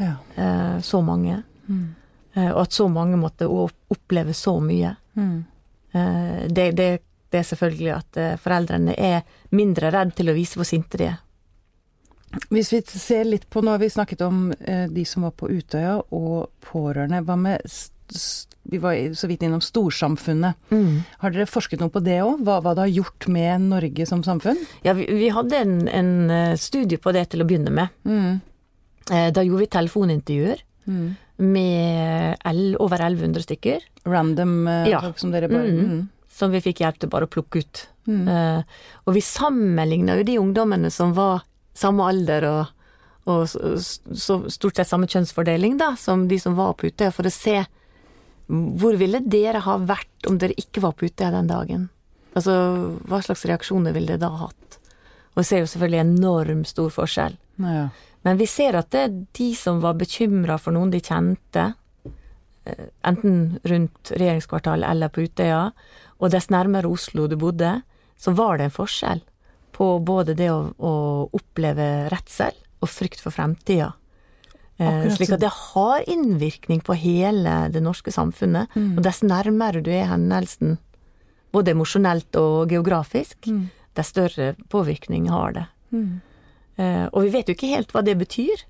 Ja. 0.00 0.16
eh, 0.36 0.80
så 0.82 0.98
mange. 1.06 1.42
Mm. 1.68 1.94
Eh, 2.34 2.48
og 2.50 2.62
at 2.64 2.72
så 2.74 2.88
mange 2.90 3.16
måtte 3.16 3.46
oppleve 3.46 4.34
så 4.34 4.56
mye. 4.60 4.96
Mm. 5.14 5.44
Eh, 5.94 6.48
det, 6.50 6.64
det, 6.74 6.88
det 7.30 7.38
er 7.38 7.46
selvfølgelig 7.46 7.92
at 7.94 8.16
eh, 8.18 8.32
foreldrene 8.42 8.96
er 8.98 9.22
mindre 9.54 9.92
redd 9.94 10.16
til 10.18 10.32
å 10.32 10.34
vise 10.34 10.58
hvor 10.58 10.66
sinte 10.66 10.98
de 10.98 11.06
er. 11.12 11.20
Hvis 12.50 12.72
vi 12.74 12.80
ser 12.90 13.22
litt 13.28 13.46
på 13.48 13.62
Nå 13.62 13.70
har 13.70 13.78
vi 13.78 13.92
snakket 13.94 14.24
om 14.26 14.48
eh, 14.58 14.88
de 14.90 15.04
som 15.06 15.22
var 15.22 15.36
på 15.38 15.46
Utøya, 15.54 16.00
og 16.10 16.50
pårørende. 16.66 17.22
Hva 17.22 17.36
med 17.38 17.62
Vi 18.70 18.78
var 18.80 18.94
så 19.14 19.28
vidt 19.28 19.42
innom 19.44 19.60
storsamfunnet. 19.60 20.54
Har 21.20 21.30
dere 21.34 21.44
forsket 21.46 21.80
noe 21.80 21.90
på 21.92 22.00
det 22.02 22.20
òg? 22.24 22.40
Hva, 22.46 22.60
hva 22.64 22.72
det 22.74 22.80
har 22.86 22.92
gjort 23.02 23.26
med 23.28 23.60
Norge 23.68 24.06
som 24.08 24.22
samfunn? 24.24 24.56
Ja, 24.86 24.94
vi, 24.96 25.04
vi 25.12 25.28
hadde 25.28 25.58
en, 25.60 25.74
en 25.88 26.30
eh, 26.30 26.54
studie 26.56 26.96
på 26.98 27.12
det 27.12 27.26
til 27.34 27.44
å 27.44 27.46
begynne 27.48 27.70
med. 27.70 27.88
Mm. 28.08 28.40
Eh, 29.10 29.30
Da 29.36 29.42
gjorde 29.44 29.66
vi 29.66 29.72
telefonintervjuer 29.78 30.62
Mm. 30.86 31.16
med 31.38 32.36
el- 32.44 32.76
over 32.80 32.98
1100 33.00 33.42
stykker, 33.42 33.80
Random 34.04 34.66
eh, 34.68 34.88
Ja. 34.90 35.00
folk 35.00 35.18
som 35.18 35.30
dere 35.32 35.48
bare 35.48 35.68
Mm. 35.70 35.88
mm. 35.88 36.08
som 36.28 36.50
vi 36.52 36.60
fikk 36.60 36.80
hjelp 36.82 36.98
til 36.98 37.08
bare 37.08 37.24
å 37.26 37.30
plukke 37.30 37.58
ut. 37.62 37.86
Mm. 38.06 38.28
Eh, 38.28 38.62
Og 39.06 39.14
vi 39.14 39.20
sammenligna 39.20 40.16
jo 40.18 40.22
de 40.24 40.38
ungdommene 40.38 40.90
som 40.92 41.14
var 41.14 41.42
samme 41.74 42.00
alder 42.04 42.44
og, 42.44 42.66
og 43.26 43.46
så, 43.48 43.76
så 44.12 44.50
stort 44.50 44.76
sett 44.76 44.86
samme 44.88 45.06
kjønnsfordeling 45.06 45.78
da, 45.78 45.94
som 45.96 46.28
de 46.28 46.38
som 46.38 46.54
var 46.54 46.74
på 46.74 46.90
Utøya, 46.90 47.10
for 47.12 47.22
å 47.24 47.32
se 47.32 47.66
hvor 48.46 48.96
ville 49.00 49.22
dere 49.24 49.62
ha 49.64 49.76
vært 49.80 50.28
om 50.28 50.36
dere 50.40 50.56
ikke 50.60 50.82
var 50.84 50.96
på 50.96 51.08
Utøya 51.08 51.30
den 51.32 51.48
dagen? 51.48 51.86
Altså, 52.34 52.54
hva 53.08 53.20
slags 53.24 53.44
reaksjoner 53.48 53.94
ville 53.94 54.14
dere 54.14 54.24
da 54.26 54.32
hatt? 54.42 54.78
Og 55.34 55.40
vi 55.40 55.46
ser 55.48 55.62
jo 55.62 55.70
selvfølgelig 55.70 56.02
enormt 56.02 56.70
stor 56.70 56.90
forskjell. 56.94 57.38
Ja. 57.62 57.86
Men 58.24 58.38
vi 58.40 58.48
ser 58.48 58.76
at 58.78 58.90
det 58.94 59.00
er 59.04 59.16
de 59.36 59.48
som 59.58 59.80
var 59.84 59.98
bekymra 60.00 60.58
for 60.60 60.76
noen 60.76 60.92
de 60.92 61.00
kjente, 61.04 61.66
eh, 62.64 62.86
enten 63.04 63.58
rundt 63.64 64.12
regjeringskvartalet 64.14 64.88
eller 64.90 65.12
på 65.12 65.26
Utøya, 65.26 65.66
og 66.20 66.32
dess 66.32 66.50
nærmere 66.52 66.90
Oslo 66.90 67.26
du 67.28 67.36
bodde, 67.40 67.76
så 68.16 68.32
var 68.36 68.58
det 68.58 68.68
en 68.68 68.76
forskjell 68.76 69.24
på 69.74 69.88
både 70.06 70.36
det 70.38 70.50
å, 70.52 70.70
å 70.78 70.94
oppleve 71.34 72.08
redsel 72.12 72.54
og 72.80 72.90
frykt 72.92 73.20
for 73.24 73.34
fremtida. 73.34 73.92
Eh, 74.78 74.88
Akkurat 74.88 75.16
slik 75.16 75.32
at 75.36 75.40
det 75.40 75.52
har 75.54 76.02
innvirkning 76.10 76.80
på 76.82 76.96
hele 76.98 77.68
det 77.70 77.82
norske 77.82 78.10
samfunnet. 78.10 78.72
Mm. 78.74 78.96
Og 78.98 79.04
dess 79.06 79.22
nærmere 79.22 79.82
du 79.84 79.90
er 79.94 80.08
hendelsen, 80.10 80.78
både 81.54 81.70
emosjonelt 81.76 82.34
og 82.40 82.68
geografisk, 82.72 83.46
Mm. 83.46 83.68
dess 83.94 84.08
større 84.10 84.56
påvirkning 84.68 85.28
har 85.30 85.52
det. 85.52 85.66
Mm. 85.92 86.20
Eh, 86.76 87.06
og 87.12 87.22
vi 87.22 87.28
vet 87.30 87.46
jo 87.46 87.54
ikke 87.54 87.70
helt 87.76 87.92
hva 87.92 88.02
det 88.02 88.18
betyr. 88.18 88.64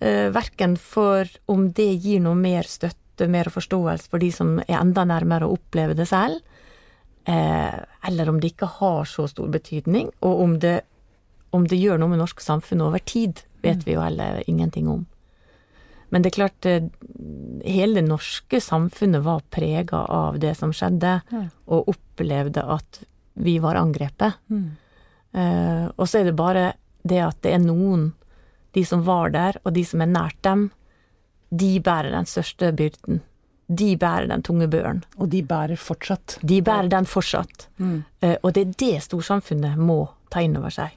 Eh, 0.00 0.28
verken 0.30 0.76
for 0.76 1.24
om 1.48 1.70
det 1.72 2.02
gir 2.02 2.20
noe 2.20 2.34
mer 2.34 2.64
støtte, 2.64 3.26
mer 3.26 3.44
forståelse 3.44 4.10
for 4.10 4.18
de 4.18 4.30
som 4.30 4.58
er 4.68 4.76
enda 4.78 5.06
nærmere 5.08 5.48
å 5.48 5.56
oppleve 5.56 5.96
det 5.96 6.06
selv, 6.08 6.42
eh, 7.24 7.80
eller 8.06 8.28
om 8.28 8.40
det 8.40 8.52
ikke 8.52 8.68
har 8.68 9.04
så 9.04 9.26
stor 9.26 9.48
betydning, 9.48 10.10
og 10.20 10.40
om 10.42 10.58
det, 10.58 10.82
om 11.52 11.64
det 11.64 11.80
gjør 11.80 11.98
noe 11.98 12.08
med 12.12 12.18
norske 12.18 12.44
samfunn 12.44 12.82
over 12.82 12.98
tid, 12.98 13.40
vet 13.62 13.86
vi 13.86 13.94
jo 13.94 14.02
heller 14.02 14.42
ingenting 14.46 14.86
om. 14.86 15.06
Men 16.10 16.22
det 16.22 16.30
er 16.30 16.36
klart, 16.36 16.66
eh, 16.66 16.86
hele 17.66 18.00
det 18.00 18.08
norske 18.08 18.60
samfunnet 18.62 19.24
var 19.26 19.42
prega 19.50 20.04
av 20.12 20.38
det 20.38 20.54
som 20.56 20.72
skjedde, 20.72 21.20
Ja. 21.32 21.44
og 21.66 21.88
opplevde 21.88 22.62
at 22.62 23.04
vi 23.34 23.58
var 23.58 23.74
angrepet. 23.74 24.34
Mm. 24.48 24.76
Uh, 25.36 25.90
og 25.98 26.06
så 26.08 26.20
er 26.20 26.24
det 26.30 26.36
bare 26.36 26.72
det 27.04 27.18
at 27.20 27.42
det 27.42 27.52
er 27.52 27.58
noen, 27.58 28.14
de 28.72 28.84
som 28.84 29.02
var 29.04 29.30
der, 29.30 29.58
og 29.64 29.74
de 29.74 29.84
som 29.84 30.00
er 30.00 30.06
nært 30.06 30.38
dem, 30.42 30.70
de 31.50 31.78
bærer 31.80 32.10
den 32.14 32.24
største 32.24 32.72
byrden. 32.72 33.20
De 33.68 33.96
bærer 33.96 34.28
den 34.28 34.42
tunge 34.42 34.68
børen. 34.70 35.02
Og 35.18 35.28
de 35.30 35.42
bærer 35.42 35.76
fortsatt. 35.76 36.38
De 36.42 36.62
bærer 36.62 36.88
den 36.88 37.04
fortsatt. 37.04 37.68
Mm. 37.78 38.04
Uh, 38.22 38.36
og 38.42 38.54
det 38.54 38.62
er 38.66 38.72
det 38.78 39.02
storsamfunnet 39.02 39.76
må 39.76 40.08
ta 40.30 40.40
inn 40.40 40.56
over 40.56 40.70
seg. 40.70 40.96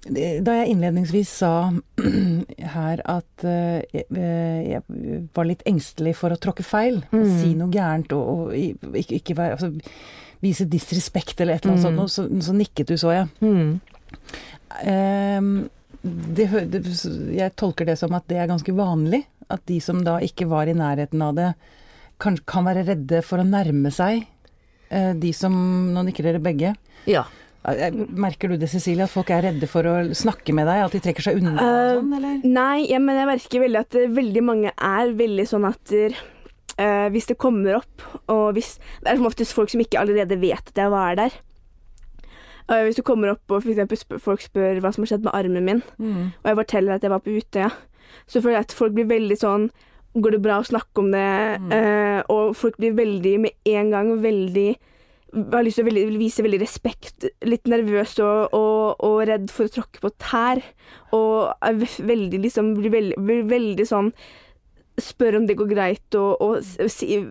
Da 0.00 0.54
jeg 0.62 0.70
innledningsvis 0.72 1.28
sa 1.42 1.50
her 2.74 3.02
at 3.04 3.44
eh, 3.44 3.82
jeg, 3.92 4.06
jeg 4.16 4.80
var 5.36 5.44
litt 5.50 5.62
engstelig 5.68 6.14
for 6.16 6.32
å 6.32 6.38
tråkke 6.40 6.64
feil, 6.64 7.02
Mm. 7.12 7.26
si 7.40 7.50
noe 7.58 7.68
gærent 7.74 8.12
og, 8.16 8.48
og 8.48 8.54
ikke, 8.56 9.18
ikke 9.20 9.36
være 9.36 9.58
altså, 9.58 9.72
Vise 10.40 10.64
disrespekt 10.72 11.40
eller 11.44 11.58
et 11.58 11.66
eller 11.66 11.74
annet 11.76 11.84
Mm. 11.84 11.98
sånt, 12.08 12.14
så, 12.40 12.46
så 12.48 12.54
nikket 12.56 12.88
du, 12.88 12.94
så 12.96 13.10
jeg. 13.12 13.26
Mm. 13.44 13.74
Ehm, 14.88 15.68
det, 16.02 16.46
det, 16.72 16.80
jeg 17.36 17.52
tolker 17.60 17.84
det 17.90 17.98
som 18.00 18.14
at 18.16 18.24
det 18.30 18.38
er 18.40 18.48
ganske 18.48 18.72
vanlig. 18.72 19.26
At 19.52 19.64
de 19.68 19.80
som 19.82 20.00
da 20.06 20.16
ikke 20.24 20.46
var 20.48 20.70
i 20.70 20.76
nærheten 20.78 21.20
av 21.26 21.34
det, 21.36 21.50
kan, 22.22 22.38
kan 22.48 22.64
være 22.68 22.86
redde 22.88 23.20
for 23.26 23.42
å 23.42 23.46
nærme 23.48 23.90
seg 23.92 24.22
eh, 24.92 25.12
de 25.18 25.32
som 25.36 25.52
Nå 25.92 26.04
nikker 26.08 26.24
dere 26.28 26.40
begge. 26.44 26.72
Ja. 27.10 27.24
Eh, 27.68 27.92
Merker 27.92 28.48
du 28.48 28.56
det, 28.56 28.70
Cecilie, 28.72 29.04
at 29.04 29.12
folk 29.12 29.28
er 29.34 29.42
redde 29.44 29.68
for 29.68 29.84
å 29.84 29.94
snakke 30.16 30.54
med 30.56 30.68
deg? 30.70 30.84
At 30.86 30.94
de 30.96 31.00
trekker 31.04 31.26
seg 31.26 31.40
unna 31.40 31.52
Eh, 31.60 31.98
sånn, 31.98 32.12
eller? 32.16 32.38
Nei, 32.48 32.86
ja, 32.88 32.98
men 33.02 33.18
jeg 33.20 33.28
merker 33.28 33.64
veldig 33.66 33.80
at 33.82 33.98
eh, 34.00 34.08
veldig 34.16 34.42
mange 34.46 34.72
er 34.72 35.12
veldig 35.18 35.46
sånn 35.50 35.66
at 35.68 35.92
eh, 35.92 36.16
hvis 37.12 37.28
det 37.28 37.36
kommer 37.36 37.82
opp, 37.82 38.06
og 38.32 38.54
hvis 38.56 38.78
Det 39.02 39.10
er 39.12 39.16
som 39.20 39.28
oftest 39.28 39.52
folk 39.52 39.68
som 39.68 39.82
ikke 39.84 40.00
allerede 40.00 40.40
vet 40.40 40.72
at 40.72 40.80
jeg 40.80 40.90
var 40.90 41.18
der. 41.20 41.36
Uh, 42.70 42.84
hvis 42.86 42.96
det 43.00 43.04
kommer 43.04 43.32
opp 43.32 43.50
og 43.50 43.64
for 43.64 43.72
eksempel 43.72 43.98
spør, 43.98 44.20
folk 44.22 44.40
spør 44.44 44.78
hva 44.78 44.92
som 44.94 45.02
har 45.02 45.08
skjedd 45.10 45.24
med 45.26 45.34
armen 45.34 45.64
min, 45.66 45.80
Mm. 45.98 46.30
og 46.38 46.46
jeg 46.46 46.58
forteller 46.60 46.94
at 46.94 47.02
jeg 47.02 47.10
var 47.10 47.18
på 47.24 47.34
Utøya, 47.34 47.70
så 48.30 48.38
føler 48.40 48.60
jeg 48.60 48.66
at 48.68 48.72
folk 48.78 48.94
blir 48.94 49.08
veldig 49.10 49.36
sånn 49.40 49.70
Går 50.14 50.30
det 50.32 50.42
bra 50.42 50.56
å 50.58 50.66
snakke 50.66 50.98
om 50.98 51.10
det? 51.12 51.58
Mm. 51.62 52.24
Og 52.34 52.56
folk 52.58 52.76
blir 52.78 52.96
veldig 52.98 53.34
med 53.40 53.52
en 53.64 53.90
gang 53.92 54.08
veldig 54.22 54.76
har 55.32 55.64
lyst 55.64 55.80
til 55.80 55.88
å 55.88 56.20
vise 56.20 56.44
veldig 56.44 56.60
respekt, 56.62 57.26
litt 57.46 57.70
nervøs 57.70 58.16
og, 58.24 58.54
og, 58.56 59.02
og 59.06 59.16
redd 59.30 59.50
for 59.54 59.68
å 59.68 59.74
tråkke 59.76 60.02
på 60.02 60.12
tær. 60.22 60.62
Og 61.16 61.50
veldig 62.06 62.42
liksom 62.46 62.74
blir 62.78 62.94
veldig, 62.94 63.18
blir 63.26 63.50
veldig 63.50 63.88
sånn 63.88 64.14
Spør 65.00 65.38
om 65.38 65.46
det 65.48 65.54
går 65.56 65.68
greit, 65.70 66.16
og, 66.18 66.42
og 66.44 66.58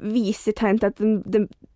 viser 0.09 0.55
tegn 0.57 0.79
til 0.81 0.87
at 0.87 0.95
den, 0.97 1.19
de, 1.21 1.43
de, 1.43 1.68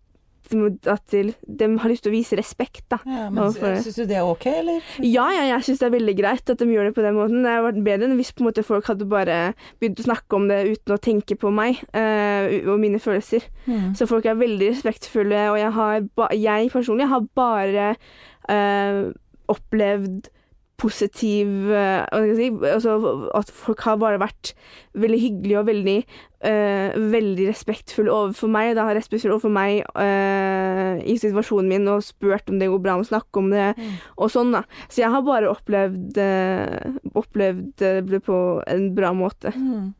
at 0.52 1.02
de, 1.12 1.22
de 1.60 1.68
har 1.80 1.90
lyst 1.90 2.04
til 2.04 2.12
å 2.12 2.14
vise 2.14 2.36
respekt, 2.38 2.84
da. 2.92 2.98
Ja, 3.08 3.28
men 3.32 3.54
Syns 3.54 3.96
du 3.96 4.04
det 4.10 4.18
er 4.20 4.28
ok, 4.28 4.46
eller? 4.50 4.90
Ja, 5.00 5.26
ja, 5.34 5.46
jeg 5.52 5.66
syns 5.66 5.80
det 5.82 5.88
er 5.88 5.94
veldig 5.96 6.16
greit 6.18 6.52
at 6.52 6.60
de 6.60 6.68
gjør 6.70 6.90
det 6.90 6.94
på 6.96 7.04
den 7.04 7.16
måten. 7.16 7.42
Det 7.44 7.54
hadde 7.54 7.66
vært 7.68 7.82
bedre 7.88 8.08
enn 8.08 8.18
hvis 8.20 8.34
på 8.34 8.44
en 8.44 8.50
måte 8.50 8.66
folk 8.66 8.90
hadde 8.92 9.08
bare 9.10 9.38
begynt 9.80 10.02
å 10.02 10.06
snakke 10.08 10.38
om 10.38 10.48
det 10.50 10.60
uten 10.74 10.96
å 10.96 11.00
tenke 11.08 11.38
på 11.40 11.52
meg 11.54 11.80
eh, 11.96 12.60
og 12.68 12.78
mine 12.82 13.00
følelser. 13.02 13.48
Mm. 13.64 13.92
Så 13.98 14.08
folk 14.10 14.28
er 14.28 14.38
veldig 14.40 14.70
respektfulle, 14.74 15.48
og 15.52 15.60
jeg, 15.60 15.74
har 15.78 16.34
jeg 16.36 16.72
personlig 16.74 17.10
har 17.10 17.28
bare 17.36 17.90
eh, 18.52 19.02
opplevd 19.52 20.30
positiv 20.80 21.70
eh, 21.70 22.04
si, 22.34 22.48
altså 22.50 22.96
At 23.36 23.50
folk 23.54 23.84
har 23.86 23.98
bare 24.02 24.20
vært 24.22 24.54
veldig 24.98 25.20
hyggelige 25.22 25.60
og 25.60 25.68
veldig 25.68 25.96
uh, 26.44 26.94
veldig 27.14 27.48
respektfulle 27.48 28.12
overfor 28.12 28.50
meg. 28.52 28.74
Da 28.78 28.84
har 28.86 28.94
respektfulle 28.98 29.34
overfor 29.36 29.54
meg 29.54 29.80
uh, 29.98 31.00
i 31.02 31.16
situasjonen 31.18 31.70
min 31.72 31.90
og 31.90 32.04
spurt 32.06 32.50
om 32.52 32.60
det 32.60 32.70
går 32.70 32.82
bra 32.84 32.98
å 33.00 33.06
snakke 33.08 33.42
om 33.42 33.50
det, 33.54 33.72
Mm. 33.74 33.96
og 34.18 34.30
sånn, 34.30 34.52
da. 34.54 34.62
Så 34.88 35.02
jeg 35.02 35.10
har 35.10 35.22
bare 35.26 35.50
opplevd, 35.50 36.18
uh, 36.20 36.98
opplevd 37.18 37.82
det 38.10 38.22
på 38.22 38.38
en 38.70 38.94
bra 38.94 39.10
måte. 39.16 39.50
Mm. 39.56 39.94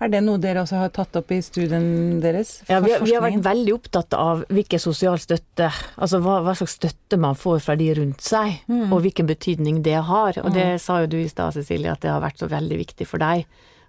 Er 0.00 0.08
det 0.12 0.20
noe 0.22 0.38
dere 0.38 0.60
også 0.62 0.78
har 0.78 0.90
tatt 0.94 1.16
opp 1.18 1.32
i 1.34 1.40
studien 1.42 2.20
deres? 2.22 2.60
Ja, 2.68 2.78
vi, 2.80 2.92
har- 2.92 3.00
vi 3.02 3.14
har 3.16 3.22
vært 3.24 3.42
veldig 3.42 3.72
opptatt 3.74 4.14
av 4.14 4.44
hvilken 4.48 4.78
sosial 4.78 5.18
støtte, 5.18 5.72
altså 5.98 6.20
hva, 6.22 6.36
hva 6.46 6.54
slags 6.54 6.76
støtte 6.78 7.18
man 7.18 7.34
får 7.34 7.58
fra 7.64 7.74
de 7.76 7.88
rundt 7.98 8.20
seg, 8.22 8.60
Mm. 8.68 8.92
og 8.92 9.02
hvilken 9.02 9.26
betydning 9.26 9.82
det 9.82 9.96
har. 10.06 10.38
Og 10.44 10.52
det 10.54 10.66
Mm. 10.76 10.78
sa 10.78 11.00
jo 11.00 11.06
du 11.06 11.16
i 11.18 11.26
stad, 11.28 11.52
Cecilie, 11.54 11.90
at 11.90 12.00
det 12.00 12.10
har 12.10 12.20
vært 12.20 12.38
så 12.38 12.48
veldig 12.48 12.78
viktig 12.78 13.06
for 13.08 13.18
deg. 13.18 13.44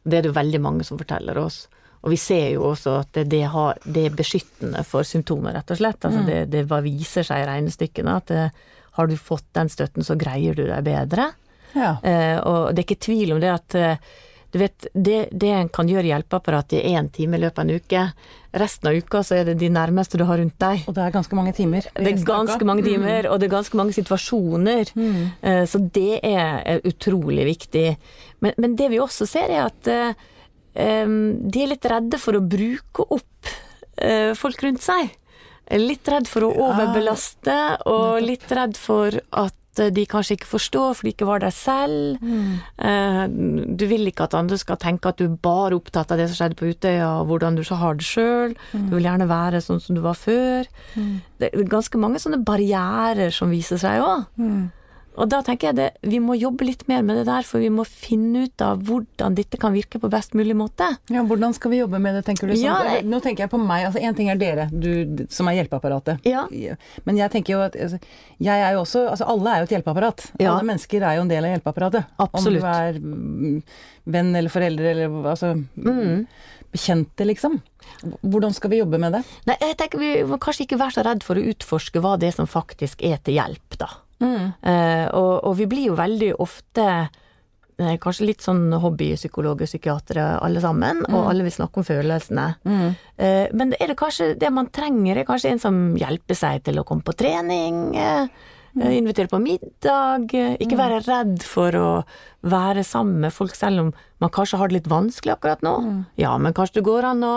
Og 0.05 0.09
det 0.09 0.17
er 0.17 0.21
det 0.23 0.33
veldig 0.33 0.61
mange 0.61 0.83
som 0.83 0.97
forteller 0.97 1.37
oss. 1.37 1.67
Og 2.03 2.09
vi 2.11 2.15
ser 2.17 2.53
jo 2.53 2.61
også 2.63 2.99
at 3.01 3.11
det, 3.13 3.29
det, 3.29 3.43
har, 3.51 3.75
det 3.85 4.05
er 4.05 4.15
beskyttende 4.15 4.83
for 4.85 5.03
symptomer, 5.03 5.53
rett 5.53 5.69
og 5.69 5.77
slett. 5.77 5.99
Altså 5.99 6.19
Mm. 6.21 6.25
det, 6.25 6.49
det 6.49 6.67
bare 6.67 6.81
viser 6.83 7.21
seg 7.23 7.43
i 7.43 7.49
regnestykkene 7.51 8.15
at 8.15 8.25
det, 8.27 8.51
har 8.93 9.05
du 9.07 9.15
fått 9.15 9.43
den 9.53 9.69
støtten, 9.69 10.01
så 10.03 10.17
greier 10.17 10.55
du 10.55 10.65
deg 10.65 10.83
bedre. 10.83 11.33
Ja. 11.75 11.97
Eh, 12.03 12.39
og 12.39 12.73
det 12.73 12.79
er 12.83 12.95
ikke 12.95 13.05
tvil 13.05 13.33
om 13.33 13.39
det 13.39 13.49
at 13.53 13.75
eh, 13.75 13.97
du 14.51 14.57
vet, 14.59 14.87
det, 14.93 15.17
det 15.31 15.49
en 15.53 15.69
kan 15.69 15.89
gjøre 15.89 16.07
i 16.07 16.11
hjelpeapparatet 16.13 16.79
i 16.79 16.93
én 16.97 17.09
time 17.13 17.37
i 17.37 17.41
løpet 17.43 17.61
av 17.61 17.67
en 17.67 17.75
uke, 17.77 18.05
resten 18.57 18.89
av 18.89 18.97
uka 18.97 19.21
så 19.25 19.35
er 19.37 19.51
det 19.51 19.59
de 19.61 19.69
nærmeste 19.69 20.17
du 20.17 20.23
har 20.25 20.39
rundt 20.41 20.57
deg. 20.61 20.87
Og 20.89 20.95
det 20.97 21.03
er 21.05 21.13
ganske 21.13 21.37
mange 21.37 21.53
timer. 21.53 21.85
Det 21.93 22.07
er 22.15 22.23
ganske 22.25 22.65
mange 22.65 22.85
timer, 22.87 23.29
og 23.29 23.37
det 23.39 23.49
er 23.49 23.53
ganske 23.53 23.77
mange 23.77 23.93
situasjoner. 23.93 24.89
Mm. 24.97 25.21
Eh, 25.41 25.63
Så 25.69 25.83
det 25.93 26.19
er 26.25 26.63
er 26.65 26.81
utrolig 26.87 27.45
viktig. 27.45 27.87
Men, 28.41 28.53
men 28.57 28.75
det 28.75 28.89
vi 28.89 28.99
også 28.99 29.27
ser, 29.29 29.53
er 29.53 29.67
at 29.67 29.87
eh, 29.87 30.13
de 30.73 31.63
er 31.63 31.73
litt 31.73 31.85
redde 31.85 32.17
for 32.21 32.37
å 32.37 32.41
bruke 32.45 33.05
opp 33.09 33.53
eh, 34.01 34.33
folk 34.33 34.63
rundt 34.63 34.81
seg. 34.81 35.13
Litt 35.69 36.07
redd 36.09 36.25
for 36.25 36.47
å 36.47 36.53
overbelaste, 36.71 37.55
og 37.85 38.23
litt 38.25 38.49
redd 38.49 38.77
for 38.79 39.13
at 39.29 39.58
de 39.95 40.03
kanskje 40.09 40.35
ikke 40.35 40.49
forstår, 40.49 40.93
for 40.97 41.07
de 41.07 41.13
ikke 41.13 41.27
var 41.29 41.39
der 41.43 41.53
selv. 41.55 42.17
Mm. 42.21 42.57
Eh, 42.77 43.21
Du 43.79 43.85
vil 43.87 44.07
ikke 44.11 44.25
at 44.27 44.33
andre 44.35 44.57
skal 44.59 44.77
tenke 44.81 45.07
at 45.13 45.17
du 45.17 45.25
er 45.29 45.37
bare 45.41 45.77
opptatt 45.79 46.11
av 46.11 46.17
det 46.19 46.27
som 46.29 46.35
skjedde 46.41 46.59
på 46.59 46.67
Utøya, 46.73 47.07
og 47.21 47.27
hvordan 47.29 47.55
du 47.55 47.63
så 47.63 47.75
har 47.79 47.95
det 47.95 48.03
sjøl. 48.07 48.55
Du 48.73 48.95
vil 48.97 49.05
gjerne 49.07 49.27
være 49.29 49.61
sånn 49.63 49.79
som 49.79 49.95
du 49.95 50.01
var 50.03 50.17
før. 50.19 50.67
Mm. 50.95 51.21
Det 51.39 51.49
er 51.53 51.63
ganske 51.71 51.97
mange 52.01 52.19
sånne 52.19 52.43
barrierer 52.43 53.31
som 53.31 53.49
viser 53.53 53.77
seg 53.79 54.01
òg. 54.03 54.25
Og 55.19 55.27
da 55.27 55.41
tenker 55.43 55.69
jeg 55.69 55.75
det, 55.75 55.87
vi 56.07 56.21
må 56.23 56.35
jobbe 56.39 56.63
litt 56.63 56.85
mer 56.87 57.01
med 57.03 57.17
det 57.19 57.25
der, 57.27 57.43
for 57.43 57.59
vi 57.59 57.67
må 57.73 57.83
finne 57.85 58.45
ut 58.47 58.61
av 58.63 58.79
hvordan 58.87 59.35
dette 59.35 59.59
kan 59.59 59.73
virke 59.75 59.99
på 59.99 60.07
best 60.11 60.31
mulig 60.39 60.55
måte. 60.55 60.87
Ja, 61.11 61.23
hvordan 61.27 61.51
skal 61.57 61.73
vi 61.73 61.81
jobbe 61.81 61.99
med 61.99 62.15
det, 62.15 62.21
tenker 62.29 62.47
du? 62.47 62.53
Sånn, 62.55 62.63
Ja, 62.63 63.01
Nå 63.03 63.19
tenker 63.21 63.43
jeg 63.43 63.51
på 63.51 63.59
meg. 63.59 63.85
altså 63.89 63.99
Én 63.99 64.15
ting 64.15 64.29
er 64.31 64.39
dere, 64.39 64.69
du 64.71 65.25
som 65.29 65.49
er 65.51 65.57
hjelpeapparatet. 65.59 66.23
Ja. 66.25 66.45
Men 67.05 67.19
jeg 67.19 67.31
tenker 67.35 67.53
jo 67.57 67.59
at 67.67 67.75
altså, 67.75 67.99
jeg 68.39 68.63
er 68.63 68.73
jo 68.77 68.81
også 68.85 69.03
altså 69.11 69.27
Alle 69.27 69.49
er 69.57 69.59
jo 69.59 69.69
et 69.69 69.75
hjelpeapparat. 69.77 70.25
Ja. 70.39 70.53
Alle 70.55 70.69
mennesker 70.71 71.03
er 71.03 71.19
jo 71.19 71.27
en 71.27 71.33
del 71.35 71.43
av 71.43 71.51
hjelpeapparatet. 71.57 72.05
Absolutt. 72.17 72.63
Om 72.63 72.69
du 72.69 72.71
er 72.71 72.99
mm, 73.03 73.61
venn 74.15 74.35
eller 74.35 74.49
foreldre 74.55 74.95
eller 74.95 75.19
altså 75.35 75.53
Mm. 75.75 76.25
bekjente, 76.71 77.25
liksom. 77.25 77.59
Hvordan 78.23 78.53
skal 78.53 78.69
vi 78.69 78.77
jobbe 78.79 78.99
med 79.01 79.13
det? 79.13 79.23
Nei, 79.49 79.55
jeg 79.59 79.77
tenker 79.79 79.99
vi 79.99 80.11
må 80.29 80.37
kanskje 80.39 80.67
ikke 80.67 80.77
være 80.79 80.95
så 80.99 81.03
redd 81.07 81.23
for 81.25 81.35
å 81.35 81.43
utforske 81.51 81.99
hva 82.03 82.15
det 82.21 82.29
er 82.29 82.35
som 82.37 82.47
faktisk 82.47 83.01
er 83.03 83.17
til 83.25 83.35
hjelp, 83.39 83.77
da. 83.81 83.87
Eh, 84.19 85.07
og, 85.15 85.33
og 85.47 85.57
vi 85.57 85.65
blir 85.71 85.87
jo 85.89 85.95
veldig 85.99 86.33
ofte 86.43 86.85
eh, 87.79 87.95
kanskje 88.03 88.27
litt 88.27 88.43
sånn 88.43 88.65
hobbypsykologer, 88.83 89.69
psykiatere 89.69 90.25
alle 90.43 90.59
sammen, 90.63 91.05
og 91.07 91.29
alle 91.31 91.45
vil 91.47 91.55
snakke 91.55 91.79
om 91.79 91.87
følelsene. 91.87 92.47
Mm. 92.67 92.87
Eh, 93.17 93.47
men 93.55 93.73
er 93.79 93.93
det 93.93 93.97
kanskje 93.99 94.33
det 94.39 94.51
man 94.51 94.67
trenger, 94.75 95.17
er 95.21 95.27
kanskje 95.29 95.53
en 95.53 95.59
som 95.63 95.81
hjelper 95.99 96.35
seg 96.35 96.63
til 96.67 96.81
å 96.81 96.85
komme 96.87 97.05
på 97.07 97.15
trening, 97.15 97.95
eh, 97.95 98.27
invitere 98.79 99.27
på 99.31 99.39
middag, 99.41 100.29
ikke 100.61 100.77
være 100.77 100.99
redd 101.07 101.41
for 101.43 101.71
å 101.75 101.89
være 102.45 102.83
sammen 102.85 103.19
med 103.23 103.33
folk 103.33 103.55
selv 103.57 103.81
om 103.81 103.89
man 104.21 104.29
kanskje 104.29 104.59
har 104.61 104.69
det 104.69 104.77
litt 104.77 104.91
vanskelig 104.91 105.33
akkurat 105.33 105.63
nå. 105.65 105.73
Ja, 106.21 106.35
men 106.37 106.53
kanskje 106.53 106.79
det 106.79 106.85
går 106.87 107.07
an 107.09 107.23
å 107.25 107.33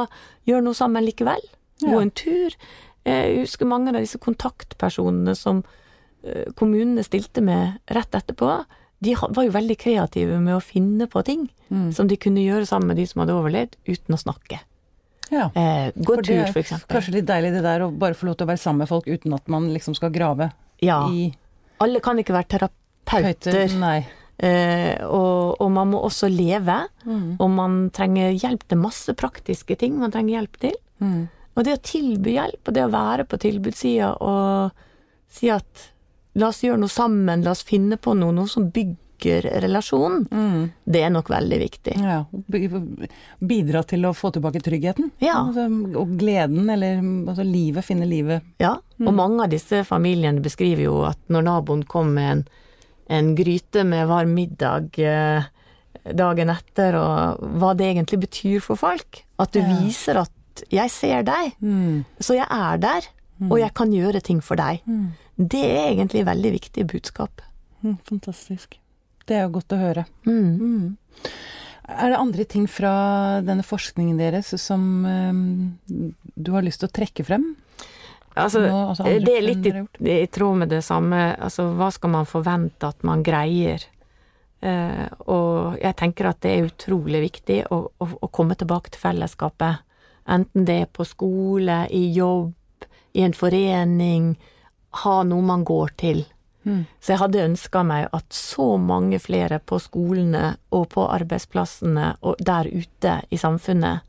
gjøre 0.47 0.66
noe 0.66 0.76
sammen 0.76 1.07
likevel. 1.07 1.41
Gå 1.83 1.91
Ja. 1.97 2.01
en 2.01 2.11
tur. 2.11 2.55
Jeg 3.05 3.41
husker 3.41 3.66
mange 3.66 3.89
av 3.89 3.99
disse 3.99 4.18
kontaktpersonene 4.18 5.35
som 5.35 5.64
kommunene 6.59 7.03
stilte 7.05 7.43
med 7.43 7.79
rett 7.91 8.14
etterpå, 8.14 8.64
de 9.03 9.14
var 9.18 9.45
jo 9.49 9.51
veldig 9.55 9.77
kreative 9.81 10.37
med 10.41 10.55
å 10.55 10.62
finne 10.62 11.09
på 11.11 11.25
ting 11.27 11.49
Mm. 11.73 11.89
som 11.97 12.07
de 12.07 12.18
kunne 12.20 12.43
gjøre 12.45 12.66
sammen 12.68 12.89
med 12.93 12.99
de 13.01 13.07
som 13.09 13.23
hadde 13.23 13.33
overlevd, 13.33 13.79
uten 13.89 14.12
å 14.14 14.18
snakke. 14.20 14.59
Ja. 15.33 15.47
Eh, 15.57 15.91
gå 15.97 16.14
For 16.18 16.23
tur, 16.23 16.43
er. 16.45 16.53
Kanskje 16.53 17.14
litt 17.14 17.25
deilig 17.31 17.55
det 17.55 17.62
der 17.64 17.81
å 17.87 17.91
bare 17.97 18.12
få 18.12 18.27
lov 18.29 18.37
til 18.37 18.45
å 18.45 18.51
være 18.51 18.61
sammen 18.61 18.85
med 18.85 18.89
folk 18.91 19.07
uten 19.09 19.33
at 19.33 19.49
man 19.49 19.70
liksom 19.73 19.95
skal 19.97 20.11
grave 20.12 20.51
Ja. 20.83 21.09
i 21.09 21.33
Alle 21.81 22.01
kan 22.05 22.18
ikke 22.20 22.35
være 22.37 22.49
terapeuter, 22.59 23.64
høyter. 23.73 24.05
Eh, 24.39 24.99
og, 25.07 25.57
og 25.62 25.70
man 25.73 25.91
må 25.93 26.03
også 26.05 26.29
leve. 26.29 26.77
Mm. 27.07 27.37
Og 27.41 27.51
man 27.51 27.91
trenger 27.91 28.37
hjelp 28.37 28.68
til 28.68 28.79
masse 28.79 29.14
praktiske 29.16 29.79
ting 29.79 29.97
man 29.99 30.12
trenger 30.12 30.43
hjelp 30.43 30.59
til. 30.61 30.77
Mm. 31.01 31.29
Og 31.57 31.64
det 31.64 31.73
å 31.79 31.83
tilby 31.83 32.37
hjelp, 32.37 32.68
og 32.68 32.75
det 32.75 32.85
å 32.85 32.93
være 32.93 33.25
på 33.25 33.39
tilbudssida 33.41 34.12
og 34.20 34.73
si 35.33 35.49
at 35.49 35.89
la 36.35 36.49
oss 36.49 36.62
gjøre 36.62 36.78
noe 36.78 36.89
sammen, 36.89 37.43
la 37.45 37.51
oss 37.51 37.62
finne 37.62 37.97
på 37.97 38.14
noe, 38.16 38.33
noe 38.33 38.49
som 38.49 38.70
bygger 38.70 39.43
relasjonen, 39.62 40.26
Mm. 40.30 40.70
det 40.91 41.03
er 41.05 41.11
nok 41.11 41.28
veldig 41.28 41.59
viktig. 41.61 41.95
Ja, 42.03 42.24
bidra 43.43 43.83
til 43.87 44.05
å 44.09 44.12
få 44.16 44.30
tilbake 44.35 44.62
tryggheten. 44.64 45.11
Ja. 45.22 45.39
Altså, 45.47 45.66
og 45.99 46.16
gleden, 46.20 46.68
eller 46.72 46.99
altså 47.30 47.45
livet, 47.47 47.85
finne 47.87 48.09
livet. 48.09 48.43
Ja, 48.62 48.76
og 49.03 49.14
mange 49.14 49.45
av 49.47 49.51
disse 49.53 49.83
familiene 49.89 50.43
beskriver 50.45 50.85
jo 50.87 50.99
at 51.09 51.18
når 51.33 51.47
naboen 51.49 51.85
kom 51.89 52.14
med 52.16 52.30
en, 52.33 52.45
en 53.12 53.33
gryte 53.39 53.85
med 53.87 54.09
varm 54.11 54.35
middag 54.37 54.99
eh, 55.03 55.49
dagen 56.18 56.51
etter, 56.51 56.97
og 56.99 57.43
hva 57.61 57.74
det 57.78 57.93
egentlig 57.95 58.22
betyr 58.24 58.62
for 58.64 58.76
folk. 58.80 59.22
At 59.39 59.53
du 59.53 59.61
Ja. 59.61 59.68
viser 59.80 60.16
at 60.22 60.30
'jeg 60.70 60.91
ser 60.91 61.22
deg', 61.22 61.55
Mm. 61.61 62.05
så 62.20 62.35
jeg 62.35 62.47
er 62.51 62.76
der, 62.78 63.03
og 63.51 63.59
jeg 63.59 63.74
kan 63.74 63.91
gjøre 63.91 64.22
ting 64.22 64.41
for 64.41 64.57
deg. 64.57 64.80
Mm. 64.87 65.12
Det 65.51 65.64
er 65.64 65.88
egentlig 65.93 66.26
veldig 66.28 66.53
viktig 66.59 66.86
budskap. 66.93 67.43
Mm, 67.82 67.97
fantastisk. 68.09 68.78
Det 69.26 69.38
er 69.38 69.47
jo 69.47 69.57
godt 69.57 69.74
å 69.74 69.80
høre. 69.80 70.05
Mm. 70.26 70.53
Mm. 70.61 71.32
Er 71.93 72.12
det 72.12 72.18
andre 72.18 72.45
ting 72.49 72.68
fra 72.70 72.93
denne 73.45 73.64
forskningen 73.66 74.18
deres 74.20 74.53
som 74.62 74.82
um, 75.05 75.78
du 76.34 76.53
har 76.55 76.64
lyst 76.64 76.82
til 76.82 76.90
å 76.90 76.95
trekke 76.95 77.26
frem? 77.26 77.53
Altså, 78.32 78.62
Nå, 78.64 78.76
altså 78.95 79.05
det 79.05 79.34
er 79.34 79.45
litt 79.45 79.66
i, 79.68 79.72
i 80.22 80.28
tråd 80.32 80.62
med 80.62 80.70
det 80.72 80.80
samme. 80.86 81.34
Altså, 81.36 81.68
hva 81.76 81.90
skal 81.93 82.14
man 82.14 82.28
forvente 82.28 82.88
at 82.88 83.03
man 83.07 83.24
greier? 83.26 83.82
Uh, 84.62 85.09
og 85.26 85.80
jeg 85.82 85.99
tenker 85.99 86.30
at 86.30 86.40
det 86.45 86.55
er 86.55 86.68
utrolig 86.70 87.24
viktig 87.26 87.59
å, 87.74 87.82
å, 87.99 88.09
å 88.22 88.30
komme 88.32 88.57
tilbake 88.59 88.95
til 88.95 89.03
fellesskapet. 89.03 89.82
Enten 90.30 90.66
det 90.68 90.78
er 90.84 90.90
på 90.90 91.05
skole, 91.05 91.82
i 91.90 92.07
jobb, 92.14 92.53
i 93.18 93.26
en 93.26 93.34
forening. 93.36 94.36
Ha 94.93 95.22
noe 95.24 95.43
man 95.43 95.64
går 95.64 95.90
til. 95.97 96.24
Mm. 96.64 96.84
Så 97.01 97.14
jeg 97.14 97.18
hadde 97.18 97.45
ønska 97.49 97.80
meg 97.84 98.09
at 98.12 98.24
så 98.36 98.76
mange 98.78 99.18
flere 99.18 99.59
på 99.59 99.80
skolene 99.82 100.57
og 100.70 100.88
på 100.93 101.07
arbeidsplassene 101.11 102.12
og 102.22 102.36
der 102.38 102.68
ute 102.70 103.16
i 103.30 103.36
samfunnet 103.40 104.03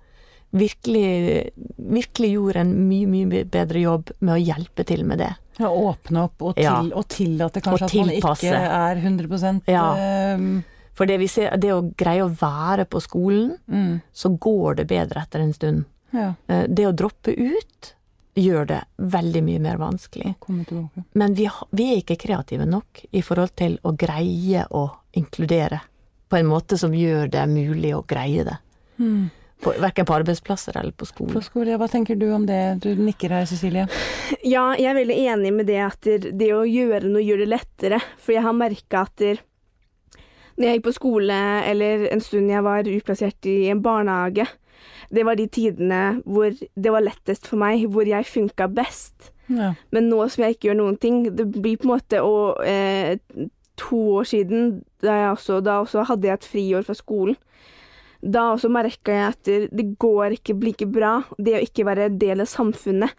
virkelig, 0.53 1.49
virkelig 1.77 2.29
gjorde 2.35 2.61
en 2.61 2.73
mye, 2.89 3.07
mye 3.09 3.43
bedre 3.49 3.81
jobb 3.81 4.11
med 4.21 4.35
å 4.35 4.41
hjelpe 4.43 4.85
til 4.85 5.01
med 5.09 5.17
det. 5.23 5.31
Ja, 5.57 5.69
åpne 5.69 6.23
opp 6.27 6.41
og, 6.41 6.55
til, 6.55 6.63
Ja. 6.65 6.79
og 6.97 7.07
tillate 7.09 7.61
kanskje 7.61 7.73
Og 7.73 7.89
at 7.89 7.95
man 7.95 8.09
ikke 8.09 8.53
er 8.53 8.95
100 9.01 9.61
Ja. 9.67 9.95
eh, 9.95 10.61
For 10.93 11.05
det 11.07 11.17
vi 11.19 11.27
ser, 11.27 11.57
det 11.57 11.71
å 11.73 11.81
greie 11.97 12.21
å 12.21 12.29
være 12.29 12.85
på 12.85 13.01
skolen, 13.01 13.57
mm, 13.67 14.01
så 14.13 14.29
går 14.37 14.75
det 14.75 14.87
bedre 14.87 15.21
etter 15.23 15.39
en 15.41 15.53
stund. 15.53 15.85
ja, 16.13 16.33
Eh, 16.47 16.67
Det 16.67 16.85
å 16.85 16.93
droppe 16.93 17.33
ut 17.35 17.93
gjør 18.35 18.65
det 18.69 18.81
veldig 18.97 19.43
mye 19.45 19.61
mer 19.61 19.77
vanskelig. 19.81 20.33
Men 21.13 21.35
vi, 21.37 21.47
vi 21.71 21.89
er 21.91 22.01
ikke 22.01 22.17
kreative 22.25 22.65
nok 22.69 23.05
i 23.11 23.21
forhold 23.25 23.53
til 23.59 23.77
å 23.85 23.93
greie 23.97 24.65
å 24.69 24.87
inkludere 25.19 25.83
på 26.33 26.39
en 26.39 26.49
måte 26.49 26.79
som 26.81 26.93
gjør 26.97 27.29
det 27.29 27.45
mulig 27.51 27.93
å 27.93 28.01
greie 28.09 28.45
det. 28.47 28.57
Mm. 28.97 29.29
På, 29.63 29.71
verken 29.79 30.07
på 30.09 30.15
arbeidsplasser 30.15 30.75
eller 30.79 30.91
på 30.97 31.05
skole. 31.05 31.31
På 31.31 31.43
skole, 31.45 31.71
ja, 31.71 31.77
hva 31.79 31.87
tenker 31.87 32.17
du 32.19 32.25
om 32.35 32.47
det? 32.49 32.79
Du 32.83 32.89
nikker 32.97 33.31
her, 33.37 33.45
Cecilie. 33.47 33.85
Ja, 34.41 34.73
jeg 34.75 34.89
er 34.89 34.97
veldig 34.97 35.19
enig 35.29 35.53
med 35.55 35.69
det 35.69 35.79
at 35.85 36.01
det, 36.03 36.33
det 36.39 36.49
å 36.55 36.65
gjøre 36.67 37.07
noe 37.07 37.23
gjør 37.23 37.45
det 37.45 37.49
lettere. 37.53 38.01
For 38.19 38.35
jeg 38.35 38.43
har 38.43 38.57
merka 38.57 39.05
at 39.05 39.23
når 40.57 40.67
jeg 40.67 40.77
gikk 40.77 40.87
på 40.89 40.95
skole, 40.97 41.37
eller 41.69 42.07
en 42.11 42.21
stund 42.21 42.51
jeg 42.51 42.65
var 42.65 42.89
utplassert 42.89 43.49
i 43.49 43.55
en 43.71 43.81
barnehage, 43.85 44.45
det 45.13 45.25
var 45.27 45.37
de 45.37 45.47
tidene 45.51 46.01
hvor 46.25 46.53
det 46.53 46.93
var 46.93 47.05
lettest 47.05 47.47
for 47.49 47.61
meg, 47.61 47.85
hvor 47.91 48.07
jeg 48.07 48.27
funka 48.29 48.67
best. 48.73 49.31
Ja. 49.51 49.73
Men 49.93 50.09
nå 50.09 50.23
som 50.31 50.45
jeg 50.45 50.55
ikke 50.55 50.71
gjør 50.71 50.79
noen 50.79 50.99
ting, 51.01 51.23
det 51.35 51.49
blir 51.53 51.77
på 51.77 51.89
en 51.89 51.91
måte 51.91 52.21
Og 52.23 52.61
eh, 52.63 53.19
to 53.77 53.99
år 54.19 54.27
siden, 54.29 54.83
da, 55.03 55.17
jeg 55.17 55.31
også, 55.33 55.59
da 55.65 55.79
også 55.83 56.05
hadde 56.07 56.29
jeg 56.29 56.39
et 56.39 56.47
friår 56.47 56.85
fra 56.87 56.95
skolen, 56.97 57.37
da 58.23 58.51
også 58.53 58.69
merka 58.71 59.11
jeg 59.11 59.31
at 59.33 59.41
det, 59.49 59.57
det 59.75 59.87
går 59.99 60.37
ikke 60.37 60.55
like 60.61 60.87
bra, 60.87 61.17
det 61.37 61.57
å 61.57 61.63
ikke 61.65 61.85
være 61.89 62.11
del 62.21 62.43
av 62.45 62.47
samfunnet. 62.47 63.11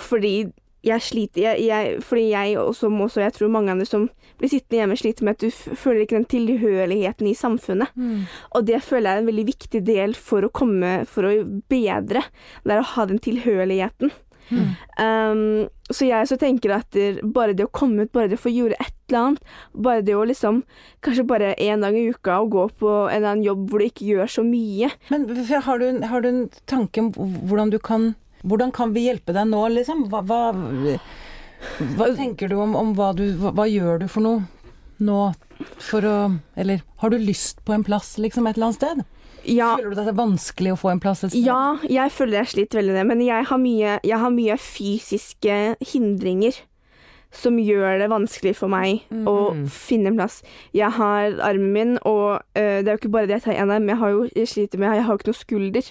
Fordi 0.00 0.46
jeg 0.86 1.02
sliter 1.02 1.42
jeg, 1.42 1.66
jeg, 1.66 1.96
Fordi 2.04 2.28
jeg 2.30 2.58
også, 2.60 2.90
må 2.92 3.08
også, 3.08 3.22
jeg 3.24 3.34
tror 3.36 3.52
mange 3.52 3.74
andre 3.74 3.86
som 3.88 4.08
blir 4.36 4.52
sittende 4.52 4.82
hjemme, 4.82 4.98
sliter 5.00 5.26
med 5.26 5.38
at 5.38 5.46
du 5.46 5.76
føler 5.80 6.04
ikke 6.04 6.18
den 6.18 6.28
tilhørigheten 6.28 7.30
i 7.30 7.36
samfunnet. 7.36 7.94
Mm. 7.96 8.26
Og 8.58 8.66
det 8.68 8.82
føler 8.84 9.08
jeg 9.08 9.16
er 9.16 9.24
en 9.24 9.30
veldig 9.30 9.46
viktig 9.48 9.82
del 9.86 10.14
for 10.18 10.44
å 10.44 10.52
komme 10.52 10.98
For 11.10 11.28
å 11.28 11.32
bedre. 11.70 12.26
Det 12.64 12.74
er 12.74 12.82
å 12.82 12.90
ha 12.94 13.06
den 13.08 13.22
tilhørigheten. 13.22 14.12
Mm. 14.46 14.66
Um, 15.02 15.68
så 15.90 16.06
jeg 16.06 16.28
så 16.30 16.36
tenker 16.38 16.76
at 16.76 16.98
bare 17.34 17.54
det 17.56 17.66
å 17.66 17.72
komme 17.74 18.06
ut, 18.06 18.12
bare 18.14 18.30
det 18.30 18.38
å 18.38 18.44
få 18.44 18.52
gjøre 18.52 18.78
et 18.78 18.92
eller 19.08 19.22
annet, 19.22 19.48
bare 19.74 20.04
det 20.06 20.14
å 20.18 20.26
liksom 20.26 20.62
Kanskje 21.06 21.26
bare 21.26 21.52
én 21.62 21.82
dag 21.82 21.94
i 21.94 22.08
uka 22.10 22.40
å 22.42 22.48
gå 22.50 22.64
på 22.80 22.92
en 23.06 23.16
eller 23.16 23.32
annen 23.32 23.46
jobb 23.46 23.66
hvor 23.70 23.82
du 23.82 23.86
ikke 23.86 24.06
gjør 24.08 24.30
så 24.30 24.42
mye. 24.46 24.90
Men 25.12 25.28
har 25.66 25.82
du, 25.82 25.86
har 26.10 26.22
du 26.22 26.28
en 26.30 26.40
tanke 26.66 27.02
om 27.02 27.12
hvordan 27.14 27.70
du 27.74 27.78
kan 27.78 28.14
Hvordan 28.46 28.72
kan 28.72 28.92
vi 28.94 29.06
hjelpe 29.08 29.34
deg 29.34 29.48
nå, 29.50 29.62
liksom? 29.74 30.04
Hva, 30.12 30.20
hva, 30.22 30.40
hva 31.96 32.06
tenker 32.16 32.48
du 32.52 32.56
om, 32.62 32.76
om 32.78 32.92
hva 32.96 33.10
du 33.16 33.24
hva, 33.40 33.52
hva 33.56 33.66
gjør 33.68 34.04
du 34.04 34.08
for 34.12 34.24
noe 34.26 34.44
nå 35.02 35.20
for 35.80 36.04
å 36.04 36.16
Eller 36.56 36.82
har 37.00 37.10
du 37.12 37.18
lyst 37.20 37.62
på 37.64 37.72
en 37.76 37.84
plass, 37.84 38.14
liksom, 38.20 38.46
et 38.46 38.56
eller 38.58 38.70
annet 38.70 38.80
sted? 38.80 39.04
Ja, 39.46 39.76
Føler 39.78 39.94
du 39.94 40.00
at 40.00 40.06
det 40.08 40.12
er 40.14 40.18
vanskelig 40.22 40.72
å 40.74 40.78
få 40.80 40.90
en 40.92 41.00
plass 41.02 41.24
et 41.24 41.30
sted? 41.32 41.44
ja 41.46 41.76
jeg 41.88 42.10
føler 42.14 42.40
jeg 42.42 42.52
sliter 42.54 42.80
veldig 42.80 42.94
med 42.94 42.98
det, 43.00 43.04
men 43.12 43.20
jeg 43.26 43.44
har 43.50 43.60
mye, 43.62 43.98
jeg 44.04 44.18
har 44.24 44.32
mye 44.34 44.56
fysiske 44.58 45.58
hindringer. 45.92 46.56
Som 47.36 47.58
gjør 47.60 47.98
det 48.00 48.06
vanskelig 48.08 48.54
for 48.56 48.70
meg 48.72 49.02
å 49.28 49.50
Mm. 49.52 49.64
finne 49.68 50.08
en 50.08 50.16
plass. 50.16 50.38
Jeg 50.72 50.88
har 50.96 51.34
armen 51.44 51.72
min, 51.74 51.98
og 52.06 52.40
øh, 52.56 52.78
det 52.82 52.88
er 52.88 52.94
jo 52.94 53.00
ikke 53.02 53.10
bare 53.12 53.26
det 53.28 53.34
jeg 53.36 53.42
tar 53.44 53.58
en 53.60 53.70
arm, 53.74 53.88
jeg 53.90 53.98
har 54.00 54.10
jo 54.14 54.22
jeg 54.34 54.48
sliter 54.48 54.78
med 54.80 54.94
Jeg 54.94 55.04
har 55.04 55.12
jo 55.12 55.18
ikke 55.18 55.28
noe 55.32 55.40
skulder. 55.42 55.90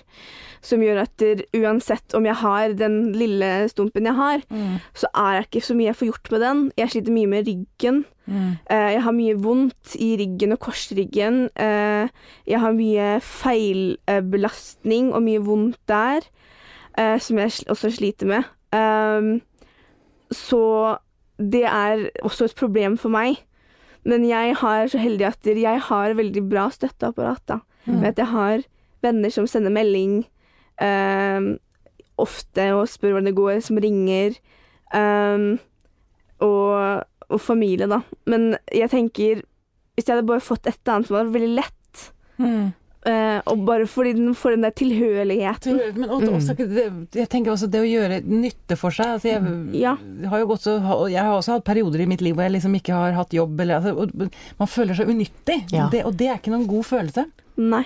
Som 0.65 0.81
gjør 0.81 1.03
at 1.03 1.21
uansett 1.53 2.15
om 2.17 2.25
jeg 2.25 2.33
har 2.41 2.71
den 2.73 3.11
lille 3.13 3.67
stumpen 3.69 4.07
jeg 4.09 4.15
har, 4.17 4.41
Mm. 4.49 4.79
så 4.97 5.05
er 5.13 5.35
det 5.37 5.45
ikke 5.51 5.61
så 5.67 5.75
mye 5.77 5.91
jeg 5.91 5.95
får 5.99 6.07
gjort 6.09 6.31
med 6.31 6.41
den. 6.41 6.63
Jeg 6.77 6.89
sliter 6.89 7.13
mye 7.13 7.27
med 7.29 7.45
ryggen. 7.47 7.99
Mm. 8.25 8.57
Eh, 8.73 8.91
jeg 8.95 9.01
har 9.05 9.11
mye 9.13 9.35
vondt 9.37 9.95
i 10.01 10.09
ryggen 10.17 10.51
og 10.55 10.59
korsryggen. 10.65 11.37
Eh, 11.55 12.09
jeg 12.49 12.59
har 12.59 12.73
mye 12.73 13.19
feilbelastning 13.21 15.11
og 15.13 15.23
mye 15.25 15.41
vondt 15.45 15.77
der, 15.89 16.25
eh, 16.97 17.17
som 17.19 17.37
jeg 17.37 17.51
også 17.69 17.91
sliter 17.95 18.25
med. 18.29 18.43
Ehm, 18.73 19.41
så 20.31 20.97
det 21.37 21.63
er 21.65 22.09
også 22.23 22.45
et 22.49 22.55
problem 22.55 22.97
for 22.97 23.09
meg. 23.09 23.37
Men 24.05 24.25
jeg 24.27 24.55
har 24.55 24.87
så 24.87 24.97
heldig 25.01 25.25
at 25.25 25.45
jeg 25.45 25.79
har 25.81 26.13
veldig 26.13 26.49
bra 26.49 26.69
støtteapparat. 26.69 27.41
da. 27.47 27.59
Mm. 27.85 27.99
Med 28.01 28.07
at 28.09 28.17
jeg 28.17 28.27
har 28.27 28.63
venner 29.03 29.29
som 29.29 29.47
sender 29.47 29.69
melding 29.71 30.25
ehm, 30.81 31.57
ofte 32.17 32.69
og 32.75 32.87
spør 32.87 33.11
hvordan 33.15 33.25
det 33.29 33.35
går, 33.35 33.59
som 33.65 33.77
ringer. 33.83 34.37
Ehm, 34.95 35.59
og, 36.43 37.03
og 37.29 37.41
familie, 37.41 37.87
da. 37.87 38.01
Men 38.29 38.55
jeg 38.71 38.89
tenker 38.91 39.43
Hvis 39.95 40.09
jeg 40.09 40.17
hadde 40.17 40.27
bare 40.27 40.43
fått 40.43 40.67
et 40.67 40.75
eller 40.83 40.97
annet 40.97 41.07
som 41.07 41.15
var 41.15 41.29
veldig 41.31 41.53
lett, 41.55 42.11
Mm. 42.37 42.73
eh, 43.07 43.37
og 43.47 43.61
bare 43.63 43.85
fordi 43.87 44.11
den 44.17 44.33
får 44.35 44.51
den 44.57 44.65
der 44.65 44.73
tilhørigheten 44.75 45.77
Men 45.95 46.09
også, 46.09 46.31
også, 46.35 46.55
det, 46.67 46.83
jeg 47.15 47.29
tenker 47.31 47.53
også 47.53 47.69
det 47.71 47.79
å 47.79 47.87
gjøre 47.87 48.17
nytte 48.27 48.75
for 48.75 48.91
seg. 48.91 49.13
Altså 49.13 49.29
jeg, 49.31 49.79
Ja. 49.79 49.93
har 50.27 50.39
jo 50.43 50.47
gått 50.49 50.65
så, 50.67 50.73
jeg 51.07 51.23
har 51.23 51.31
også 51.37 51.53
hatt 51.55 51.63
perioder 51.63 52.01
i 52.03 52.05
mitt 52.11 52.19
liv 52.19 52.35
hvor 52.35 52.43
jeg 52.43 52.51
liksom 52.57 52.75
ikke 52.75 52.91
har 52.93 53.13
hatt 53.15 53.31
jobb. 53.31 53.57
Eller, 53.63 53.79
altså, 53.79 53.95
og 53.95 54.11
man 54.59 54.67
føler 54.67 54.93
seg 54.99 55.07
unyttig, 55.07 55.61
Ja. 55.71 55.87
det, 55.89 56.03
og 56.03 56.17
det 56.17 56.27
er 56.27 56.35
ikke 56.41 56.51
noen 56.51 56.67
god 56.67 56.83
følelse. 56.83 57.25
Nei. 57.55 57.85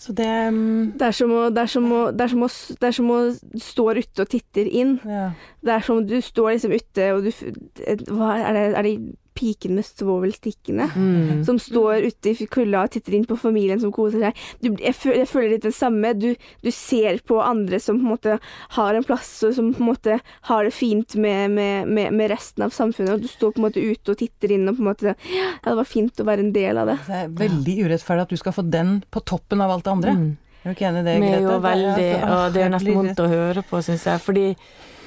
Så 0.00 0.14
det 0.16 0.26
mm, 0.52 0.92
Det 0.98 1.06
er 1.10 1.12
som 1.12 1.32
å, 1.36 1.40
det 1.52 1.60
er 1.60 1.68
som 1.68 1.90
å, 1.92 2.02
det 2.10 2.24
er 2.24 2.32
som 2.32 2.44
å, 2.44 2.48
det 2.80 2.88
er 2.88 2.94
som 2.96 3.10
å 3.12 3.18
stå 3.60 3.84
ute 3.98 4.24
og 4.24 4.30
titter 4.32 4.70
inn. 4.82 4.94
ja. 5.04 5.30
Det 5.60 5.74
er 5.74 5.84
som 5.84 6.00
du 6.08 6.14
står 6.24 6.54
liksom 6.54 6.72
ute, 6.72 7.08
og 7.12 7.26
du 7.26 8.14
Hva 8.16 8.30
er 8.40 8.56
det, 8.56 8.62
er 8.78 8.86
det 8.86 8.94
piken 9.34 9.74
med 9.78 9.86
svovelstikkene. 9.86 10.88
Mm. 10.94 11.44
Som 11.44 11.58
står 11.62 12.06
ute 12.10 12.32
i 12.32 12.48
kulda 12.50 12.84
og 12.86 12.94
titter 12.94 13.16
inn 13.16 13.26
på 13.28 13.38
familien 13.40 13.80
som 13.82 13.92
koser 13.94 14.26
seg. 14.26 14.42
Du, 14.60 14.70
jeg, 14.74 14.94
føler, 14.96 15.20
jeg 15.22 15.30
føler 15.30 15.54
litt 15.54 15.66
det 15.66 15.74
samme. 15.76 16.12
Du, 16.18 16.28
du 16.64 16.70
ser 16.74 17.20
på 17.26 17.40
andre 17.44 17.80
som 17.82 18.00
på 18.00 18.06
en 18.06 18.12
måte 18.14 18.36
har 18.76 18.98
en 18.98 19.06
plass, 19.06 19.32
og 19.46 19.54
som 19.56 19.72
på 19.76 19.84
en 19.84 19.90
måte 19.92 20.18
har 20.50 20.66
det 20.66 20.74
fint 20.76 21.16
med, 21.16 21.54
med, 21.56 21.88
med, 21.88 22.12
med 22.16 22.32
resten 22.34 22.66
av 22.66 22.74
samfunnet. 22.74 23.16
Og 23.16 23.24
du 23.24 23.30
står 23.30 23.54
på 23.54 23.62
en 23.62 23.68
måte 23.68 23.82
ute 23.82 24.14
og 24.14 24.20
titter 24.20 24.56
inn 24.56 24.68
og 24.68 24.78
på 24.78 24.84
en 24.84 24.92
måte 24.92 25.16
Ja, 25.30 25.48
det 25.64 25.78
var 25.80 25.88
fint 25.88 26.20
å 26.20 26.28
være 26.28 26.46
en 26.46 26.54
del 26.54 26.80
av 26.80 26.90
det. 26.90 27.00
Det 27.06 27.24
er 27.24 27.34
veldig 27.40 27.80
urettferdig 27.86 28.28
at 28.28 28.36
du 28.36 28.40
skal 28.40 28.56
få 28.56 28.66
den 28.66 29.00
på 29.10 29.22
toppen 29.26 29.62
av 29.64 29.74
alt 29.74 29.86
det 29.86 29.96
andre. 29.96 30.16
Mm. 30.18 30.30
Er 30.60 30.68
du 30.68 30.76
ikke 30.76 30.88
enig 30.90 31.00
i 31.00 31.06
det, 31.06 31.16
Vi 31.22 31.28
er 31.32 31.44
jo 31.46 31.56
veldig 31.64 32.08
Og 32.20 32.52
det 32.52 32.62
er 32.66 32.72
nesten 32.74 32.96
vondt 32.98 33.22
å 33.24 33.28
høre 33.30 33.62
på, 33.64 33.80
syns 33.84 34.04
jeg. 34.04 34.20
Fordi 34.20 34.46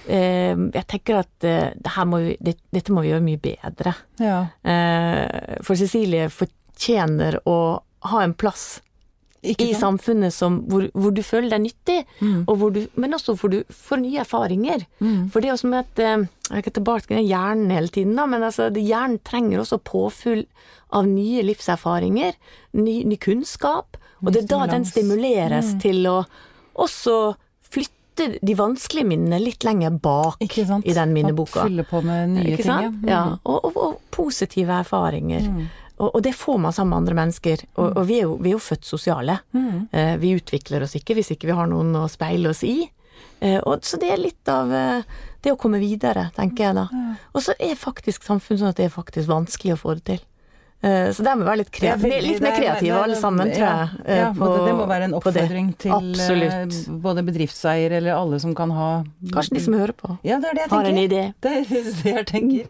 jeg 0.08 0.86
tenker 0.88 1.20
at 1.24 1.44
eh, 1.48 1.72
det 1.80 1.92
her 1.96 2.06
må 2.06 2.20
vi, 2.24 2.38
det, 2.44 2.58
dette 2.76 2.92
må 2.92 3.02
vi 3.06 3.12
gjøre 3.14 3.24
mye 3.24 3.40
bedre. 3.44 3.94
Ja. 4.20 4.40
Eh, 4.64 5.60
for 5.64 5.76
Cecilie 5.80 6.30
fortjener 6.34 7.40
å 7.48 7.58
ha 8.12 8.24
en 8.24 8.34
plass 8.34 8.82
i 9.44 9.74
samfunnet 9.76 10.32
som, 10.32 10.62
hvor, 10.72 10.86
hvor 10.96 11.12
du 11.12 11.20
føler 11.24 11.50
deg 11.52 11.62
nyttig, 11.66 11.98
Mm. 12.24 12.46
og 12.48 12.62
du, 12.74 12.86
men 12.96 13.12
også 13.14 13.34
hvor 13.36 13.52
du 13.52 13.58
får 13.76 14.00
nye 14.00 14.22
erfaringer. 14.24 14.86
Mm. 15.04 15.26
For 15.34 15.42
det 15.44 15.50
er 15.50 15.52
jo 15.54 15.58
som 15.66 15.74
at 15.76 16.00
eh, 16.00 16.24
Jeg 16.48 16.54
er 16.58 16.62
ikke 16.64 16.74
tilbake 16.78 17.08
til 17.10 17.28
hjernen 17.28 17.72
hele 17.76 17.88
tiden, 17.92 18.16
da, 18.16 18.26
men 18.26 18.42
altså, 18.44 18.70
det- 18.72 18.86
hjernen 18.88 19.20
trenger 19.24 19.60
også 19.60 19.82
påfyll 19.84 20.46
av 20.96 21.08
nye 21.08 21.44
livserfaringer, 21.44 22.34
ny, 22.74 23.04
ny 23.04 23.18
kunnskap, 23.18 23.98
og 24.24 24.32
det 24.32 24.44
er 24.46 24.48
da 24.48 24.66
den 24.68 24.86
stimuleres 24.88 25.74
Mm. 25.76 25.80
til 25.82 26.04
å 26.08 26.26
også 26.76 27.36
flytte 28.16 28.46
de 28.46 28.56
vanskelige 28.56 29.08
minnene 29.08 29.40
litt 29.40 29.64
lenger 29.64 29.90
bak 29.90 30.42
i 30.42 30.94
den 30.94 31.14
minneboka. 31.14 31.64
Fylle 31.64 31.84
på 31.84 32.02
med 32.02 32.30
nye 32.30 32.58
ting. 32.58 32.72
Mm. 32.72 33.10
Ja, 33.10 33.38
og, 33.44 33.66
og, 33.66 33.78
og 33.78 34.00
positive 34.12 34.74
erfaringer. 34.74 35.42
Mm. 35.42 35.68
Og, 35.98 36.16
og 36.16 36.24
det 36.24 36.34
får 36.34 36.58
man 36.58 36.74
sammen 36.74 36.90
med 36.90 36.98
andre 36.98 37.16
mennesker. 37.16 37.66
Og, 37.76 37.98
og 37.98 38.08
vi, 38.08 38.20
er 38.20 38.28
jo, 38.28 38.38
vi 38.42 38.52
er 38.52 38.58
jo 38.58 38.64
født 38.64 38.86
sosiale. 38.86 39.38
Mm. 39.54 39.88
Eh, 39.92 40.16
vi 40.18 40.36
utvikler 40.38 40.84
oss 40.84 40.96
ikke 40.96 41.18
hvis 41.18 41.34
ikke 41.36 41.50
vi 41.50 41.58
har 41.58 41.70
noen 41.70 41.94
å 41.96 42.08
speile 42.12 42.50
oss 42.50 42.64
i. 42.68 42.82
Eh, 43.40 43.60
og, 43.60 43.84
så 43.86 44.00
det 44.02 44.12
er 44.14 44.22
litt 44.22 44.50
av 44.50 44.74
eh, 44.74 45.06
det 45.44 45.54
å 45.54 45.60
komme 45.60 45.82
videre, 45.82 46.30
tenker 46.36 46.70
jeg 46.70 46.78
da. 46.78 46.88
Og 47.34 47.44
så 47.44 47.56
er 47.60 47.76
faktisk 47.80 48.24
samfunnet 48.26 48.62
sånn 48.62 48.74
at 48.74 48.80
det 48.80 48.88
er 48.88 48.94
faktisk 48.94 49.30
vanskelig 49.30 49.76
å 49.76 49.82
få 49.82 49.98
det 50.00 50.06
til. 50.14 50.22
Eh, 50.84 51.10
så 51.16 51.24
det 51.24 51.32
må 51.40 51.46
være 51.48 51.58
litt, 51.62 51.78
er 51.80 51.96
veldig- 51.98 52.22
litt 52.26 52.42
mer 52.44 52.52
er- 52.52 52.60
kreative 52.60 52.98
alle 53.04 53.16
sammen, 53.16 53.48
tror 53.54 53.64
jeg. 53.64 53.90
eh, 54.06 54.18
Ja, 54.18 54.32
på- 54.34 54.48
og 54.50 54.66
det, 54.68 54.74
må 54.76 54.88
være 54.90 55.04
en 55.08 55.14
oppfordring 55.14 55.78
til 55.78 55.92
Absolutt. 55.96 56.52
eh, 56.52 56.98
både 57.00 57.24
bedriftseiere 57.24 57.92
eller 58.02 58.12
alle 58.18 58.40
som 58.40 58.54
kan 58.54 58.70
ha 58.72 59.04
Kanskje 59.32 59.50
de 59.56 59.60
som 59.62 59.74
hører 59.74 59.94
på, 59.96 60.18
Ja, 60.24 60.40
det 60.40 60.50
er 60.50 60.54
det 60.54 60.62
jeg 60.66 60.70
har 60.70 60.86
en 60.86 60.98
idé. 60.98 61.34
Det 61.42 61.52
er 61.52 61.64
det 61.70 62.04
jeg 62.04 62.26
tenker. 62.28 62.68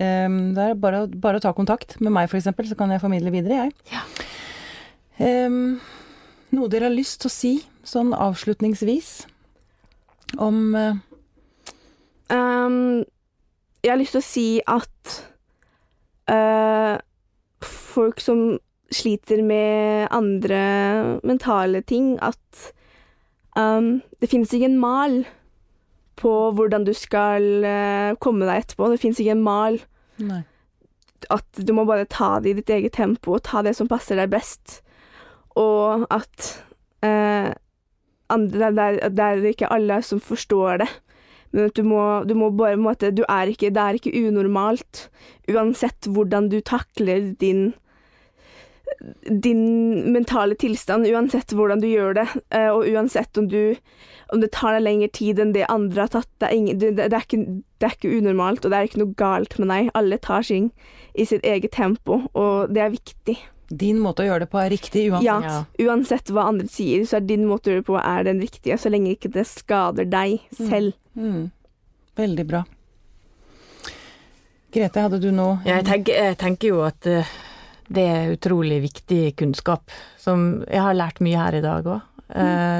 Um, 0.00 0.54
det 0.54 0.58
er 0.70 0.74
bare, 0.74 1.06
bare 1.08 1.36
å 1.38 1.40
ta 1.40 1.52
kontakt 1.52 2.00
med 2.00 2.10
meg, 2.12 2.28
eksempel, 2.30 2.66
så 2.66 2.76
kan 2.76 2.88
jeg 2.90 3.00
formidle 3.00 3.30
videre, 3.30 3.68
jeg. 3.68 3.72
Ja. 3.92 5.46
Um, 5.46 5.80
noe 6.52 6.68
dere 6.68 6.88
har 6.88 6.94
lyst 6.96 7.20
til 7.20 7.28
å 7.28 7.30
si, 7.34 7.64
sånn 7.84 8.12
avslutningsvis, 8.16 9.26
om 10.38 10.74
uh, 10.74 10.94
um, 12.30 13.04
jeg 13.84 13.90
har 13.92 13.98
lyst 13.98 14.12
til 14.12 14.20
å 14.20 14.24
si 14.24 14.60
at 14.66 15.24
eh, 16.28 16.98
folk 17.90 18.22
som 18.22 18.58
sliter 18.90 19.42
med 19.46 20.08
andre 20.10 21.20
mentale 21.26 21.82
ting, 21.86 22.16
at 22.22 22.72
um, 23.58 24.00
det 24.20 24.30
finnes 24.32 24.52
ikke 24.54 24.70
en 24.70 24.80
mal 24.82 25.20
på 26.20 26.32
hvordan 26.56 26.84
du 26.84 26.92
skal 26.96 27.64
uh, 27.64 28.18
komme 28.20 28.48
deg 28.48 28.64
etterpå. 28.64 28.90
Det 28.90 29.00
finnes 29.02 29.20
ikke 29.22 29.36
en 29.38 29.46
mal 29.46 29.78
Nei. 30.20 30.42
at 31.32 31.62
du 31.62 31.72
må 31.76 31.86
bare 31.88 32.08
ta 32.10 32.38
det 32.42 32.52
i 32.52 32.58
ditt 32.60 32.72
eget 32.74 32.98
tempo, 32.98 33.38
og 33.38 33.44
ta 33.46 33.62
det 33.66 33.76
som 33.78 33.88
passer 33.90 34.18
deg 34.20 34.32
best. 34.34 34.80
Og 35.58 36.06
at 36.10 36.50
uh, 37.06 37.50
andre, 38.30 38.72
det, 38.74 38.88
er, 38.88 39.14
det 39.14 39.28
er 39.28 39.48
ikke 39.52 39.70
alle 39.72 40.02
som 40.06 40.22
forstår 40.22 40.82
det. 40.84 40.90
Men 41.50 41.70
at 41.70 41.76
du 41.78 41.86
må, 41.86 42.00
du 42.28 42.34
må 42.38 42.50
bare 42.54 42.76
på 42.76 42.78
en 42.78 42.86
måte 42.86 43.12
du 43.14 43.24
er 43.26 43.50
ikke, 43.50 43.72
Det 43.74 43.82
er 43.82 43.98
ikke 43.98 44.14
unormalt, 44.28 45.08
uansett 45.50 46.06
hvordan 46.06 46.50
du 46.52 46.60
takler 46.60 47.32
din 47.40 47.72
din 49.24 49.62
mentale 50.12 50.56
tilstand, 50.58 51.06
uansett 51.06 51.54
hvordan 51.56 51.80
du 51.80 51.86
gjør 51.88 52.16
det, 52.18 52.26
eh, 52.52 52.68
og 52.68 52.88
uansett 52.90 53.38
om 53.38 53.48
du 53.48 53.76
om 54.30 54.42
det 54.42 54.52
tar 54.54 54.76
deg 54.76 54.84
lengre 54.84 55.08
tid 55.14 55.40
enn 55.42 55.54
det 55.54 55.66
andre 55.72 56.04
har 56.04 56.12
tatt. 56.12 56.28
Det 56.38 56.48
er, 56.48 56.54
ingen, 56.54 56.78
det, 56.78 56.90
det, 56.98 57.08
er 57.10 57.24
ikke, 57.24 57.62
det 57.80 57.88
er 57.88 57.96
ikke 57.96 58.12
unormalt, 58.18 58.64
og 58.64 58.70
det 58.70 58.78
er 58.78 58.88
ikke 58.88 59.00
noe 59.02 59.16
galt 59.18 59.56
med 59.58 59.72
deg. 59.72 59.88
Alle 59.98 60.20
tar 60.22 60.46
ting 60.46 60.70
i 61.18 61.26
sitt 61.26 61.46
eget 61.46 61.72
tempo, 61.74 62.20
og 62.38 62.70
det 62.74 62.84
er 62.84 62.94
viktig. 62.94 63.36
Din 63.70 64.00
måte 64.02 64.24
å 64.24 64.26
gjøre 64.26 64.44
det 64.44 64.50
på 64.50 64.58
er 64.58 64.70
riktig 64.72 65.04
uansett. 65.12 65.46
Ja, 65.46 65.60
uansett 65.86 66.30
hva 66.34 66.48
andre 66.50 66.66
sier, 66.68 67.04
så 67.06 67.20
er 67.20 67.26
din 67.28 67.44
måte 67.46 67.70
å 67.70 67.72
gjøre 67.74 67.84
det 67.84 67.86
på 67.86 67.98
er 68.02 68.24
den 68.26 68.40
riktige, 68.42 68.78
så 68.82 68.90
lenge 68.90 69.12
ikke 69.14 69.30
det 69.30 69.44
skader 69.46 70.08
deg 70.10 70.40
selv. 70.58 70.92
Mm. 71.14 71.50
Veldig 72.18 72.46
bra. 72.50 72.64
Grete, 74.70 75.02
hadde 75.02 75.18
du 75.22 75.30
noe 75.34 75.56
Jeg 75.66 75.82
tenker, 75.86 76.14
jeg 76.14 76.36
tenker 76.38 76.70
jo 76.70 76.82
at 76.86 77.06
eh, 77.10 77.30
det 77.90 78.04
er 78.06 78.34
utrolig 78.36 78.80
viktig 78.84 79.22
kunnskap, 79.40 79.90
som 80.20 80.60
jeg 80.70 80.82
har 80.84 80.94
lært 80.94 81.18
mye 81.26 81.38
her 81.40 81.56
i 81.58 81.62
dag 81.64 81.86
òg. 81.90 82.04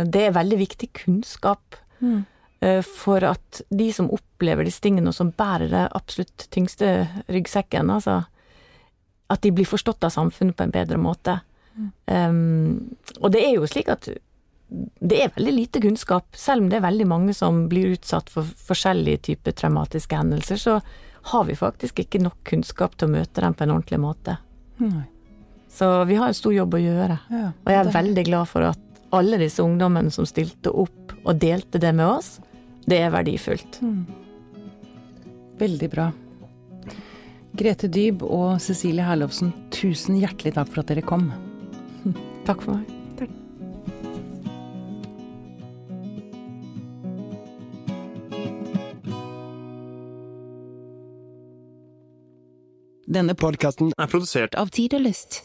Det 0.06 0.20
er 0.28 0.36
veldig 0.36 0.58
viktig 0.60 0.92
kunnskap 1.04 1.78
Mm. 2.00 2.24
eh, 2.62 2.80
for 2.86 3.20
at 3.28 3.58
de 3.68 3.90
som 3.92 4.06
opplever 4.08 4.64
disse 4.64 4.80
tingene, 4.80 5.10
og 5.10 5.14
som 5.14 5.32
bærer 5.36 5.68
det 5.68 5.82
absolutt 5.92 6.46
tyngste 6.54 7.08
ryggsekken, 7.28 7.90
altså 7.92 8.22
At 9.30 9.42
de 9.44 9.52
blir 9.54 9.68
forstått 9.68 10.04
av 10.04 10.10
samfunnet 10.14 10.56
på 10.58 10.66
en 10.66 10.74
bedre 10.74 10.98
måte. 10.98 11.38
Um, 12.10 12.90
og 13.20 13.30
det 13.32 13.44
er 13.46 13.54
jo 13.54 13.68
slik 13.70 13.88
at 13.88 14.08
det 15.00 15.18
er 15.22 15.32
veldig 15.34 15.52
lite 15.54 15.80
kunnskap, 15.82 16.36
selv 16.38 16.62
om 16.62 16.68
det 16.70 16.78
er 16.78 16.84
veldig 16.84 17.06
mange 17.10 17.34
som 17.34 17.64
blir 17.70 17.94
utsatt 17.96 18.28
for 18.30 18.46
forskjellige 18.68 19.22
typer 19.30 19.54
traumatiske 19.58 20.18
hendelser, 20.18 20.60
så 20.60 20.76
har 21.32 21.46
vi 21.48 21.56
faktisk 21.58 22.02
ikke 22.04 22.20
nok 22.22 22.36
kunnskap 22.46 22.94
til 22.96 23.08
å 23.08 23.14
møte 23.16 23.42
dem 23.42 23.56
på 23.56 23.66
en 23.66 23.74
ordentlig 23.74 23.98
måte. 24.02 24.36
Nei. 24.78 25.06
Så 25.70 25.88
vi 26.06 26.16
har 26.18 26.30
en 26.30 26.38
stor 26.38 26.54
jobb 26.54 26.74
å 26.74 26.82
gjøre. 26.82 27.18
Ja. 27.30 27.48
Og 27.50 27.72
jeg 27.72 27.80
er 27.80 27.84
Det- 27.84 27.94
veldig 27.94 28.24
glad 28.26 28.48
for 28.48 28.62
at 28.62 28.78
alle 29.12 29.38
disse 29.38 29.62
ungdommene 29.62 30.10
som 30.10 30.24
stilte 30.26 30.70
opp 30.70 31.12
og 31.24 31.38
delte 31.38 31.78
det 31.78 31.94
med 31.94 32.06
oss, 32.06 32.40
det 32.86 32.98
er 33.00 33.10
verdifullt. 33.10 33.80
Mm. 33.82 34.06
Veldig 35.58 35.90
bra. 35.90 36.12
Grete 37.58 37.90
Dyb 37.90 38.22
og 38.22 38.60
Cecilie 38.62 39.04
Herlovsen, 39.04 39.50
tusen 39.74 40.20
hjertelig 40.20 40.54
takk 40.56 40.70
for 40.70 40.84
at 40.84 40.92
dere 40.92 41.04
kom. 41.04 41.28
Takk 42.48 42.62
for 42.64 42.78
meg. 42.78 42.96
Denne 53.10 53.34
podkasten 53.34 53.90
er 53.98 54.06
produsert 54.06 54.54
av 54.54 54.70
Tid 54.70 54.94
og 54.94 55.02
Lyst. 55.08 55.40